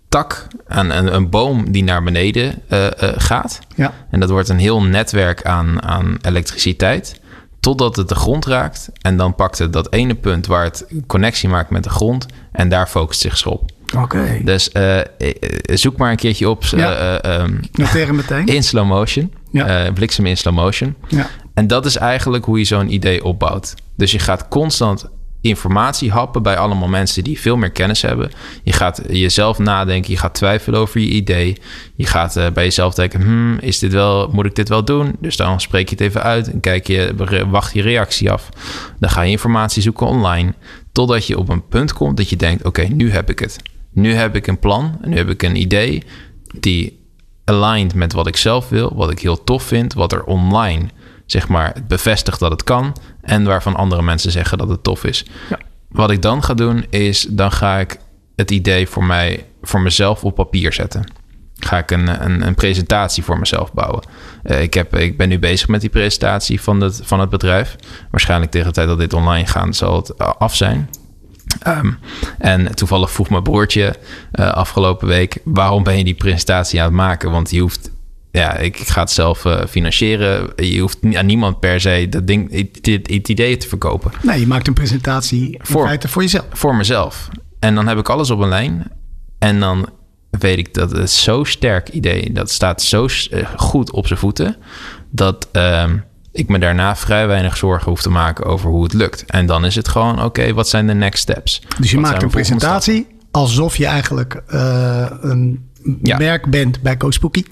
[0.10, 3.60] tak, aan een, een boom die naar beneden uh, uh, gaat.
[3.76, 3.94] Ja.
[4.12, 7.22] En dat wordt een heel netwerk aan, aan elektriciteit.
[7.64, 8.90] Totdat het de grond raakt.
[9.02, 12.26] En dan pakt het dat ene punt waar het connectie maakt met de grond.
[12.52, 13.72] En daar focust zich op.
[13.98, 14.42] Oké.
[14.44, 15.00] Dus uh,
[15.66, 16.64] zoek maar een keertje op.
[16.64, 17.42] Ja.
[17.42, 18.46] Um, Noteren meteen.
[18.46, 19.34] In slow motion.
[19.52, 19.92] Ja.
[19.92, 20.96] bliksem in slow motion.
[21.08, 21.28] Ja.
[21.54, 23.74] En dat is eigenlijk hoe je zo'n idee opbouwt.
[23.96, 25.10] Dus je gaat constant
[25.44, 28.32] informatie happen bij allemaal mensen die veel meer kennis hebben.
[28.64, 31.58] Je gaat jezelf nadenken, je gaat twijfelen over je idee.
[31.96, 35.16] Je gaat uh, bij jezelf denken, hmm, is dit wel, moet ik dit wel doen?
[35.20, 37.14] Dus dan spreek je het even uit en kijk je,
[37.50, 38.50] wacht je reactie af.
[39.00, 40.54] Dan ga je informatie zoeken online,
[40.92, 43.58] totdat je op een punt komt dat je denkt, oké, nu heb ik het.
[43.92, 46.04] Nu heb ik een plan, nu heb ik een idee
[46.60, 47.00] die
[47.44, 50.86] aligned met wat ik zelf wil, wat ik heel tof vind, wat er online
[51.26, 55.26] zeg maar bevestigt dat het kan en waarvan andere mensen zeggen dat het tof is.
[55.50, 55.60] Ja.
[55.90, 57.98] Wat ik dan ga doen is, dan ga ik
[58.36, 61.12] het idee voor mij, voor mezelf op papier zetten.
[61.58, 64.04] Ga ik een, een, een presentatie voor mezelf bouwen.
[64.44, 67.76] Uh, ik, heb, ik ben nu bezig met die presentatie van het, van het bedrijf.
[68.12, 70.90] Waarschijnlijk tegen de tijd dat dit online gaat, zal het af zijn.
[71.68, 72.00] Um,
[72.38, 73.96] en toevallig vroeg mijn broertje
[74.34, 77.32] uh, afgelopen week: waarom ben je die presentatie aan het maken?
[77.32, 77.92] Want je hoeft
[78.34, 80.50] ja, ik ga het zelf uh, financieren.
[80.56, 84.12] Je hoeft aan niemand per se dat ding, het, het idee te verkopen.
[84.22, 86.46] Nee, je maakt een presentatie voor, feite voor jezelf.
[86.54, 87.30] Voor mezelf.
[87.60, 88.92] En dan heb ik alles op een lijn.
[89.40, 89.90] En dan
[90.30, 94.56] weet ik dat het zo sterk idee, dat staat zo uh, goed op zijn voeten,
[95.10, 95.90] dat uh,
[96.32, 99.26] ik me daarna vrij weinig zorgen hoef te maken over hoe het lukt.
[99.26, 101.62] En dan is het gewoon, oké, okay, wat zijn de next steps?
[101.80, 105.70] Dus je wat maakt een presentatie alsof je eigenlijk uh, een
[106.04, 106.18] Ja.
[106.18, 107.44] merk bent bij CoSpooky.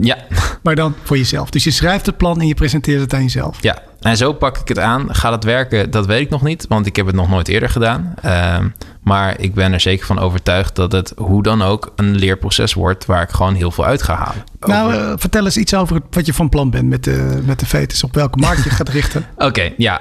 [0.00, 0.16] Ja,
[0.62, 1.50] Maar dan voor jezelf.
[1.50, 3.62] Dus je schrijft het plan en je presenteert het aan jezelf.
[3.62, 3.82] ja.
[4.00, 5.14] En zo pak ik het aan.
[5.14, 5.90] Gaat het werken?
[5.90, 8.14] Dat weet ik nog niet, want ik heb het nog nooit eerder gedaan.
[8.22, 8.68] Ehm,
[9.02, 13.06] maar ik ben er zeker van overtuigd dat het hoe dan ook een leerproces wordt
[13.06, 14.44] waar ik gewoon heel veel uit ga halen.
[14.60, 17.66] Nou, uh, vertel eens iets over wat je van plan bent met de, met de
[17.66, 18.04] fetus.
[18.04, 19.26] Op welke markt je gaat richten.
[19.34, 20.00] Oké, okay, ja.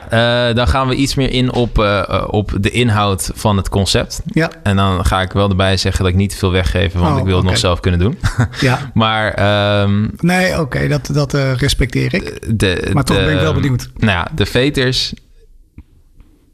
[0.50, 4.22] Uh, dan gaan we iets meer in op, uh, op de inhoud van het concept.
[4.26, 4.52] Ja.
[4.64, 7.20] En dan ga ik wel erbij zeggen dat ik niet te veel weggeef, want Oh,
[7.20, 8.18] ik wil het nog zelf kunnen doen.
[8.60, 8.92] ja.
[8.94, 12.60] maar um, Nee, oké, okay, dat, dat respecteer ik.
[12.60, 13.89] de, Maar toch de, ben ik wel benieuwd.
[13.96, 15.14] Nou ja, de veters.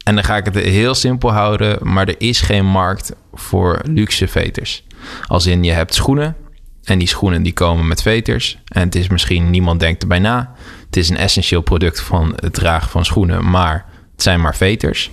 [0.04, 4.28] En dan ga ik het heel simpel houden, maar er is geen markt voor luxe
[4.28, 4.84] veters.
[5.26, 6.36] Als in je hebt schoenen
[6.84, 8.58] en die schoenen die komen met veters.
[8.64, 10.54] En het is misschien, niemand denkt erbij na.
[10.86, 15.10] Het is een essentieel product van het dragen van schoenen, maar het zijn maar veters.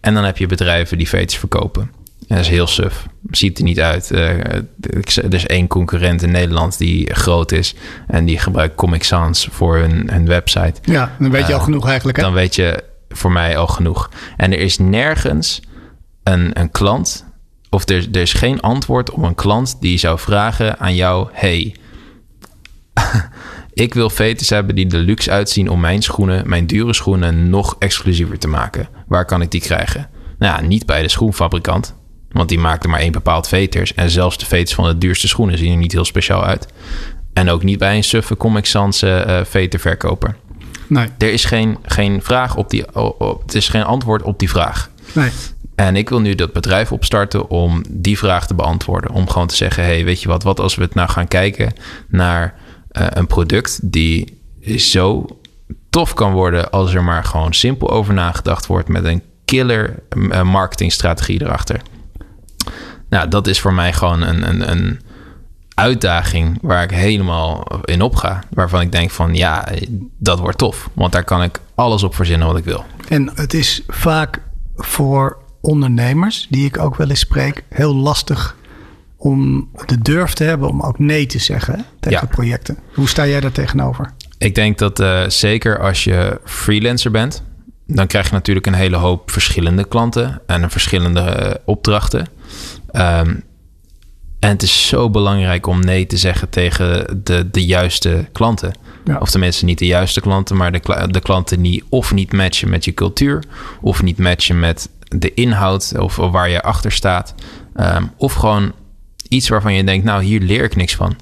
[0.00, 1.90] En dan heb je bedrijven die veters verkopen.
[2.26, 3.06] Dat is heel suf.
[3.30, 4.10] Ziet er niet uit.
[4.10, 4.28] Uh,
[4.80, 7.74] er is één concurrent in Nederland die groot is.
[8.06, 10.74] En die gebruikt Comic Sans voor hun, hun website.
[10.82, 12.16] Ja, dan weet je al genoeg eigenlijk.
[12.16, 12.22] Hè?
[12.22, 14.10] Dan weet je voor mij al genoeg.
[14.36, 15.60] En er is nergens
[16.22, 17.24] een, een klant...
[17.70, 21.28] of er, er is geen antwoord op een klant die zou vragen aan jou...
[21.32, 21.74] hey,
[23.72, 25.68] ik wil veters hebben die er luxe uitzien...
[25.70, 28.88] om mijn schoenen, mijn dure schoenen, nog exclusiever te maken.
[29.06, 30.08] Waar kan ik die krijgen?
[30.38, 31.96] Nou ja, niet bij de schoenfabrikant...
[32.30, 33.94] Want die maakte maar één bepaald veters.
[33.94, 36.66] En zelfs de veters van de duurste schoenen zien er niet heel speciaal uit.
[37.32, 40.36] En ook niet bij een suffe Comic Sans uh, veterverkoper.
[40.86, 41.08] Nee.
[41.18, 42.94] Er is geen, geen vraag op die...
[42.94, 44.90] Op, het is geen antwoord op die vraag.
[45.12, 45.30] Nee.
[45.74, 49.10] En ik wil nu dat bedrijf opstarten om die vraag te beantwoorden.
[49.10, 50.42] Om gewoon te zeggen, hey, weet je wat?
[50.42, 51.72] Wat als we het nou gaan kijken
[52.08, 52.54] naar
[52.92, 54.38] uh, een product die
[54.76, 55.26] zo
[55.90, 56.70] tof kan worden...
[56.70, 58.88] als er maar gewoon simpel over nagedacht wordt...
[58.88, 61.80] met een killer uh, marketingstrategie erachter.
[63.08, 65.00] Nou, dat is voor mij gewoon een, een, een
[65.74, 68.42] uitdaging waar ik helemaal in opga.
[68.50, 69.68] Waarvan ik denk van ja,
[70.18, 70.90] dat wordt tof.
[70.92, 72.84] Want daar kan ik alles op verzinnen wat ik wil.
[73.08, 74.40] En het is vaak
[74.76, 78.56] voor ondernemers, die ik ook wel eens spreek, heel lastig
[79.16, 82.34] om de durf te hebben om ook nee te zeggen hè, tegen Ja.
[82.34, 82.78] projecten.
[82.94, 84.10] Hoe sta jij daar tegenover?
[84.38, 87.42] Ik denk dat uh, zeker als je freelancer bent,
[87.86, 92.26] dan krijg je natuurlijk een hele hoop verschillende klanten en verschillende uh, opdrachten.
[92.92, 93.46] Um,
[94.38, 98.72] en het is zo belangrijk om nee te zeggen tegen de, de juiste klanten.
[99.04, 99.18] Ja.
[99.18, 102.84] Of tenminste niet de juiste klanten, maar de, de klanten die of niet matchen met
[102.84, 103.44] je cultuur,
[103.80, 107.34] of niet matchen met de inhoud of waar je achter staat.
[107.76, 108.72] Um, of gewoon
[109.28, 111.16] iets waarvan je denkt, nou hier leer ik niks van.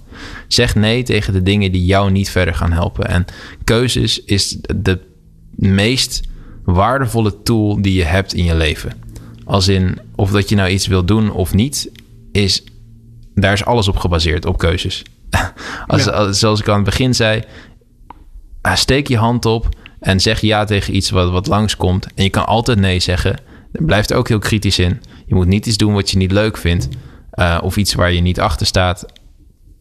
[0.48, 3.08] Zeg nee tegen de dingen die jou niet verder gaan helpen.
[3.08, 3.24] En
[3.64, 5.00] keuzes is de
[5.54, 6.20] meest
[6.64, 9.05] waardevolle tool die je hebt in je leven.
[9.46, 11.90] Als in of dat je nou iets wil doen of niet,
[12.32, 12.64] is
[13.34, 15.02] daar is alles op gebaseerd, op keuzes.
[15.86, 16.10] Als, Ja.
[16.10, 17.42] als, zoals ik aan het begin zei,
[18.74, 19.68] steek je hand op
[20.00, 22.06] en zeg ja tegen iets wat, wat langskomt.
[22.14, 23.36] En je kan altijd nee zeggen.
[23.72, 25.00] Daar blijft er ook heel kritisch in.
[25.26, 26.88] Je moet niet iets doen wat je niet leuk vindt.
[27.34, 29.06] uh, of iets waar je niet achter staat.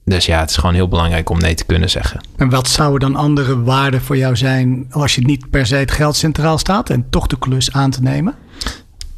[0.06, 2.22] Dus ja, het is gewoon heel belangrijk om nee te kunnen zeggen.
[2.36, 5.92] En wat zouden dan andere waarden voor jou zijn als je niet per se het
[5.92, 8.36] geld centraal staat en toch de klus aan te nemen?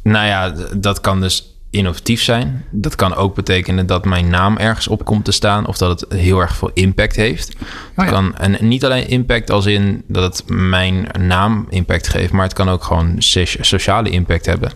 [0.08, 2.64] Nou ja, dat kan dus innovatief zijn.
[2.70, 6.12] Dat kan ook betekenen dat mijn naam ergens op komt te staan of dat het
[6.20, 7.56] heel erg veel impact heeft.
[7.96, 12.44] Oh kan, en niet alleen impact als in dat het mijn naam impact geeft, maar
[12.44, 14.72] het kan ook gewoon sociale impact hebben.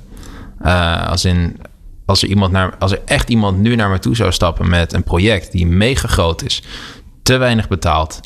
[0.64, 1.56] Uh, als in
[2.04, 4.92] als er, iemand naar, als er echt iemand nu naar me toe zou stappen met
[4.92, 6.62] een project die mega groot is,
[7.22, 8.20] te weinig betaald,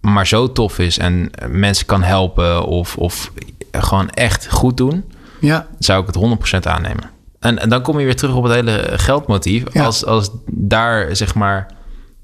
[0.00, 3.32] maar zo tof is en mensen kan helpen of, of
[3.70, 5.04] gewoon echt goed doen,
[5.40, 5.66] ja.
[5.78, 7.10] zou ik het 100% aannemen.
[7.38, 9.76] En, en dan kom je weer terug op het hele geldmotief.
[9.76, 11.66] Als, als daar zeg maar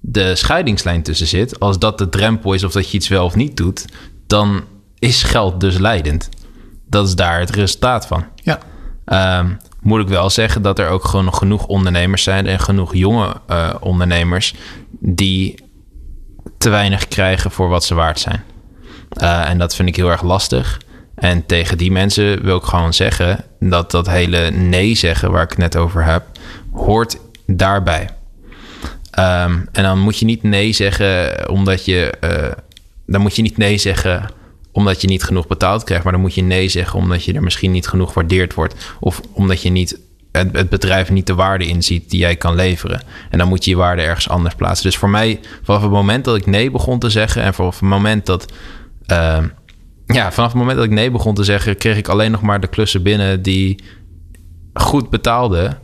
[0.00, 3.34] de scheidingslijn tussen zit, als dat de drempel is of dat je iets wel of
[3.34, 3.84] niet doet,
[4.26, 4.64] dan
[4.98, 6.28] is geld dus leidend.
[6.86, 8.24] Dat is daar het resultaat van.
[8.34, 8.58] Ja.
[9.38, 12.94] Um, moet ik wel zeggen dat er ook gewoon nog genoeg ondernemers zijn en genoeg
[12.94, 14.54] jonge uh, ondernemers
[14.98, 15.64] die
[16.58, 18.42] te weinig krijgen voor wat ze waard zijn.
[19.22, 20.80] Uh, en dat vind ik heel erg lastig.
[21.20, 25.48] En tegen die mensen wil ik gewoon zeggen dat dat hele nee zeggen waar ik
[25.48, 26.24] het net over heb,
[26.72, 28.08] hoort daarbij.
[29.18, 32.14] Um, en dan moet je niet nee zeggen omdat je.
[32.24, 32.52] Uh,
[33.06, 34.30] dan moet je niet nee zeggen
[34.72, 37.42] omdat je niet genoeg betaald krijgt, maar dan moet je nee zeggen omdat je er
[37.42, 38.74] misschien niet genoeg waardeerd wordt.
[39.00, 39.98] Of omdat je niet
[40.32, 43.02] het, bedrijf niet de waarde inziet die jij kan leveren.
[43.30, 44.86] En dan moet je je waarde ergens anders plaatsen.
[44.90, 47.88] Dus voor mij, vanaf het moment dat ik nee begon te zeggen en vanaf het
[47.88, 48.52] moment dat.
[49.06, 49.38] Uh,
[50.12, 52.60] ja, vanaf het moment dat ik nee begon te zeggen, kreeg ik alleen nog maar
[52.60, 53.82] de klussen binnen die
[54.72, 55.78] goed betaalden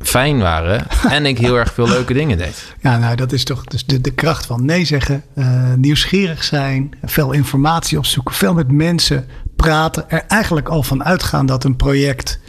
[0.00, 2.74] fijn waren en ik heel erg veel leuke dingen deed.
[2.80, 6.90] Ja, nou dat is toch dus de, de kracht van nee zeggen, uh, nieuwsgierig zijn,
[7.02, 9.26] veel informatie opzoeken, veel met mensen
[9.56, 12.40] praten, er eigenlijk al van uitgaan dat een project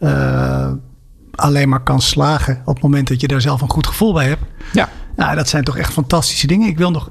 [0.00, 0.70] uh,
[1.34, 4.28] alleen maar kan slagen op het moment dat je daar zelf een goed gevoel bij
[4.28, 4.42] hebt.
[4.72, 4.88] Ja.
[5.16, 6.68] Nou, dat zijn toch echt fantastische dingen.
[6.68, 7.10] Ik wil nog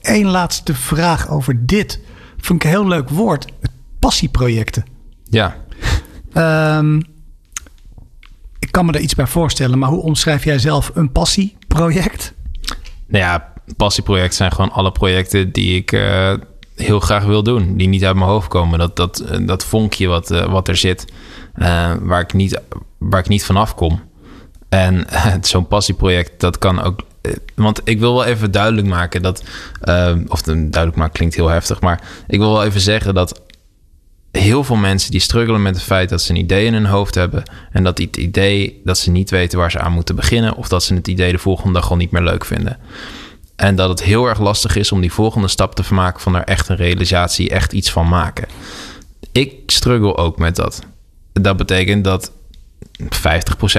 [0.00, 2.00] één laatste vraag over dit.
[2.42, 3.46] Vind ik een heel leuk woord.
[3.98, 4.84] Passieprojecten.
[5.24, 5.56] Ja.
[6.78, 7.02] um,
[8.58, 12.34] ik kan me er iets bij voorstellen, maar hoe omschrijf jij zelf een passieproject?
[13.06, 16.34] Nou ja, passieprojecten zijn gewoon alle projecten die ik uh,
[16.76, 18.78] heel graag wil doen, die niet uit mijn hoofd komen.
[18.78, 21.12] Dat, dat, eh, dat vonkje wat, uh, wat er zit,
[21.56, 22.60] uh, waar, ik niet,
[22.98, 24.00] waar ik niet vanaf kom.
[24.68, 25.06] En
[25.40, 27.00] zo'n passieproject, dat kan ook.
[27.54, 29.42] Want ik wil wel even duidelijk maken dat.
[30.28, 33.40] of duidelijk maken klinkt heel heftig, maar ik wil wel even zeggen dat
[34.30, 37.14] heel veel mensen die struggelen met het feit dat ze een idee in hun hoofd
[37.14, 37.42] hebben.
[37.70, 40.56] En dat het idee dat ze niet weten waar ze aan moeten beginnen.
[40.56, 42.78] Of dat ze het idee de volgende dag al niet meer leuk vinden.
[43.56, 46.44] En dat het heel erg lastig is om die volgende stap te maken van er
[46.44, 48.48] echt een realisatie, echt iets van maken.
[49.32, 50.82] Ik struggle ook met dat.
[51.32, 52.32] Dat betekent dat
[53.04, 53.08] 50%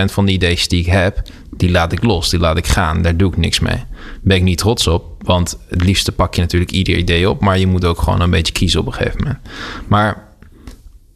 [0.05, 1.21] van de ideeën die ik heb,
[1.57, 3.01] die laat ik los, die laat ik gaan.
[3.01, 3.83] Daar doe ik niks mee.
[4.21, 7.59] Ben ik niet trots op, want het liefste pak je natuurlijk ieder idee op, maar
[7.59, 9.39] je moet ook gewoon een beetje kiezen op een gegeven moment.
[9.87, 10.27] Maar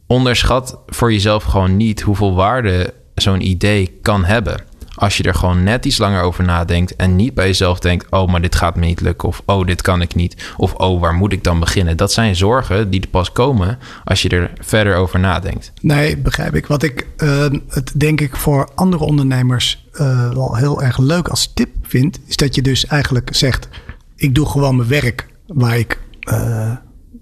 [0.06, 4.67] onderschat voor jezelf gewoon niet hoeveel waarde zo'n idee kan hebben.
[4.98, 8.28] Als je er gewoon net iets langer over nadenkt en niet bij jezelf denkt: oh,
[8.28, 9.28] maar dit gaat me niet lukken.
[9.28, 10.52] Of oh, dit kan ik niet.
[10.56, 11.96] Of oh, waar moet ik dan beginnen?
[11.96, 15.72] Dat zijn zorgen die er pas komen als je er verder over nadenkt.
[15.80, 16.66] Nee, begrijp ik.
[16.66, 21.52] Wat ik uh, het denk ik voor andere ondernemers uh, wel heel erg leuk als
[21.54, 23.68] tip vind, is dat je dus eigenlijk zegt:
[24.16, 26.00] ik doe gewoon mijn werk waar ik.
[26.30, 26.72] Uh,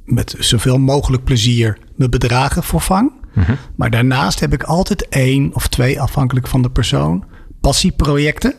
[0.04, 3.12] met zoveel mogelijk plezier mijn bedragen voorvang.
[3.32, 3.54] Mhm.
[3.74, 7.24] Maar daarnaast heb ik altijd één of twee, afhankelijk van de persoon,
[7.60, 8.54] passieprojecten.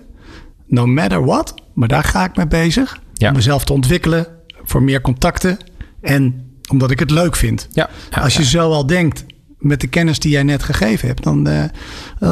[0.68, 3.00] No matter what, maar daar ga ik mee bezig.
[3.18, 4.28] Om mezelf te ontwikkelen,
[4.64, 5.58] voor meer contacten
[6.02, 7.68] en omdat ik het leuk vind.
[7.72, 9.26] Ja, Als je zo al denkt,
[9.58, 11.64] met de kennis die jij net gegeven hebt, dan, uh,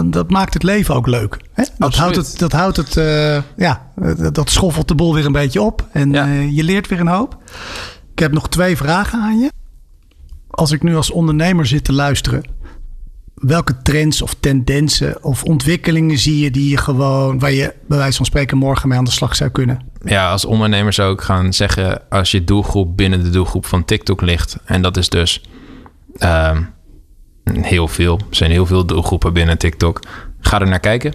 [0.06, 1.38] dat maakt het leven ook leuk.
[1.54, 1.64] Hè?
[1.78, 3.92] Dat houdt het, dat, houdt het uh, ja,
[4.32, 7.38] dat schoffelt de boel weer een beetje op en uh, je leert weer een hoop.
[8.12, 9.52] Ik heb nog twee vragen aan je.
[10.50, 12.44] Als ik nu als ondernemer zit te luisteren,
[13.36, 18.18] welke trends of tendensen of ontwikkelingen zie je die je gewoon, waar je bij wijze
[18.18, 19.82] van spreken morgen mee aan de slag zou kunnen?
[20.03, 24.22] Ja, als ondernemer zou ik gaan zeggen, als je doelgroep binnen de doelgroep van TikTok
[24.22, 25.44] ligt, en dat is dus
[26.18, 26.57] uh,
[27.44, 29.99] heel veel, er zijn heel veel doelgroepen binnen TikTok,
[30.40, 31.14] ga er naar kijken.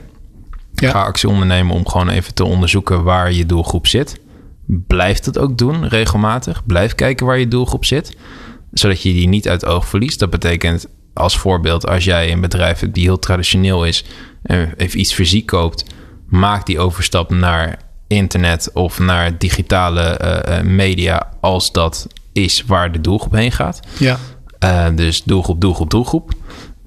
[0.75, 0.91] Ja.
[0.91, 4.21] Ga actie ondernemen om gewoon even te onderzoeken waar je doelgroep zit.
[4.67, 6.67] Blijf het ook doen regelmatig.
[6.67, 8.17] Blijf kijken waar je doelgroep zit,
[8.73, 10.19] zodat je die niet uit oog verliest.
[10.19, 14.05] Dat betekent als voorbeeld, als jij een bedrijf hebt die heel traditioneel is
[14.43, 15.85] en even iets fysiek koopt,
[16.29, 22.93] maak die overstap naar internet of naar digitale eh, eh, media als dat is waar
[22.93, 23.81] de doelgroep heen gaat.
[23.99, 24.19] Ja.
[24.65, 26.33] Uh, dus doelgroep, doelgroep, doelgroep.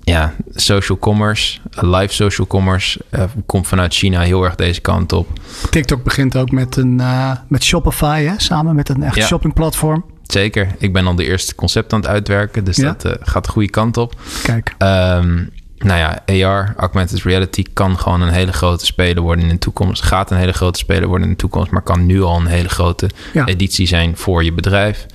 [0.01, 5.27] ja, social commerce, live social commerce, uh, komt vanuit China heel erg deze kant op.
[5.69, 7.01] TikTok begint ook met, een,
[7.47, 8.33] met Shopify, hè?
[8.37, 9.25] samen met een echt ja.
[9.25, 10.05] shoppingplatform.
[10.23, 10.75] Zeker.
[10.77, 12.83] Ik ben al de eerste concept aan het uitwerken, dus ja?
[12.83, 14.15] dat uh, gaat de goede kant op.
[14.43, 14.75] Kijk.
[14.77, 19.57] Um, nou ja, AR, augmented reality, kan gewoon een hele grote speler worden in de
[19.57, 20.01] toekomst.
[20.01, 22.69] Gaat een hele grote speler worden in de toekomst, maar kan nu al een hele
[22.69, 23.45] grote ja.
[23.45, 25.05] editie zijn voor je bedrijf.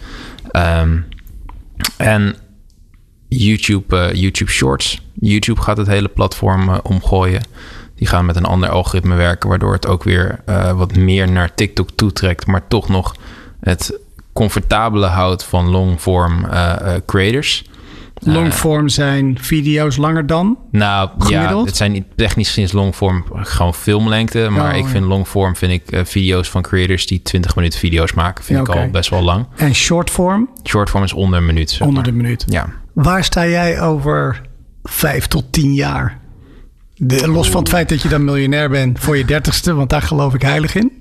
[0.52, 1.06] Um,
[1.96, 2.36] en
[3.28, 5.02] YouTube, uh, YouTube Shorts.
[5.14, 7.42] YouTube gaat het hele platform uh, omgooien.
[7.94, 11.54] Die gaan met een ander algoritme werken, waardoor het ook weer uh, wat meer naar
[11.54, 13.16] TikTok toetrekt, maar toch nog
[13.60, 13.98] het
[14.38, 16.46] comfortabele houdt van longform
[17.06, 17.64] creators.
[18.20, 20.58] Longform zijn video's langer dan?
[20.70, 21.60] Nou gemiddeld?
[21.60, 24.48] ja, het zijn niet technisch sinds longform gewoon filmlengte.
[24.50, 28.12] Maar oh, ik vind longform vind ik uh, video's van creators die 20 minuten video's
[28.12, 28.44] maken.
[28.44, 28.84] Vind ja, ik okay.
[28.84, 29.46] al best wel lang.
[29.56, 30.48] En shortform?
[30.64, 31.70] Shortform is onder een minuut.
[31.70, 32.44] Zeg onder de minuut.
[32.48, 32.68] Ja.
[32.92, 34.40] Waar sta jij over
[34.82, 36.18] vijf tot tien jaar?
[36.96, 40.02] De, los van het feit dat je dan miljonair bent voor je dertigste, want daar
[40.02, 40.92] geloof ik heilig in.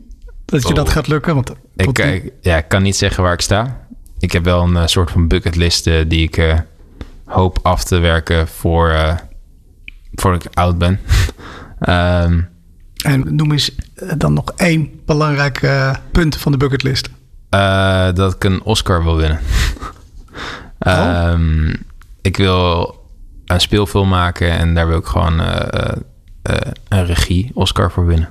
[0.47, 0.75] Dat je oh.
[0.75, 1.35] dat gaat lukken.
[1.35, 3.87] Want ik, ik, ja, ik kan niet zeggen waar ik sta.
[4.19, 6.59] Ik heb wel een uh, soort van bucketlist uh, die ik uh,
[7.25, 9.19] hoop af te werken voor,
[10.13, 10.99] voor ik oud ben.
[11.79, 12.49] um,
[13.11, 13.75] en noem eens
[14.17, 15.69] dan nog één belangrijk
[16.11, 17.09] punt van de bucketlist.
[18.13, 19.39] dat ik een Oscar wil winnen.
[20.79, 21.29] Oh.
[21.31, 21.73] Um,
[22.21, 22.95] ik wil
[23.45, 25.39] een speelfilm maken en daar wil ik gewoon
[26.87, 28.29] een regie Oscar voor winnen.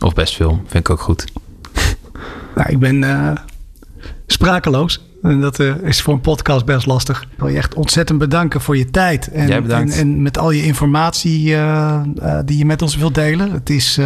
[0.00, 1.24] Of best film, vind ik ook goed.
[2.54, 3.32] Nou, ik ben uh,
[4.26, 5.08] sprakeloos.
[5.22, 7.22] En dat is voor een podcast best lastig.
[7.22, 9.28] Ik wil je echt ontzettend bedanken voor je tijd.
[9.28, 9.92] En, Jij bedankt.
[9.92, 11.56] En, en met al je informatie
[12.44, 13.52] die je met ons wilt delen.
[13.52, 13.98] Het is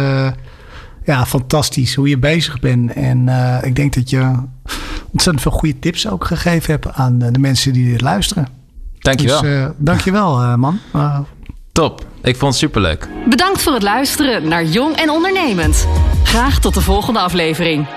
[1.03, 2.93] ja, fantastisch hoe je bezig bent.
[2.93, 3.27] En
[3.63, 4.33] ik denk dat je
[5.11, 8.47] ontzettend veel goede tips ook gegeven hebt aan de mensen die dit luisteren.
[9.05, 9.41] Dankjewel.
[9.41, 10.79] Dus, uh, dankjewel, uh, man.
[10.95, 11.19] Uh,
[11.75, 12.05] Top.
[12.21, 13.07] Ik vond het superleuk.
[13.25, 15.87] Bedankt voor het luisteren naar Jong en Ondernemend.
[16.23, 17.87] Graag tot de volgende aflevering.